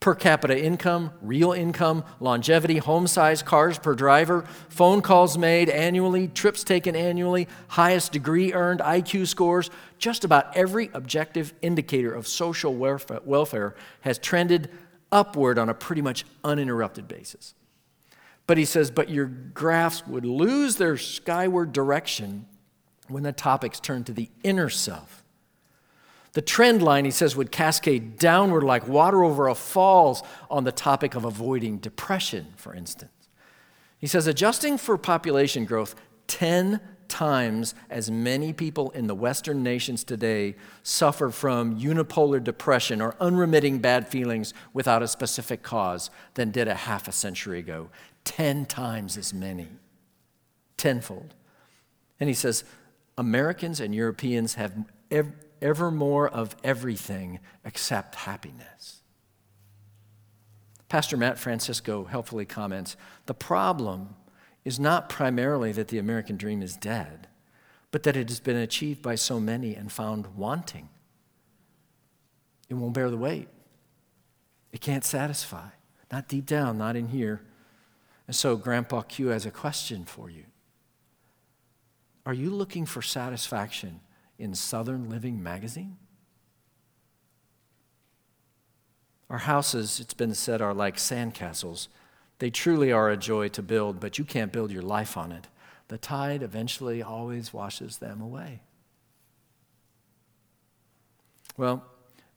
Per 0.00 0.14
capita 0.14 0.58
income, 0.58 1.12
real 1.20 1.52
income, 1.52 2.04
longevity, 2.20 2.78
home 2.78 3.06
size, 3.06 3.42
cars 3.42 3.78
per 3.78 3.94
driver, 3.94 4.46
phone 4.70 5.02
calls 5.02 5.36
made 5.36 5.68
annually, 5.68 6.26
trips 6.28 6.64
taken 6.64 6.96
annually, 6.96 7.46
highest 7.68 8.10
degree 8.10 8.54
earned, 8.54 8.80
IQ 8.80 9.26
scores, 9.26 9.68
just 9.98 10.24
about 10.24 10.56
every 10.56 10.88
objective 10.94 11.52
indicator 11.60 12.14
of 12.14 12.26
social 12.26 12.74
welfare 12.74 13.74
has 14.00 14.18
trended 14.18 14.70
upward 15.12 15.58
on 15.58 15.68
a 15.68 15.74
pretty 15.74 16.00
much 16.00 16.24
uninterrupted 16.44 17.06
basis. 17.06 17.54
But 18.46 18.56
he 18.56 18.64
says, 18.64 18.90
but 18.90 19.10
your 19.10 19.26
graphs 19.26 20.06
would 20.06 20.24
lose 20.24 20.76
their 20.76 20.96
skyward 20.96 21.72
direction 21.72 22.46
when 23.08 23.22
the 23.22 23.32
topics 23.32 23.78
turn 23.78 24.04
to 24.04 24.12
the 24.12 24.30
inner 24.42 24.70
self. 24.70 25.19
The 26.32 26.42
trend 26.42 26.82
line, 26.82 27.04
he 27.04 27.10
says, 27.10 27.34
would 27.34 27.50
cascade 27.50 28.18
downward 28.18 28.62
like 28.62 28.86
water 28.86 29.24
over 29.24 29.48
a 29.48 29.54
falls 29.54 30.22
on 30.48 30.64
the 30.64 30.72
topic 30.72 31.14
of 31.14 31.24
avoiding 31.24 31.78
depression, 31.78 32.52
for 32.56 32.74
instance. 32.74 33.10
He 33.98 34.06
says, 34.06 34.26
adjusting 34.26 34.78
for 34.78 34.96
population 34.96 35.64
growth 35.64 35.94
10 36.28 36.80
times 37.08 37.74
as 37.90 38.10
many 38.10 38.52
people 38.52 38.90
in 38.90 39.08
the 39.08 39.14
Western 39.14 39.62
nations 39.62 40.04
today 40.04 40.54
suffer 40.84 41.30
from 41.30 41.78
unipolar 41.78 42.42
depression 42.42 43.02
or 43.02 43.16
unremitting 43.20 43.80
bad 43.80 44.08
feelings 44.08 44.54
without 44.72 45.02
a 45.02 45.08
specific 45.08 45.62
cause 45.62 46.08
than 46.34 46.52
did 46.52 46.68
a 46.68 46.74
half 46.74 47.08
a 47.08 47.12
century 47.12 47.58
ago. 47.58 47.90
Ten 48.24 48.64
times 48.64 49.16
as 49.18 49.34
many. 49.34 49.68
Tenfold. 50.76 51.34
And 52.20 52.28
he 52.28 52.34
says, 52.34 52.64
Americans 53.18 53.80
and 53.80 53.94
Europeans 53.94 54.54
have 54.54 54.72
ever 55.62 55.90
more 55.90 56.28
of 56.28 56.56
everything 56.64 57.40
except 57.64 58.14
happiness. 58.14 59.02
Pastor 60.88 61.16
Matt 61.16 61.38
Francisco 61.38 62.04
helpfully 62.04 62.44
comments 62.44 62.96
the 63.26 63.34
problem 63.34 64.16
is 64.64 64.80
not 64.80 65.08
primarily 65.08 65.72
that 65.72 65.88
the 65.88 65.98
American 65.98 66.36
dream 66.36 66.62
is 66.62 66.76
dead, 66.76 67.28
but 67.90 68.02
that 68.02 68.16
it 68.16 68.28
has 68.28 68.40
been 68.40 68.56
achieved 68.56 69.00
by 69.00 69.14
so 69.14 69.40
many 69.40 69.74
and 69.74 69.90
found 69.90 70.36
wanting. 70.36 70.88
It 72.68 72.74
won't 72.74 72.94
bear 72.94 73.10
the 73.10 73.16
weight. 73.16 73.48
It 74.72 74.80
can't 74.80 75.04
satisfy. 75.04 75.68
Not 76.12 76.28
deep 76.28 76.46
down, 76.46 76.78
not 76.78 76.96
in 76.96 77.08
here. 77.08 77.40
And 78.26 78.36
so, 78.36 78.56
Grandpa 78.56 79.02
Q 79.02 79.28
has 79.28 79.46
a 79.46 79.50
question 79.50 80.04
for 80.04 80.30
you. 80.30 80.44
Are 82.26 82.34
you 82.34 82.50
looking 82.50 82.86
for 82.86 83.02
satisfaction 83.02 84.00
in 84.40 84.54
Southern 84.54 85.08
Living 85.08 85.42
magazine? 85.42 85.96
Our 89.28 89.38
houses, 89.38 90.00
it's 90.00 90.14
been 90.14 90.34
said, 90.34 90.60
are 90.60 90.74
like 90.74 90.96
sandcastles 90.96 91.88
they 92.40 92.50
truly 92.50 92.90
are 92.90 93.10
a 93.10 93.18
joy 93.18 93.48
to 93.48 93.62
build, 93.62 94.00
but 94.00 94.18
you 94.18 94.24
can't 94.24 94.50
build 94.50 94.72
your 94.72 94.82
life 94.82 95.16
on 95.16 95.30
it. 95.30 95.46
The 95.88 95.98
tide 95.98 96.42
eventually 96.42 97.02
always 97.02 97.52
washes 97.52 97.98
them 97.98 98.20
away. 98.22 98.62
Well, 101.58 101.84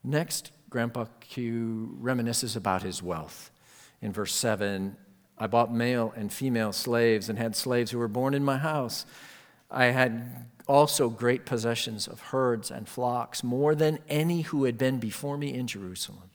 next, 0.04 0.52
Grandpa 0.68 1.06
Q 1.20 1.96
reminisces 2.00 2.54
about 2.54 2.82
his 2.82 3.02
wealth. 3.02 3.50
In 4.02 4.12
verse 4.12 4.34
7, 4.34 4.94
I 5.38 5.46
bought 5.46 5.72
male 5.72 6.12
and 6.14 6.30
female 6.30 6.72
slaves 6.72 7.30
and 7.30 7.38
had 7.38 7.56
slaves 7.56 7.90
who 7.90 7.98
were 7.98 8.06
born 8.06 8.34
in 8.34 8.44
my 8.44 8.58
house. 8.58 9.06
I 9.74 9.86
had 9.86 10.46
also 10.66 11.10
great 11.10 11.44
possessions 11.44 12.06
of 12.06 12.20
herds 12.20 12.70
and 12.70 12.88
flocks, 12.88 13.42
more 13.42 13.74
than 13.74 13.98
any 14.08 14.42
who 14.42 14.64
had 14.64 14.78
been 14.78 14.98
before 14.98 15.36
me 15.36 15.52
in 15.52 15.66
Jerusalem. 15.66 16.30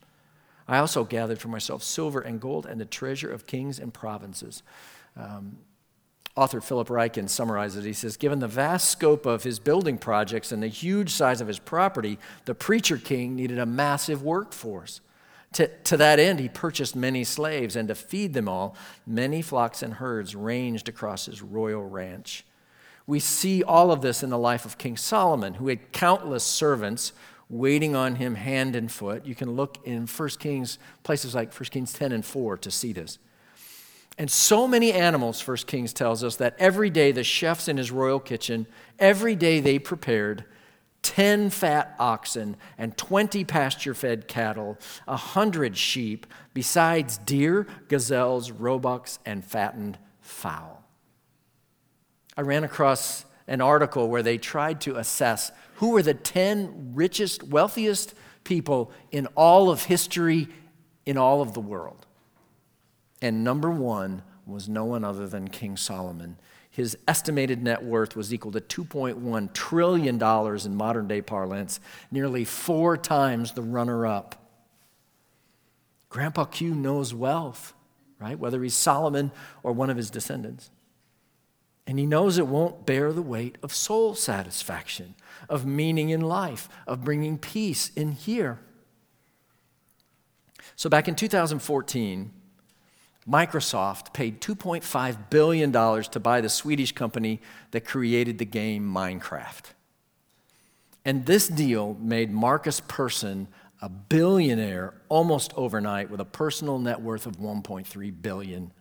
I 0.68 0.78
also 0.78 1.04
gathered 1.04 1.40
for 1.40 1.48
myself 1.48 1.82
silver 1.82 2.20
and 2.20 2.40
gold 2.40 2.66
and 2.66 2.80
the 2.80 2.84
treasure 2.84 3.32
of 3.32 3.46
kings 3.46 3.80
and 3.80 3.92
provinces. 3.92 4.62
Um, 5.16 5.58
author 6.36 6.60
Philip 6.60 6.88
Ryken 6.88 7.28
summarizes 7.28 7.84
it. 7.84 7.88
He 7.88 7.94
says, 7.94 8.16
Given 8.16 8.38
the 8.38 8.46
vast 8.46 8.90
scope 8.90 9.26
of 9.26 9.42
his 9.42 9.58
building 9.58 9.98
projects 9.98 10.52
and 10.52 10.62
the 10.62 10.68
huge 10.68 11.10
size 11.10 11.40
of 11.40 11.48
his 11.48 11.58
property, 11.58 12.18
the 12.44 12.54
preacher 12.54 12.98
king 12.98 13.34
needed 13.34 13.58
a 13.58 13.66
massive 13.66 14.22
workforce. 14.22 15.00
To, 15.54 15.66
to 15.66 15.96
that 15.96 16.20
end, 16.20 16.38
he 16.38 16.48
purchased 16.48 16.94
many 16.94 17.24
slaves, 17.24 17.74
and 17.74 17.88
to 17.88 17.96
feed 17.96 18.34
them 18.34 18.48
all, 18.48 18.76
many 19.04 19.42
flocks 19.42 19.82
and 19.82 19.94
herds 19.94 20.36
ranged 20.36 20.88
across 20.88 21.26
his 21.26 21.42
royal 21.42 21.84
ranch. 21.84 22.44
We 23.10 23.18
see 23.18 23.64
all 23.64 23.90
of 23.90 24.02
this 24.02 24.22
in 24.22 24.30
the 24.30 24.38
life 24.38 24.64
of 24.64 24.78
King 24.78 24.96
Solomon, 24.96 25.54
who 25.54 25.66
had 25.66 25.90
countless 25.90 26.44
servants 26.44 27.12
waiting 27.48 27.96
on 27.96 28.14
him 28.14 28.36
hand 28.36 28.76
and 28.76 28.88
foot. 28.88 29.26
You 29.26 29.34
can 29.34 29.56
look 29.56 29.78
in 29.84 30.06
1 30.06 30.28
Kings, 30.38 30.78
places 31.02 31.34
like 31.34 31.52
1 31.52 31.64
Kings 31.70 31.92
10 31.92 32.12
and 32.12 32.24
4 32.24 32.58
to 32.58 32.70
see 32.70 32.92
this. 32.92 33.18
And 34.16 34.30
so 34.30 34.68
many 34.68 34.92
animals, 34.92 35.44
1 35.44 35.56
Kings 35.66 35.92
tells 35.92 36.22
us, 36.22 36.36
that 36.36 36.54
every 36.60 36.88
day 36.88 37.10
the 37.10 37.24
chefs 37.24 37.66
in 37.66 37.78
his 37.78 37.90
royal 37.90 38.20
kitchen, 38.20 38.68
every 38.96 39.34
day 39.34 39.58
they 39.58 39.80
prepared 39.80 40.44
10 41.02 41.50
fat 41.50 41.96
oxen 41.98 42.56
and 42.78 42.96
20 42.96 43.44
pasture 43.44 43.92
fed 43.92 44.28
cattle, 44.28 44.78
100 45.06 45.76
sheep, 45.76 46.28
besides 46.54 47.18
deer, 47.18 47.66
gazelles, 47.88 48.52
roebucks, 48.52 49.18
and 49.26 49.44
fattened 49.44 49.98
fowl. 50.20 50.79
I 52.36 52.42
ran 52.42 52.64
across 52.64 53.24
an 53.46 53.60
article 53.60 54.08
where 54.08 54.22
they 54.22 54.38
tried 54.38 54.80
to 54.82 54.96
assess 54.96 55.50
who 55.74 55.90
were 55.90 56.02
the 56.02 56.14
10 56.14 56.92
richest, 56.94 57.42
wealthiest 57.42 58.14
people 58.44 58.92
in 59.10 59.26
all 59.34 59.70
of 59.70 59.84
history, 59.84 60.48
in 61.06 61.16
all 61.16 61.42
of 61.42 61.54
the 61.54 61.60
world. 61.60 62.06
And 63.22 63.44
number 63.44 63.70
one 63.70 64.22
was 64.46 64.68
no 64.68 64.84
one 64.84 65.04
other 65.04 65.26
than 65.26 65.48
King 65.48 65.76
Solomon. 65.76 66.36
His 66.70 66.96
estimated 67.08 67.62
net 67.62 67.82
worth 67.82 68.14
was 68.14 68.32
equal 68.32 68.52
to 68.52 68.60
$2.1 68.60 69.52
trillion 69.52 70.22
in 70.22 70.76
modern 70.76 71.08
day 71.08 71.20
parlance, 71.20 71.80
nearly 72.10 72.44
four 72.44 72.96
times 72.96 73.52
the 73.52 73.62
runner 73.62 74.06
up. 74.06 74.36
Grandpa 76.08 76.44
Q 76.44 76.74
knows 76.74 77.12
wealth, 77.12 77.74
right? 78.20 78.38
Whether 78.38 78.62
he's 78.62 78.74
Solomon 78.74 79.32
or 79.62 79.72
one 79.72 79.90
of 79.90 79.96
his 79.96 80.10
descendants. 80.10 80.70
And 81.86 81.98
he 81.98 82.06
knows 82.06 82.38
it 82.38 82.46
won't 82.46 82.86
bear 82.86 83.12
the 83.12 83.22
weight 83.22 83.58
of 83.62 83.74
soul 83.74 84.14
satisfaction, 84.14 85.14
of 85.48 85.66
meaning 85.66 86.10
in 86.10 86.20
life, 86.20 86.68
of 86.86 87.04
bringing 87.04 87.38
peace 87.38 87.90
in 87.96 88.12
here. 88.12 88.60
So 90.76 90.88
back 90.88 91.08
in 91.08 91.14
2014, 91.14 92.30
Microsoft 93.28 94.12
paid 94.12 94.40
$2.5 94.40 95.30
billion 95.30 95.72
to 95.72 96.20
buy 96.20 96.40
the 96.40 96.48
Swedish 96.48 96.92
company 96.92 97.40
that 97.70 97.84
created 97.84 98.38
the 98.38 98.44
game 98.44 98.88
Minecraft. 98.88 99.72
And 101.04 101.26
this 101.26 101.48
deal 101.48 101.96
made 102.00 102.30
Markus 102.30 102.80
Persson 102.80 103.48
a 103.82 103.88
billionaire 103.88 104.94
almost 105.08 105.52
overnight 105.56 106.10
with 106.10 106.20
a 106.20 106.24
personal 106.24 106.78
net 106.78 107.00
worth 107.00 107.26
of 107.26 107.38
$1.3 107.38 108.22
billion. 108.22 108.72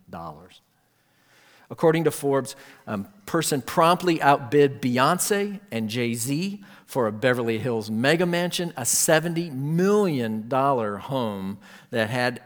According 1.71 2.05
to 2.05 2.11
Forbes, 2.11 2.55
um, 2.87 3.07
Persson 3.25 3.61
promptly 3.61 4.21
outbid 4.21 4.81
Beyonce 4.81 5.59
and 5.71 5.87
Jay 5.87 6.15
Z 6.15 6.63
for 6.87 7.05
a 7.05 7.11
Beverly 7.11 7.59
Hills 7.59 7.91
mega 7.91 8.25
mansion, 8.25 8.73
a 8.75 8.81
$70 8.81 9.53
million 9.53 10.49
home 10.49 11.59
that 11.91 12.09
had 12.09 12.41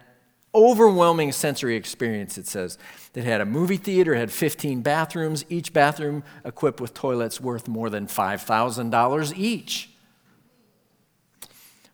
overwhelming 0.53 1.31
sensory 1.31 1.75
experience, 1.75 2.38
it 2.38 2.47
says. 2.47 2.77
It 3.15 3.23
had 3.23 3.41
a 3.41 3.45
movie 3.45 3.77
theater, 3.77 4.15
had 4.15 4.31
15 4.31 4.81
bathrooms, 4.81 5.45
each 5.49 5.73
bathroom 5.73 6.23
equipped 6.43 6.81
with 6.81 6.93
toilets 6.93 7.39
worth 7.39 7.67
more 7.67 7.89
than 7.89 8.07
$5,000 8.07 9.38
each. 9.38 9.89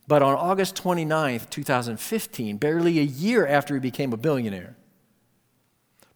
But 0.08 0.24
on 0.24 0.34
August 0.34 0.76
29th, 0.76 1.52
2015, 1.52 2.58
barely 2.58 2.98
a 2.98 3.04
year 3.04 3.46
after 3.46 3.76
he 3.76 3.80
became 3.80 4.12
a 4.12 4.18
billionaire, 4.18 4.76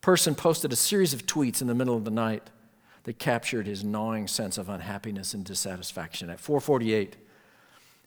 Persson 0.04 0.36
posted 0.36 0.74
a 0.74 0.76
series 0.76 1.14
of 1.14 1.26
tweets 1.26 1.62
in 1.62 1.68
the 1.68 1.74
middle 1.74 1.96
of 1.96 2.04
the 2.04 2.12
night 2.12 2.50
that 3.04 3.20
captured 3.20 3.66
his 3.66 3.86
gnawing 3.86 4.28
sense 4.28 4.58
of 4.58 4.68
unhappiness 4.68 5.34
and 5.34 5.46
dissatisfaction. 5.46 6.30
At 6.30 6.42
448, 6.42 7.16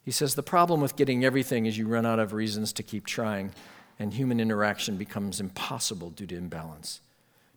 he 0.05 0.11
says, 0.11 0.35
The 0.35 0.43
problem 0.43 0.83
with 0.83 0.95
getting 0.95 1.25
everything 1.25 1.65
is 1.65 1.79
you 1.79 1.89
run 1.89 2.05
out 2.05 2.19
of 2.19 2.35
reasons 2.35 2.75
to 2.75 2.83
keep 2.83 3.07
trying, 3.07 3.53
and 3.99 4.13
human 4.13 4.41
interaction 4.41 4.99
becomes 4.99 5.41
impossible 5.41 6.11
due 6.11 6.27
to 6.27 6.37
imbalance. 6.37 7.01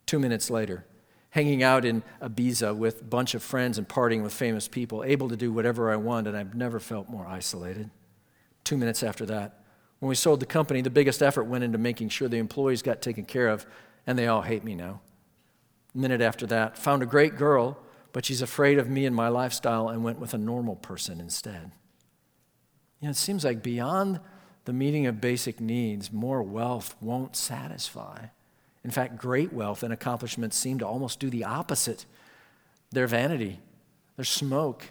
Two 0.06 0.18
minutes 0.18 0.48
later, 0.48 0.86
hanging 1.32 1.62
out 1.62 1.84
in 1.84 2.02
Ibiza 2.22 2.74
with 2.74 3.02
a 3.02 3.04
bunch 3.04 3.34
of 3.34 3.42
friends 3.42 3.76
and 3.76 3.86
partying 3.86 4.22
with 4.22 4.32
famous 4.32 4.68
people, 4.68 5.04
able 5.04 5.28
to 5.28 5.36
do 5.36 5.52
whatever 5.52 5.92
I 5.92 5.96
want, 5.96 6.26
and 6.26 6.34
I've 6.34 6.54
never 6.54 6.80
felt 6.80 7.10
more 7.10 7.26
isolated. 7.26 7.90
Two 8.64 8.78
minutes 8.78 9.02
after 9.02 9.26
that, 9.26 9.58
When 9.98 10.08
we 10.08 10.14
sold 10.14 10.40
the 10.40 10.46
company, 10.46 10.80
the 10.80 10.88
biggest 10.88 11.22
effort 11.22 11.44
went 11.44 11.62
into 11.62 11.76
making 11.76 12.08
sure 12.08 12.26
the 12.26 12.38
employees 12.38 12.80
got 12.80 13.02
taken 13.02 13.26
care 13.26 13.48
of, 13.48 13.66
and 14.06 14.18
they 14.18 14.26
all 14.26 14.42
hate 14.42 14.64
me 14.64 14.74
now. 14.74 15.00
A 15.94 15.98
minute 15.98 16.20
after 16.20 16.46
that, 16.46 16.78
found 16.78 17.02
a 17.02 17.06
great 17.06 17.36
girl, 17.36 17.78
but 18.12 18.24
she's 18.24 18.42
afraid 18.42 18.78
of 18.78 18.88
me 18.88 19.06
and 19.06 19.14
my 19.14 19.28
lifestyle 19.28 19.88
and 19.88 20.04
went 20.04 20.18
with 20.18 20.34
a 20.34 20.38
normal 20.38 20.76
person 20.76 21.20
instead. 21.20 21.72
You 23.00 23.06
know, 23.06 23.10
it 23.10 23.16
seems 23.16 23.44
like 23.44 23.62
beyond 23.62 24.20
the 24.64 24.72
meeting 24.72 25.06
of 25.06 25.20
basic 25.20 25.60
needs, 25.60 26.12
more 26.12 26.42
wealth 26.42 26.94
won't 27.00 27.34
satisfy. 27.34 28.26
In 28.84 28.90
fact, 28.90 29.16
great 29.16 29.52
wealth 29.52 29.82
and 29.82 29.92
accomplishments 29.92 30.56
seem 30.56 30.78
to 30.78 30.86
almost 30.86 31.20
do 31.20 31.30
the 31.30 31.44
opposite. 31.44 32.06
They're 32.90 33.06
vanity, 33.06 33.60
they're 34.16 34.24
smoke, 34.24 34.86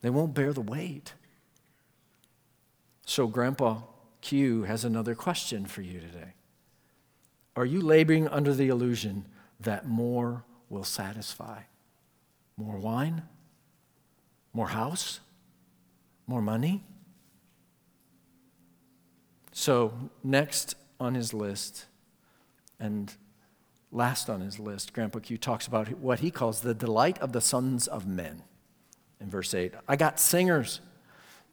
they 0.00 0.10
won't 0.10 0.34
bear 0.34 0.52
the 0.52 0.60
weight. 0.60 1.14
So, 3.06 3.26
Grandpa 3.26 3.82
Q 4.20 4.62
has 4.62 4.84
another 4.84 5.14
question 5.14 5.66
for 5.66 5.82
you 5.82 6.00
today. 6.00 6.32
Are 7.56 7.64
you 7.64 7.80
laboring 7.80 8.28
under 8.28 8.52
the 8.52 8.68
illusion 8.68 9.26
that 9.60 9.86
more 9.86 10.44
will 10.68 10.84
satisfy? 10.84 11.62
More 12.56 12.78
wine? 12.78 13.22
More 14.52 14.68
house? 14.68 15.20
More 16.26 16.42
money? 16.42 16.84
So, 19.52 19.92
next 20.22 20.74
on 20.98 21.14
his 21.14 21.32
list, 21.32 21.86
and 22.80 23.12
last 23.92 24.28
on 24.28 24.40
his 24.40 24.58
list, 24.58 24.92
Grandpa 24.92 25.20
Q 25.20 25.38
talks 25.38 25.66
about 25.66 25.88
what 25.98 26.20
he 26.20 26.30
calls 26.30 26.60
the 26.60 26.74
delight 26.74 27.18
of 27.18 27.32
the 27.32 27.40
sons 27.40 27.86
of 27.86 28.06
men. 28.06 28.42
In 29.20 29.30
verse 29.30 29.54
8, 29.54 29.74
I 29.86 29.96
got 29.96 30.18
singers 30.18 30.80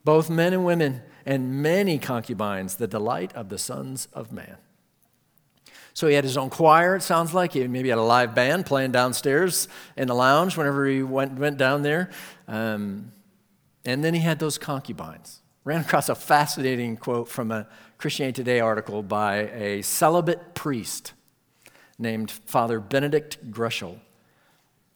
both 0.03 0.29
men 0.29 0.53
and 0.53 0.65
women, 0.65 1.01
and 1.25 1.61
many 1.61 1.99
concubines, 1.99 2.75
the 2.75 2.87
delight 2.87 3.33
of 3.33 3.49
the 3.49 3.57
sons 3.57 4.07
of 4.13 4.31
man. 4.31 4.57
So 5.93 6.07
he 6.07 6.13
had 6.15 6.23
his 6.23 6.37
own 6.37 6.49
choir, 6.49 6.95
it 6.95 7.03
sounds 7.03 7.33
like. 7.33 7.53
He 7.53 7.67
maybe 7.67 7.89
had 7.89 7.97
a 7.97 8.03
live 8.03 8.33
band 8.33 8.65
playing 8.65 8.91
downstairs 8.91 9.67
in 9.97 10.07
the 10.07 10.15
lounge 10.15 10.55
whenever 10.55 10.85
he 10.85 11.03
went, 11.03 11.33
went 11.33 11.57
down 11.57 11.81
there. 11.81 12.09
Um, 12.47 13.11
and 13.85 14.03
then 14.03 14.13
he 14.13 14.21
had 14.21 14.39
those 14.39 14.57
concubines. 14.57 15.41
Ran 15.63 15.81
across 15.81 16.09
a 16.09 16.15
fascinating 16.15 16.97
quote 16.97 17.27
from 17.27 17.51
a 17.51 17.67
Christianity 17.97 18.41
Today 18.41 18.59
article 18.59 19.03
by 19.03 19.49
a 19.49 19.81
celibate 19.83 20.55
priest 20.55 21.13
named 21.99 22.31
Father 22.31 22.79
Benedict 22.79 23.51
Groeschel. 23.51 23.99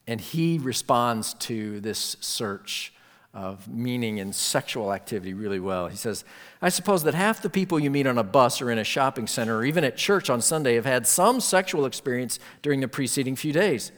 And 0.08 0.20
he 0.20 0.58
responds 0.58 1.34
to 1.36 1.80
this 1.82 2.18
search 2.20 2.94
of 3.36 3.68
meaning 3.68 4.18
in 4.18 4.32
sexual 4.32 4.94
activity 4.94 5.34
really 5.34 5.60
well. 5.60 5.88
He 5.88 5.98
says, 5.98 6.24
I 6.62 6.70
suppose 6.70 7.04
that 7.04 7.14
half 7.14 7.42
the 7.42 7.50
people 7.50 7.78
you 7.78 7.92
meet 7.92 8.08
on 8.08 8.18
a 8.18 8.24
bus 8.24 8.62
or 8.62 8.72
in 8.72 8.80
a 8.80 8.84
shopping 8.86 9.28
center 9.28 9.58
or 9.58 9.66
even 9.66 9.84
at 9.84 9.98
church 9.98 10.30
on 10.30 10.42
Sunday 10.42 10.76
have 10.76 10.86
had 10.86 11.06
some 11.06 11.42
sexual 11.42 11.86
experience 11.86 12.40
during 12.62 12.80
the 12.80 12.88
preceding 12.88 13.36
few 13.36 13.52
days. 13.52 13.92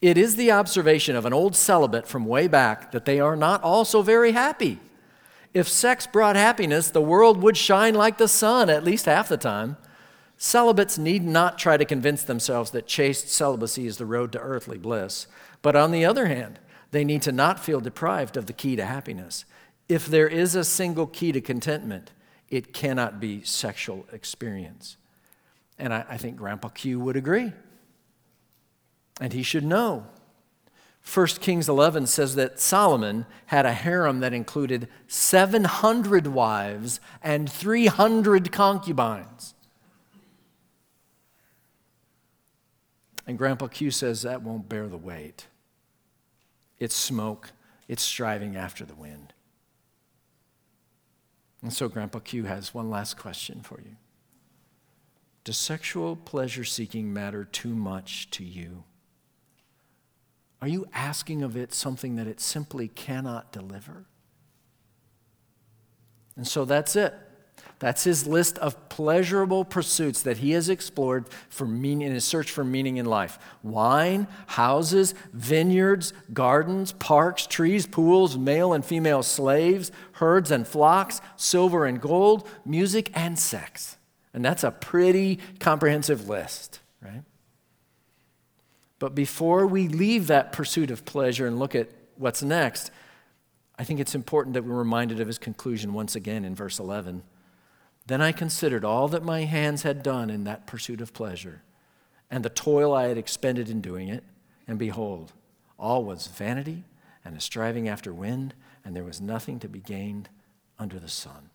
It 0.00 0.16
is 0.16 0.36
the 0.36 0.52
observation 0.52 1.16
of 1.16 1.26
an 1.26 1.32
old 1.32 1.56
celibate 1.56 2.06
from 2.06 2.24
way 2.24 2.46
back 2.46 2.92
that 2.92 3.04
they 3.04 3.18
are 3.18 3.34
not 3.34 3.64
also 3.64 4.00
very 4.00 4.30
happy. 4.30 4.78
If 5.52 5.66
sex 5.66 6.06
brought 6.06 6.36
happiness, 6.36 6.88
the 6.88 7.00
world 7.00 7.42
would 7.42 7.56
shine 7.56 7.94
like 7.94 8.16
the 8.16 8.28
sun 8.28 8.70
at 8.70 8.84
least 8.84 9.06
half 9.06 9.28
the 9.28 9.36
time. 9.36 9.76
Celibates 10.36 10.98
need 10.98 11.24
not 11.24 11.58
try 11.58 11.76
to 11.76 11.84
convince 11.84 12.22
themselves 12.22 12.70
that 12.70 12.86
chaste 12.86 13.28
celibacy 13.28 13.88
is 13.88 13.96
the 13.96 14.06
road 14.06 14.30
to 14.32 14.38
earthly 14.38 14.78
bliss. 14.78 15.26
But 15.62 15.74
on 15.74 15.90
the 15.90 16.04
other 16.04 16.26
hand, 16.26 16.60
they 16.90 17.04
need 17.04 17.22
to 17.22 17.32
not 17.32 17.60
feel 17.60 17.80
deprived 17.80 18.36
of 18.36 18.46
the 18.46 18.52
key 18.52 18.76
to 18.76 18.84
happiness. 18.84 19.44
If 19.88 20.06
there 20.06 20.28
is 20.28 20.54
a 20.54 20.64
single 20.64 21.06
key 21.06 21.32
to 21.32 21.40
contentment, 21.40 22.12
it 22.48 22.72
cannot 22.72 23.20
be 23.20 23.42
sexual 23.42 24.06
experience. 24.12 24.96
And 25.78 25.92
I, 25.92 26.04
I 26.08 26.16
think 26.16 26.36
Grandpa 26.36 26.68
Q 26.68 27.00
would 27.00 27.16
agree. 27.16 27.52
And 29.20 29.32
he 29.32 29.42
should 29.42 29.64
know. 29.64 30.06
1 31.12 31.26
Kings 31.40 31.68
11 31.68 32.06
says 32.06 32.34
that 32.34 32.60
Solomon 32.60 33.24
had 33.46 33.64
a 33.64 33.72
harem 33.72 34.20
that 34.20 34.34
included 34.34 34.88
700 35.06 36.26
wives 36.26 37.00
and 37.22 37.50
300 37.50 38.52
concubines. 38.52 39.54
And 43.26 43.38
Grandpa 43.38 43.68
Q 43.68 43.90
says 43.90 44.22
that 44.22 44.42
won't 44.42 44.68
bear 44.68 44.88
the 44.88 44.96
weight. 44.96 45.46
It's 46.78 46.94
smoke, 46.94 47.52
it's 47.88 48.02
striving 48.02 48.56
after 48.56 48.84
the 48.84 48.94
wind. 48.94 49.32
And 51.62 51.72
so, 51.72 51.88
Grandpa 51.88 52.20
Q 52.20 52.44
has 52.44 52.72
one 52.72 52.88
last 52.88 53.18
question 53.18 53.62
for 53.62 53.80
you 53.80 53.96
Does 55.44 55.56
sexual 55.56 56.16
pleasure 56.16 56.64
seeking 56.64 57.12
matter 57.12 57.44
too 57.44 57.74
much 57.74 58.30
to 58.30 58.44
you? 58.44 58.84
Are 60.60 60.68
you 60.68 60.86
asking 60.92 61.42
of 61.42 61.56
it 61.56 61.72
something 61.72 62.16
that 62.16 62.26
it 62.26 62.40
simply 62.40 62.88
cannot 62.88 63.52
deliver? 63.52 64.06
And 66.36 66.46
so 66.46 66.64
that's 66.64 66.96
it. 66.96 67.14
That's 67.78 68.02
his 68.02 68.26
list 68.26 68.58
of 68.58 68.88
pleasurable 68.88 69.64
pursuits 69.64 70.22
that 70.22 70.38
he 70.38 70.50
has 70.52 70.68
explored 70.68 71.26
for 71.48 71.64
meaning, 71.64 72.08
in 72.08 72.12
his 72.12 72.24
search 72.24 72.50
for 72.50 72.64
meaning 72.64 72.96
in 72.96 73.06
life 73.06 73.38
wine, 73.62 74.26
houses, 74.46 75.14
vineyards, 75.32 76.12
gardens, 76.32 76.92
parks, 76.92 77.46
trees, 77.46 77.86
pools, 77.86 78.36
male 78.36 78.72
and 78.72 78.84
female 78.84 79.22
slaves, 79.22 79.92
herds 80.12 80.50
and 80.50 80.66
flocks, 80.66 81.20
silver 81.36 81.86
and 81.86 82.00
gold, 82.00 82.48
music 82.64 83.12
and 83.14 83.38
sex. 83.38 83.96
And 84.34 84.44
that's 84.44 84.64
a 84.64 84.72
pretty 84.72 85.38
comprehensive 85.60 86.28
list, 86.28 86.80
right? 87.00 87.22
But 88.98 89.14
before 89.14 89.66
we 89.66 89.86
leave 89.86 90.26
that 90.26 90.50
pursuit 90.50 90.90
of 90.90 91.04
pleasure 91.04 91.46
and 91.46 91.60
look 91.60 91.76
at 91.76 91.88
what's 92.16 92.42
next, 92.42 92.90
I 93.78 93.84
think 93.84 94.00
it's 94.00 94.16
important 94.16 94.54
that 94.54 94.64
we're 94.64 94.74
reminded 94.74 95.20
of 95.20 95.28
his 95.28 95.38
conclusion 95.38 95.92
once 95.92 96.16
again 96.16 96.44
in 96.44 96.56
verse 96.56 96.80
11. 96.80 97.22
Then 98.08 98.22
I 98.22 98.32
considered 98.32 98.86
all 98.86 99.06
that 99.08 99.22
my 99.22 99.42
hands 99.42 99.82
had 99.82 100.02
done 100.02 100.30
in 100.30 100.44
that 100.44 100.66
pursuit 100.66 101.02
of 101.02 101.12
pleasure, 101.12 101.60
and 102.30 102.42
the 102.42 102.48
toil 102.48 102.94
I 102.94 103.08
had 103.08 103.18
expended 103.18 103.68
in 103.68 103.82
doing 103.82 104.08
it, 104.08 104.24
and 104.66 104.78
behold, 104.78 105.34
all 105.78 106.04
was 106.04 106.26
vanity 106.26 106.84
and 107.22 107.36
a 107.36 107.40
striving 107.40 107.86
after 107.86 108.14
wind, 108.14 108.54
and 108.82 108.96
there 108.96 109.04
was 109.04 109.20
nothing 109.20 109.58
to 109.60 109.68
be 109.68 109.80
gained 109.80 110.30
under 110.78 110.98
the 110.98 111.08
sun. 111.08 111.50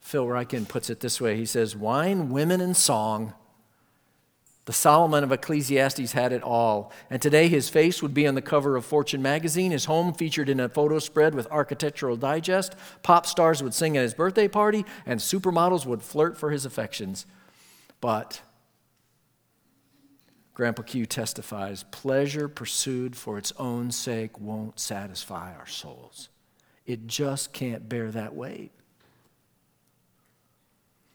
Phil 0.00 0.24
Ryken 0.24 0.66
puts 0.66 0.88
it 0.88 1.00
this 1.00 1.20
way 1.20 1.36
he 1.36 1.46
says, 1.46 1.76
Wine, 1.76 2.30
women, 2.30 2.62
and 2.62 2.74
song 2.74 3.34
the 4.64 4.72
Solomon 4.72 5.24
of 5.24 5.32
Ecclesiastes 5.32 6.12
had 6.12 6.32
it 6.32 6.42
all. 6.42 6.92
And 7.10 7.20
today 7.20 7.48
his 7.48 7.68
face 7.68 8.00
would 8.00 8.14
be 8.14 8.26
on 8.26 8.36
the 8.36 8.42
cover 8.42 8.76
of 8.76 8.84
Fortune 8.84 9.20
magazine, 9.20 9.72
his 9.72 9.86
home 9.86 10.14
featured 10.14 10.48
in 10.48 10.60
a 10.60 10.68
photo 10.68 11.00
spread 11.00 11.34
with 11.34 11.50
Architectural 11.50 12.16
Digest. 12.16 12.76
Pop 13.02 13.26
stars 13.26 13.62
would 13.62 13.74
sing 13.74 13.96
at 13.96 14.04
his 14.04 14.14
birthday 14.14 14.46
party, 14.46 14.84
and 15.04 15.18
supermodels 15.18 15.84
would 15.84 16.02
flirt 16.02 16.36
for 16.36 16.50
his 16.50 16.64
affections. 16.64 17.26
But 18.00 18.42
Grandpa 20.54 20.82
Q 20.82 21.06
testifies 21.06 21.84
pleasure 21.90 22.48
pursued 22.48 23.16
for 23.16 23.38
its 23.38 23.52
own 23.58 23.90
sake 23.90 24.38
won't 24.38 24.78
satisfy 24.78 25.54
our 25.54 25.66
souls. 25.66 26.28
It 26.86 27.08
just 27.08 27.52
can't 27.52 27.88
bear 27.88 28.12
that 28.12 28.34
weight. 28.34 28.70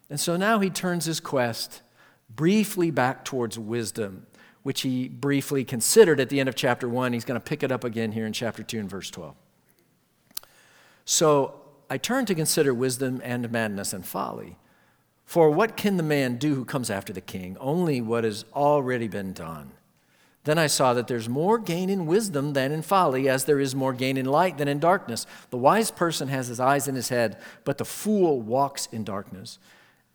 And 0.10 0.20
so 0.20 0.36
now 0.36 0.60
he 0.60 0.70
turns 0.70 1.06
his 1.06 1.20
quest 1.20 1.82
briefly 2.30 2.92
back 2.92 3.26
towards 3.26 3.58
wisdom, 3.58 4.28
which 4.64 4.82
he 4.82 5.08
briefly 5.08 5.64
considered 5.64 6.20
at 6.20 6.30
the 6.30 6.40
end 6.40 6.50
of 6.50 6.56
chapter 6.56 6.88
1. 6.88 7.14
He's 7.14 7.26
going 7.26 7.40
to 7.40 7.44
pick 7.44 7.64
it 7.64 7.72
up 7.72 7.84
again 7.84 8.12
here 8.12 8.26
in 8.26 8.34
chapter 8.34 8.64
2 8.64 8.80
and 8.80 8.90
verse 8.90 9.10
12. 9.10 9.36
So 11.06 11.62
I 11.90 11.98
turn 11.98 12.26
to 12.26 12.36
consider 12.36 12.74
wisdom 12.74 13.22
and 13.24 13.50
madness 13.52 13.94
and 13.94 14.06
folly. 14.06 14.58
For 15.26 15.50
what 15.50 15.78
can 15.78 15.98
the 15.98 16.04
man 16.04 16.38
do 16.38 16.56
who 16.56 16.66
comes 16.66 16.90
after 16.90 17.12
the 17.12 17.22
king? 17.22 17.58
Only 17.60 18.02
what 18.02 18.24
has 18.24 18.46
already 18.54 19.08
been 19.08 19.34
done. 19.34 19.72
Then 20.46 20.58
I 20.58 20.68
saw 20.68 20.94
that 20.94 21.08
there's 21.08 21.28
more 21.28 21.58
gain 21.58 21.90
in 21.90 22.06
wisdom 22.06 22.54
than 22.54 22.72
in 22.72 22.82
folly, 22.82 23.28
as 23.28 23.44
there 23.44 23.60
is 23.60 23.76
more 23.76 23.92
gain 23.92 24.16
in 24.16 24.26
light 24.26 24.58
than 24.58 24.70
in 24.70 24.80
darkness. 24.80 25.26
The 25.50 25.58
wise 25.58 25.92
person 25.92 26.30
has 26.30 26.48
his 26.48 26.62
eyes 26.62 26.88
in 26.88 26.96
his 26.96 27.10
head, 27.10 27.38
but 27.66 27.78
the 27.78 27.84
fool 27.84 28.40
walks 28.40 28.88
in 28.90 29.04
darkness. 29.04 29.60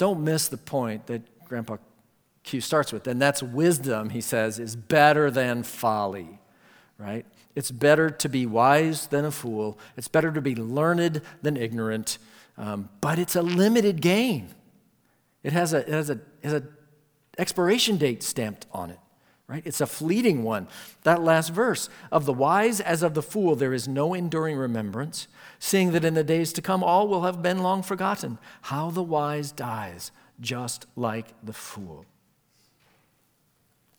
don't 0.00 0.24
miss 0.24 0.48
the 0.48 0.56
point 0.56 1.08
that 1.08 1.20
Grandpa 1.44 1.76
Q 2.42 2.62
starts 2.62 2.90
with, 2.90 3.06
and 3.06 3.20
that's 3.20 3.42
wisdom, 3.42 4.08
he 4.08 4.22
says, 4.22 4.58
is 4.58 4.74
better 4.74 5.30
than 5.30 5.62
folly, 5.62 6.40
right? 6.96 7.26
It's 7.54 7.70
better 7.70 8.08
to 8.08 8.28
be 8.30 8.46
wise 8.46 9.08
than 9.08 9.26
a 9.26 9.30
fool. 9.30 9.78
It's 9.98 10.08
better 10.08 10.32
to 10.32 10.40
be 10.40 10.54
learned 10.54 11.20
than 11.42 11.58
ignorant, 11.58 12.16
um, 12.56 12.88
but 13.02 13.18
it's 13.18 13.36
a 13.36 13.42
limited 13.42 14.00
gain. 14.00 14.54
It 15.42 15.52
has 15.52 15.74
a, 15.74 15.80
it 15.80 15.88
has 15.88 16.08
a, 16.08 16.18
has 16.42 16.54
a 16.54 16.62
expiration 17.36 17.98
date 17.98 18.22
stamped 18.22 18.66
on 18.72 18.88
it, 18.88 18.98
right? 19.50 19.66
It's 19.66 19.80
a 19.80 19.86
fleeting 19.86 20.44
one. 20.44 20.68
That 21.02 21.22
last 21.22 21.48
verse 21.48 21.88
of 22.12 22.24
the 22.24 22.32
wise 22.32 22.80
as 22.80 23.02
of 23.02 23.14
the 23.14 23.22
fool, 23.22 23.56
there 23.56 23.74
is 23.74 23.88
no 23.88 24.14
enduring 24.14 24.56
remembrance, 24.56 25.26
seeing 25.58 25.90
that 25.90 26.04
in 26.04 26.14
the 26.14 26.22
days 26.22 26.52
to 26.52 26.62
come 26.62 26.84
all 26.84 27.08
will 27.08 27.22
have 27.22 27.42
been 27.42 27.58
long 27.58 27.82
forgotten. 27.82 28.38
How 28.62 28.90
the 28.90 29.02
wise 29.02 29.50
dies, 29.50 30.12
just 30.40 30.86
like 30.94 31.34
the 31.42 31.52
fool. 31.52 32.06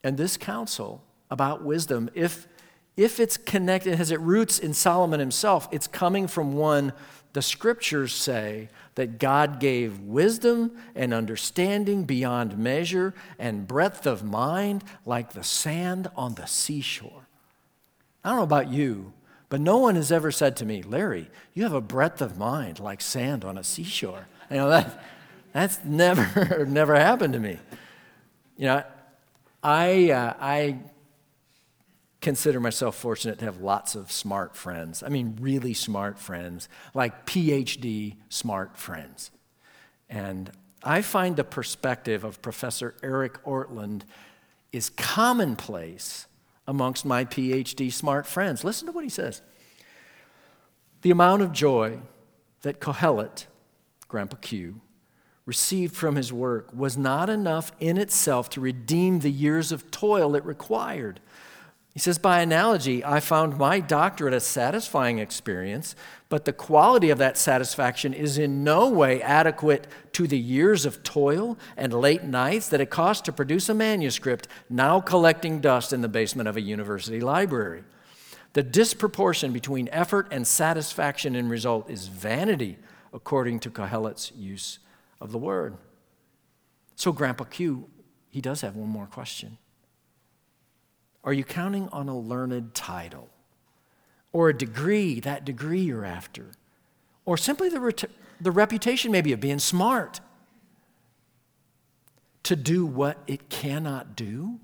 And 0.03 0.17
this 0.17 0.37
counsel 0.37 1.03
about 1.29 1.63
wisdom, 1.63 2.09
if, 2.13 2.47
if 2.97 3.19
it's 3.19 3.37
connected, 3.37 3.95
has 3.95 4.11
it 4.11 4.19
roots 4.19 4.59
in 4.59 4.73
Solomon 4.73 5.19
himself, 5.19 5.67
it's 5.71 5.87
coming 5.87 6.27
from 6.27 6.53
one 6.53 6.93
the 7.33 7.41
scriptures 7.41 8.13
say 8.13 8.69
that 8.95 9.17
God 9.17 9.59
gave 9.59 9.99
wisdom 9.99 10.77
and 10.95 11.13
understanding 11.13 12.03
beyond 12.03 12.57
measure 12.57 13.13
and 13.39 13.67
breadth 13.67 14.05
of 14.05 14.23
mind 14.23 14.83
like 15.05 15.31
the 15.31 15.43
sand 15.43 16.09
on 16.15 16.35
the 16.35 16.45
seashore. 16.45 17.27
I 18.23 18.29
don't 18.29 18.37
know 18.37 18.43
about 18.43 18.69
you, 18.69 19.13
but 19.47 19.61
no 19.61 19.77
one 19.77 19.95
has 19.95 20.11
ever 20.11 20.29
said 20.31 20.57
to 20.57 20.65
me, 20.65 20.83
Larry, 20.83 21.29
you 21.53 21.63
have 21.63 21.73
a 21.73 21.81
breadth 21.81 22.21
of 22.21 22.37
mind 22.37 22.79
like 22.79 22.99
sand 22.99 23.45
on 23.45 23.57
a 23.57 23.63
seashore. 23.63 24.27
You 24.49 24.57
know, 24.57 24.69
that, 24.69 25.03
that's 25.53 25.79
never, 25.85 26.65
never 26.69 26.95
happened 26.95 27.33
to 27.33 27.39
me. 27.39 27.57
You 28.57 28.65
know, 28.65 28.83
I, 29.63 30.11
uh, 30.11 30.33
I 30.39 30.79
consider 32.21 32.59
myself 32.59 32.95
fortunate 32.95 33.39
to 33.39 33.45
have 33.45 33.61
lots 33.61 33.95
of 33.95 34.11
smart 34.11 34.55
friends. 34.55 35.01
I 35.03 35.09
mean, 35.09 35.37
really 35.41 35.73
smart 35.73 36.19
friends, 36.19 36.69
like 36.93 37.25
PhD 37.25 38.15
smart 38.29 38.77
friends. 38.77 39.31
And 40.09 40.51
I 40.83 41.01
find 41.01 41.35
the 41.35 41.43
perspective 41.43 42.23
of 42.23 42.41
Professor 42.41 42.95
Eric 43.01 43.43
Ortlund 43.43 44.03
is 44.71 44.89
commonplace 44.91 46.27
amongst 46.67 47.05
my 47.05 47.25
PhD 47.25 47.91
smart 47.91 48.27
friends. 48.27 48.63
Listen 48.63 48.87
to 48.87 48.91
what 48.91 49.03
he 49.03 49.09
says. 49.09 49.41
The 51.01 51.11
amount 51.11 51.41
of 51.41 51.51
joy 51.51 51.99
that 52.61 52.79
Qoheleth, 52.79 53.45
Grandpa 54.07 54.37
Q, 54.37 54.81
received 55.45 55.95
from 55.95 56.15
his 56.15 56.31
work 56.31 56.69
was 56.73 56.97
not 56.97 57.29
enough 57.29 57.71
in 57.79 57.97
itself 57.97 58.49
to 58.51 58.61
redeem 58.61 59.19
the 59.19 59.31
years 59.31 59.71
of 59.71 59.89
toil 59.89 60.35
it 60.35 60.45
required. 60.45 61.19
He 61.93 61.99
says, 61.99 62.17
by 62.17 62.39
analogy, 62.39 63.03
I 63.03 63.19
found 63.19 63.57
my 63.57 63.81
doctorate 63.81 64.33
a 64.33 64.39
satisfying 64.39 65.19
experience, 65.19 65.93
but 66.29 66.45
the 66.45 66.53
quality 66.53 67.09
of 67.09 67.17
that 67.17 67.37
satisfaction 67.37 68.13
is 68.13 68.37
in 68.37 68.63
no 68.63 68.87
way 68.87 69.21
adequate 69.21 69.87
to 70.13 70.25
the 70.25 70.37
years 70.37 70.85
of 70.85 71.03
toil 71.03 71.59
and 71.75 71.91
late 71.93 72.23
nights 72.23 72.69
that 72.69 72.79
it 72.79 72.89
cost 72.89 73.25
to 73.25 73.33
produce 73.33 73.67
a 73.67 73.73
manuscript 73.73 74.47
now 74.69 75.01
collecting 75.01 75.59
dust 75.59 75.91
in 75.91 75.99
the 75.99 76.07
basement 76.07 76.47
of 76.47 76.55
a 76.55 76.61
university 76.61 77.19
library. 77.19 77.83
The 78.53 78.63
disproportion 78.63 79.51
between 79.51 79.89
effort 79.91 80.29
and 80.31 80.47
satisfaction 80.47 81.35
in 81.35 81.49
result 81.49 81.89
is 81.89 82.07
vanity, 82.07 82.77
according 83.11 83.59
to 83.61 83.69
Qoheleth's 83.69 84.31
use 84.33 84.79
of 85.19 85.33
the 85.33 85.37
word. 85.37 85.75
So, 86.95 87.11
Grandpa 87.11 87.45
Q, 87.45 87.89
he 88.29 88.39
does 88.39 88.61
have 88.61 88.77
one 88.77 88.89
more 88.89 89.07
question. 89.07 89.57
Are 91.23 91.33
you 91.33 91.43
counting 91.43 91.87
on 91.89 92.09
a 92.09 92.17
learned 92.17 92.73
title 92.73 93.29
or 94.31 94.49
a 94.49 94.57
degree, 94.57 95.19
that 95.19 95.45
degree 95.45 95.81
you're 95.81 96.05
after? 96.05 96.51
Or 97.25 97.37
simply 97.37 97.69
the, 97.69 97.79
ret- 97.79 98.09
the 98.39 98.51
reputation, 98.51 99.11
maybe, 99.11 99.31
of 99.31 99.39
being 99.39 99.59
smart 99.59 100.19
to 102.43 102.55
do 102.55 102.85
what 102.85 103.19
it 103.27 103.49
cannot 103.49 104.15
do? 104.15 104.59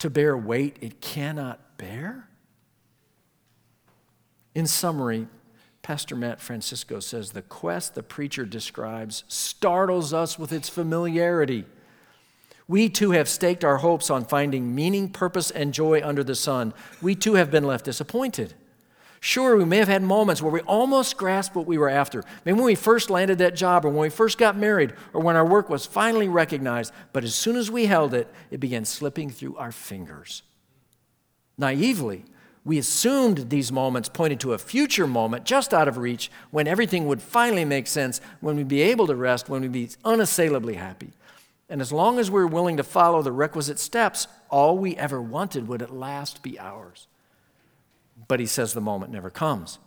To 0.00 0.10
bear 0.10 0.36
weight 0.36 0.76
it 0.80 1.00
cannot 1.00 1.78
bear? 1.78 2.28
In 4.54 4.66
summary, 4.66 5.28
Pastor 5.82 6.16
Matt 6.16 6.40
Francisco 6.40 7.00
says 7.00 7.30
the 7.30 7.42
quest 7.42 7.94
the 7.94 8.02
preacher 8.02 8.44
describes 8.44 9.24
startles 9.28 10.12
us 10.12 10.38
with 10.38 10.52
its 10.52 10.68
familiarity. 10.68 11.64
We 12.70 12.88
too 12.88 13.10
have 13.10 13.28
staked 13.28 13.64
our 13.64 13.78
hopes 13.78 14.10
on 14.10 14.24
finding 14.24 14.76
meaning, 14.76 15.08
purpose, 15.08 15.50
and 15.50 15.74
joy 15.74 16.02
under 16.04 16.22
the 16.22 16.36
sun. 16.36 16.72
We 17.02 17.16
too 17.16 17.34
have 17.34 17.50
been 17.50 17.64
left 17.64 17.86
disappointed. 17.86 18.54
Sure, 19.18 19.56
we 19.56 19.64
may 19.64 19.78
have 19.78 19.88
had 19.88 20.04
moments 20.04 20.40
where 20.40 20.52
we 20.52 20.60
almost 20.60 21.16
grasped 21.16 21.56
what 21.56 21.66
we 21.66 21.78
were 21.78 21.88
after. 21.88 22.22
Maybe 22.44 22.54
when 22.54 22.66
we 22.66 22.76
first 22.76 23.10
landed 23.10 23.38
that 23.38 23.56
job, 23.56 23.84
or 23.84 23.88
when 23.88 24.02
we 24.02 24.08
first 24.08 24.38
got 24.38 24.56
married, 24.56 24.92
or 25.12 25.20
when 25.20 25.34
our 25.34 25.44
work 25.44 25.68
was 25.68 25.84
finally 25.84 26.28
recognized. 26.28 26.92
But 27.12 27.24
as 27.24 27.34
soon 27.34 27.56
as 27.56 27.72
we 27.72 27.86
held 27.86 28.14
it, 28.14 28.32
it 28.52 28.60
began 28.60 28.84
slipping 28.84 29.30
through 29.30 29.56
our 29.56 29.72
fingers. 29.72 30.44
Naively, 31.58 32.24
we 32.64 32.78
assumed 32.78 33.50
these 33.50 33.72
moments 33.72 34.08
pointed 34.08 34.38
to 34.40 34.52
a 34.52 34.58
future 34.58 35.08
moment 35.08 35.44
just 35.44 35.74
out 35.74 35.88
of 35.88 35.98
reach 35.98 36.30
when 36.52 36.68
everything 36.68 37.08
would 37.08 37.20
finally 37.20 37.64
make 37.64 37.88
sense, 37.88 38.20
when 38.40 38.54
we'd 38.54 38.68
be 38.68 38.82
able 38.82 39.08
to 39.08 39.16
rest, 39.16 39.48
when 39.48 39.62
we'd 39.62 39.72
be 39.72 39.90
unassailably 40.04 40.74
happy. 40.74 41.10
And 41.70 41.80
as 41.80 41.92
long 41.92 42.18
as 42.18 42.30
we 42.30 42.40
were 42.40 42.48
willing 42.48 42.76
to 42.78 42.82
follow 42.82 43.22
the 43.22 43.30
requisite 43.30 43.78
steps, 43.78 44.26
all 44.50 44.76
we 44.76 44.96
ever 44.96 45.22
wanted 45.22 45.68
would 45.68 45.80
at 45.80 45.94
last 45.94 46.42
be 46.42 46.58
ours. 46.58 47.06
But 48.26 48.40
he 48.40 48.46
says 48.46 48.74
the 48.74 48.80
moment 48.80 49.12
never 49.12 49.30
comes. 49.30 49.78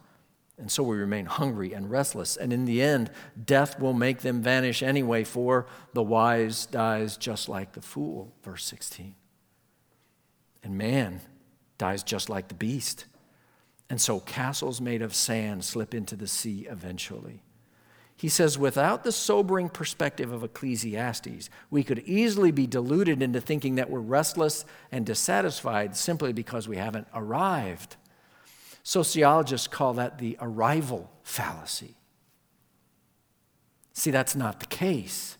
And 0.57 0.71
so 0.71 0.81
we 0.81 0.95
remain 0.95 1.25
hungry 1.25 1.73
and 1.73 1.91
restless. 1.91 2.37
And 2.37 2.53
in 2.53 2.63
the 2.63 2.81
end, 2.81 3.11
death 3.43 3.79
will 3.81 3.93
make 3.93 4.19
them 4.19 4.41
vanish 4.41 4.81
anyway, 4.81 5.25
for 5.25 5.65
the 5.93 6.01
wise 6.01 6.65
dies 6.67 7.17
just 7.17 7.49
like 7.49 7.73
the 7.73 7.81
fool. 7.81 8.31
Verse 8.43 8.63
16. 8.63 9.15
And 10.63 10.77
man 10.77 11.19
dies 11.77 12.01
just 12.01 12.29
like 12.29 12.47
the 12.47 12.53
beast. 12.53 13.05
And 13.89 13.99
so 13.99 14.21
castles 14.21 14.79
made 14.79 15.01
of 15.01 15.13
sand 15.13 15.65
slip 15.65 15.93
into 15.93 16.15
the 16.15 16.27
sea 16.27 16.65
eventually. 16.69 17.43
He 18.23 18.29
says, 18.29 18.57
without 18.57 19.03
the 19.03 19.11
sobering 19.11 19.67
perspective 19.67 20.31
of 20.31 20.45
Ecclesiastes, 20.45 21.49
we 21.69 21.83
could 21.83 21.99
easily 22.05 22.51
be 22.51 22.65
deluded 22.65 23.21
into 23.21 23.41
thinking 23.41 23.75
that 23.75 23.89
we're 23.89 23.99
restless 23.99 24.63
and 24.93 25.05
dissatisfied 25.05 25.97
simply 25.97 26.31
because 26.31 26.65
we 26.65 26.77
haven't 26.77 27.09
arrived. 27.13 27.97
Sociologists 28.81 29.67
call 29.67 29.95
that 29.95 30.19
the 30.19 30.37
arrival 30.39 31.11
fallacy. 31.23 31.97
See, 33.91 34.11
that's 34.11 34.37
not 34.37 34.61
the 34.61 34.67
case. 34.67 35.37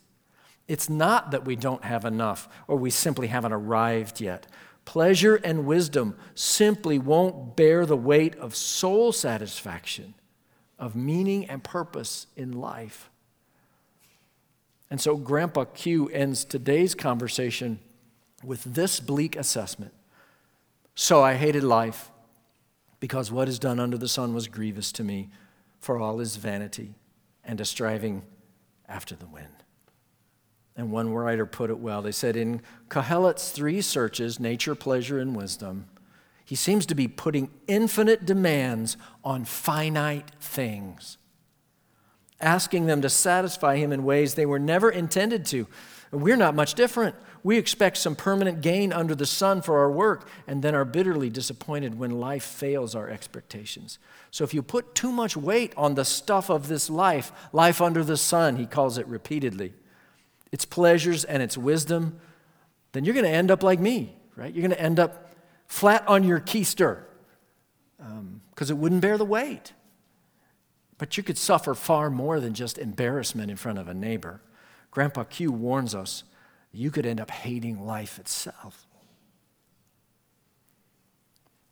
It's 0.68 0.90
not 0.90 1.32
that 1.32 1.46
we 1.46 1.56
don't 1.56 1.86
have 1.86 2.04
enough 2.04 2.50
or 2.68 2.76
we 2.76 2.90
simply 2.90 3.28
haven't 3.28 3.54
arrived 3.54 4.20
yet. 4.20 4.46
Pleasure 4.84 5.36
and 5.38 5.66
wisdom 5.66 6.18
simply 6.36 7.00
won't 7.00 7.56
bear 7.56 7.86
the 7.86 7.96
weight 7.96 8.36
of 8.36 8.58
soul 8.58 9.14
satisfaction 9.14 10.16
of 10.84 10.98
meaning 10.98 11.46
and 11.46 11.64
purpose 11.64 12.28
in 12.36 12.52
life. 12.52 13.10
And 14.92 15.00
so 15.00 15.16
Grandpa 15.16 15.64
Q 15.64 16.10
ends 16.10 16.44
today's 16.44 16.94
conversation 16.94 17.80
with 18.44 18.62
this 18.66 19.00
bleak 19.00 19.38
assessment. 19.38 19.94
So 20.94 21.24
I 21.24 21.36
hated 21.36 21.64
life 21.64 22.12
because 23.00 23.32
what 23.32 23.48
is 23.48 23.60
done 23.60 23.80
under 23.80 23.98
the 23.98 24.10
sun 24.10 24.34
was 24.34 24.50
grievous 24.50 24.92
to 24.92 25.06
me, 25.06 25.30
for 25.80 26.00
all 26.00 26.20
is 26.20 26.36
vanity 26.36 26.96
and 27.46 27.62
a 27.62 27.66
striving 27.66 28.24
after 28.90 29.16
the 29.16 29.26
wind. 29.26 29.64
And 30.76 30.92
one 30.92 31.14
writer 31.14 31.46
put 31.46 31.70
it 31.70 31.80
well. 31.80 32.02
They 32.02 32.12
said, 32.12 32.36
In 32.36 32.62
Qoheleth's 32.90 33.52
three 33.52 33.80
searches, 33.80 34.38
nature, 34.38 34.76
pleasure, 34.76 35.18
and 35.18 35.34
wisdom, 35.34 35.86
he 36.54 36.58
seems 36.58 36.86
to 36.86 36.94
be 36.94 37.08
putting 37.08 37.50
infinite 37.66 38.28
demands 38.28 38.96
on 39.24 39.44
finite 39.44 40.30
things, 40.40 41.18
asking 42.40 42.86
them 42.86 43.02
to 43.02 43.10
satisfy 43.10 43.78
him 43.78 43.92
in 43.92 44.04
ways 44.04 44.36
they 44.36 44.46
were 44.46 44.60
never 44.60 44.92
intended 44.92 45.48
to. 45.48 45.66
We're 46.12 46.38
not 46.38 46.54
much 46.54 46.76
different. 46.76 47.16
We 47.42 47.58
expect 47.58 47.98
some 47.98 48.16
permanent 48.16 48.62
gain 48.62 48.94
under 48.94 49.16
the 49.16 49.26
sun 49.26 49.64
for 49.64 49.80
our 49.80 49.90
work 49.90 50.28
and 50.46 50.62
then 50.62 50.76
are 50.76 50.86
bitterly 50.86 51.32
disappointed 51.32 51.98
when 51.98 52.20
life 52.20 52.44
fails 52.44 52.94
our 52.94 53.10
expectations. 53.10 53.98
So 54.30 54.44
if 54.44 54.54
you 54.54 54.62
put 54.62 54.94
too 54.94 55.12
much 55.12 55.36
weight 55.36 55.74
on 55.76 55.96
the 55.96 56.06
stuff 56.06 56.52
of 56.52 56.68
this 56.68 56.88
life, 56.88 57.32
life 57.52 57.82
under 57.82 58.04
the 58.04 58.16
sun, 58.16 58.58
he 58.58 58.68
calls 58.68 59.00
it 59.00 59.08
repeatedly, 59.08 59.74
its 60.52 60.66
pleasures 60.66 61.24
and 61.24 61.42
its 61.42 61.58
wisdom, 61.58 62.20
then 62.92 63.06
you're 63.06 63.16
going 63.16 63.26
to 63.26 63.32
end 63.32 63.50
up 63.50 63.64
like 63.64 63.80
me, 63.80 64.16
right? 64.36 64.54
You're 64.54 64.62
going 64.62 64.78
to 64.78 64.80
end 64.80 65.00
up 65.00 65.23
flat 65.74 66.08
on 66.08 66.24
your 66.24 66.40
keister 66.40 67.00
because 67.98 68.70
um, 68.70 68.78
it 68.78 68.80
wouldn't 68.80 69.02
bear 69.02 69.18
the 69.18 69.26
weight. 69.26 69.74
But 71.00 71.18
you 71.18 71.24
could 71.24 71.38
suffer 71.38 71.74
far 71.74 72.12
more 72.12 72.40
than 72.40 72.54
just 72.54 72.78
embarrassment 72.78 73.50
in 73.50 73.58
front 73.58 73.80
of 73.80 73.88
a 73.88 73.94
neighbor. 73.94 74.40
Grandpa 74.92 75.24
Q 75.24 75.52
warns 75.52 75.96
us 75.96 76.26
you 76.72 76.92
could 76.92 77.08
end 77.08 77.20
up 77.20 77.32
hating 77.32 77.84
life 77.84 78.20
itself. 78.20 78.86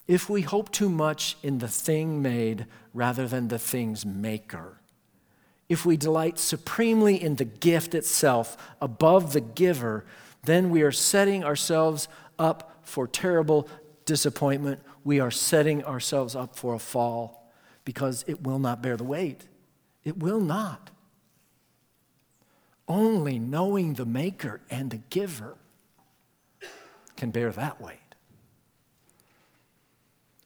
If 0.08 0.28
we 0.30 0.42
hope 0.42 0.72
too 0.72 0.90
much 0.90 1.38
in 1.44 1.60
the 1.60 1.68
thing 1.68 2.24
made 2.24 2.66
rather 2.96 3.28
than 3.28 3.50
the 3.50 3.60
thing's 3.60 4.04
maker, 4.04 4.82
if 5.70 5.86
we 5.86 5.96
delight 5.96 6.40
supremely 6.40 7.22
in 7.22 7.36
the 7.36 7.46
gift 7.46 7.94
itself 7.94 8.58
above 8.82 9.34
the 9.34 9.42
giver, 9.42 10.06
then 10.44 10.72
we 10.72 10.82
are 10.82 10.92
setting 10.92 11.44
ourselves 11.44 12.08
up 12.40 12.80
for 12.84 13.08
terrible 13.08 13.70
disappointment. 14.06 14.82
We 15.04 15.20
are 15.20 15.32
setting 15.32 15.84
ourselves 15.84 16.36
up 16.36 16.56
for 16.56 16.74
a 16.74 16.80
fall 16.80 17.52
because 17.86 18.24
it 18.28 18.44
will 18.44 18.60
not 18.60 18.82
bear 18.82 18.98
the 18.98 19.04
weight. 19.04 19.48
It 20.04 20.18
will 20.18 20.40
not. 20.40 20.90
Only 22.88 23.40
knowing 23.40 23.94
the 23.94 24.06
maker 24.06 24.62
and 24.70 24.90
the 24.90 24.98
giver 25.10 25.56
can 27.16 27.32
bear 27.32 27.52
that 27.52 27.80
weight. 27.80 27.98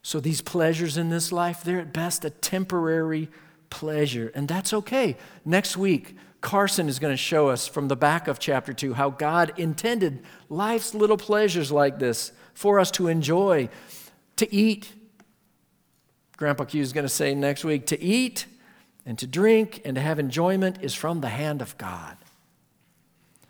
So, 0.01 0.20
these 0.20 0.41
pleasures 0.41 0.97
in 0.97 1.10
this 1.10 1.32
life, 1.32 1.64
they're 1.64 1.80
at 1.80 1.91
best 1.91 2.24
a 2.24 2.30
temporary 2.30 3.30
pleasure, 3.72 4.32
and 4.36 4.47
that's 4.47 4.72
okay. 4.72 5.18
Next 5.43 5.78
week, 5.78 6.16
Carson 6.41 6.88
is 6.88 6.99
going 6.99 7.14
to 7.14 7.18
show 7.18 7.49
us 7.49 7.68
from 7.68 7.88
the 7.88 7.95
back 7.95 8.28
of 8.28 8.38
chapter 8.38 8.72
2 8.72 8.93
how 8.93 9.10
God 9.10 9.51
intended 9.58 10.22
life's 10.47 10.93
little 10.93 11.18
pleasures 11.18 11.72
like 11.72 11.97
this 11.97 12.32
for 12.56 12.80
us 12.80 12.89
to 12.91 13.08
enjoy, 13.08 13.70
to 14.38 14.53
eat. 14.53 14.91
Grandpa 16.38 16.64
Q 16.64 16.82
is 16.82 16.91
going 16.91 17.06
to 17.06 17.10
say 17.10 17.36
next 17.36 17.64
week 17.64 17.86
to 17.88 18.01
eat 18.01 18.47
and 19.06 19.20
to 19.20 19.28
drink 19.28 19.84
and 19.86 19.93
to 19.95 20.01
have 20.01 20.18
enjoyment 20.18 20.80
is 20.82 20.95
from 20.95 21.22
the 21.22 21.30
hand 21.30 21.62
of 21.62 21.78
God. 21.78 22.18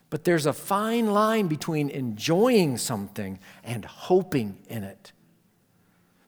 But 0.09 0.25
there's 0.25 0.45
a 0.45 0.53
fine 0.53 1.07
line 1.07 1.47
between 1.47 1.89
enjoying 1.89 2.77
something 2.77 3.39
and 3.63 3.85
hoping 3.85 4.57
in 4.67 4.83
it 4.83 5.13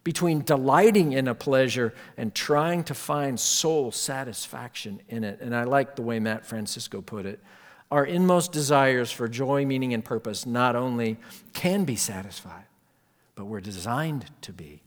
between 0.07 0.41
delighting 0.41 1.11
in 1.11 1.27
a 1.27 1.35
pleasure 1.35 1.93
and 2.15 2.33
trying 2.33 2.81
to 2.81 2.93
find 2.93 3.37
soul 3.37 3.91
satisfaction 3.91 5.01
in 5.09 5.25
it. 5.25 5.41
And 5.41 5.53
I 5.53 5.65
like 5.65 5.97
the 5.97 6.01
way 6.01 6.17
Matt 6.17 6.45
Francisco 6.45 7.01
put 7.01 7.25
it. 7.25 7.43
Our 7.89 8.05
inmost 8.05 8.51
desires 8.51 9.11
for 9.11 9.27
joy, 9.27 9.65
meaning, 9.65 9.93
and 9.93 10.03
purpose 10.03 10.45
not 10.45 10.75
only 10.75 11.17
can 11.53 11.85
be 11.85 11.95
satisfied, 11.95 12.65
but 13.35 13.45
we're 13.45 13.61
designed 13.61 14.25
to 14.41 14.51
be. 14.51 14.81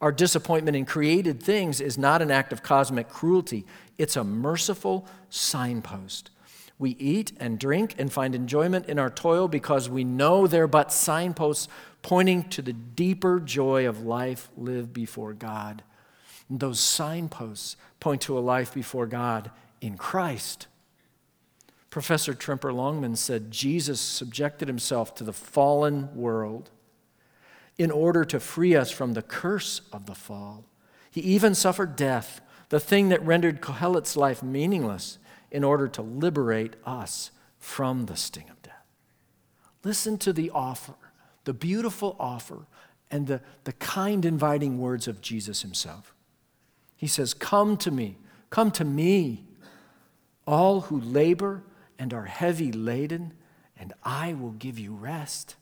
Our 0.00 0.12
disappointment 0.12 0.76
in 0.76 0.84
created 0.84 1.42
things 1.42 1.80
is 1.80 1.96
not 1.96 2.20
an 2.22 2.30
act 2.30 2.52
of 2.52 2.62
cosmic 2.62 3.08
cruelty, 3.08 3.64
it's 3.96 4.16
a 4.16 4.24
merciful 4.24 5.06
signpost. 5.30 6.30
We 6.78 6.90
eat 6.98 7.32
and 7.40 7.58
drink 7.58 7.94
and 7.96 8.12
find 8.12 8.34
enjoyment 8.34 8.86
in 8.86 8.98
our 8.98 9.08
toil 9.08 9.48
because 9.48 9.88
we 9.88 10.04
know 10.04 10.46
they're 10.46 10.66
but 10.66 10.92
signposts 10.92 11.68
pointing 12.02 12.44
to 12.50 12.60
the 12.60 12.74
deeper 12.74 13.40
joy 13.40 13.88
of 13.88 14.02
life 14.02 14.50
lived 14.56 14.92
before 14.92 15.32
God. 15.32 15.82
And 16.50 16.60
those 16.60 16.78
signposts 16.78 17.76
point 17.98 18.20
to 18.22 18.36
a 18.36 18.40
life 18.40 18.74
before 18.74 19.06
God 19.06 19.50
in 19.80 19.96
Christ. 19.96 20.66
Professor 21.96 22.34
Tremper 22.34 22.74
Longman 22.74 23.16
said 23.16 23.50
Jesus 23.50 24.02
subjected 24.02 24.68
himself 24.68 25.14
to 25.14 25.24
the 25.24 25.32
fallen 25.32 26.14
world 26.14 26.68
in 27.78 27.90
order 27.90 28.22
to 28.22 28.38
free 28.38 28.76
us 28.76 28.90
from 28.90 29.14
the 29.14 29.22
curse 29.22 29.80
of 29.94 30.04
the 30.04 30.14
fall. 30.14 30.66
He 31.10 31.22
even 31.22 31.54
suffered 31.54 31.96
death, 31.96 32.42
the 32.68 32.80
thing 32.80 33.08
that 33.08 33.24
rendered 33.24 33.62
Qoheleth's 33.62 34.14
life 34.14 34.42
meaningless, 34.42 35.16
in 35.50 35.64
order 35.64 35.88
to 35.88 36.02
liberate 36.02 36.74
us 36.84 37.30
from 37.58 38.04
the 38.04 38.16
sting 38.16 38.50
of 38.50 38.60
death. 38.60 38.84
Listen 39.82 40.18
to 40.18 40.34
the 40.34 40.50
offer 40.50 40.96
the 41.44 41.54
beautiful 41.54 42.14
offer 42.20 42.66
and 43.10 43.26
the, 43.26 43.40
the 43.64 43.72
kind, 43.72 44.26
inviting 44.26 44.78
words 44.78 45.08
of 45.08 45.22
Jesus 45.22 45.62
himself. 45.62 46.14
He 46.94 47.06
says, 47.06 47.32
Come 47.32 47.78
to 47.78 47.90
me, 47.90 48.18
come 48.50 48.70
to 48.72 48.84
me, 48.84 49.46
all 50.46 50.82
who 50.82 51.00
labor 51.00 51.62
and 51.98 52.12
are 52.12 52.24
heavy 52.24 52.72
laden, 52.72 53.34
and 53.78 53.92
I 54.02 54.34
will 54.34 54.52
give 54.52 54.78
you 54.78 54.94
rest. 54.94 55.56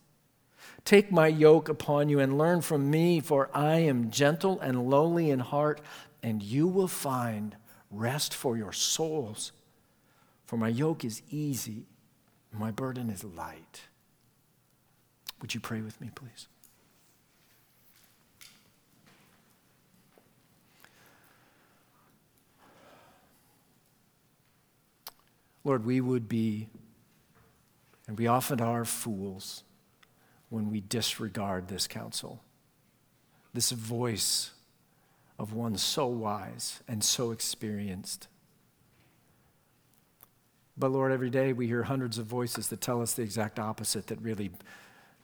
Take 0.84 1.10
my 1.10 1.26
yoke 1.26 1.68
upon 1.68 2.08
you 2.08 2.20
and 2.20 2.38
learn 2.38 2.60
from 2.60 2.90
me, 2.90 3.20
for 3.20 3.50
I 3.54 3.76
am 3.76 4.10
gentle 4.10 4.60
and 4.60 4.88
lowly 4.88 5.30
in 5.30 5.40
heart, 5.40 5.80
and 6.22 6.42
you 6.42 6.66
will 6.66 6.88
find 6.88 7.56
rest 7.90 8.34
for 8.34 8.56
your 8.56 8.72
souls. 8.72 9.52
For 10.44 10.56
my 10.56 10.68
yoke 10.68 11.04
is 11.04 11.22
easy, 11.30 11.86
my 12.52 12.70
burden 12.70 13.10
is 13.10 13.24
light. 13.24 13.82
Would 15.40 15.54
you 15.54 15.60
pray 15.60 15.80
with 15.80 16.00
me, 16.00 16.10
please? 16.14 16.48
Lord, 25.64 25.86
we 25.86 26.00
would 26.00 26.28
be, 26.28 26.68
and 28.06 28.18
we 28.18 28.26
often 28.26 28.60
are, 28.60 28.84
fools 28.84 29.64
when 30.50 30.70
we 30.70 30.80
disregard 30.80 31.68
this 31.68 31.86
counsel, 31.86 32.42
this 33.54 33.70
voice 33.70 34.50
of 35.38 35.52
one 35.52 35.76
so 35.76 36.06
wise 36.06 36.80
and 36.86 37.02
so 37.02 37.30
experienced. 37.30 38.28
But 40.76 40.90
Lord, 40.90 41.12
every 41.12 41.30
day 41.30 41.52
we 41.52 41.66
hear 41.66 41.84
hundreds 41.84 42.18
of 42.18 42.26
voices 42.26 42.68
that 42.68 42.80
tell 42.80 43.00
us 43.00 43.14
the 43.14 43.22
exact 43.22 43.58
opposite 43.58 44.08
that 44.08 44.20
really 44.20 44.50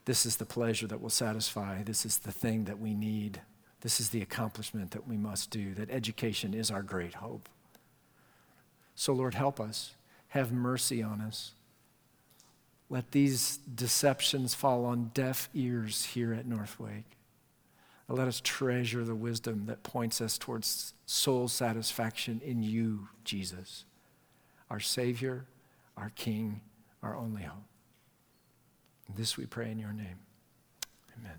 this 0.05 0.25
is 0.25 0.37
the 0.37 0.47
pleasure 0.47 0.87
that 0.87 1.01
will 1.01 1.11
satisfy. 1.11 1.83
This 1.83 2.07
is 2.07 2.19
the 2.19 2.33
thing 2.33 2.65
that 2.65 2.81
we 2.81 2.95
need. 2.95 3.41
This 3.83 4.01
is 4.01 4.09
the 4.09 4.23
accomplishment 4.23 4.91
that 4.93 5.07
we 5.07 5.17
must 5.17 5.51
do, 5.51 5.75
that 5.75 5.91
education 5.91 6.55
is 6.55 6.71
our 6.71 6.83
great 6.83 7.15
hope. 7.15 7.49
So, 8.95 9.13
Lord, 9.13 9.35
help 9.35 9.61
us. 9.61 9.95
Have 10.31 10.53
mercy 10.53 11.03
on 11.03 11.21
us. 11.21 11.53
Let 12.89 13.13
these 13.13 13.59
deceptions 13.59 14.55
fall 14.55 14.85
on 14.85 15.13
deaf 15.15 15.49
ears 15.55 16.07
here 16.07 16.33
at 16.33 16.47
Northwake. 16.47 17.17
Let 18.09 18.27
us 18.27 18.41
treasure 18.43 19.05
the 19.05 19.15
wisdom 19.15 19.67
that 19.67 19.85
points 19.85 20.21
us 20.21 20.37
towards 20.37 20.95
soul 21.07 21.47
satisfaction 21.47 22.41
in 22.45 22.65
you, 22.65 23.09
Jesus, 23.25 23.85
our 24.69 24.81
Savior, 24.81 25.47
our 25.97 26.11
King, 26.17 26.61
our 27.05 27.17
only 27.17 27.43
hope. 27.43 27.63
This 29.15 29.37
we 29.37 29.47
pray 29.47 29.71
in 29.71 29.79
your 29.79 29.93
name. 29.93 30.19
Amen. 31.19 31.39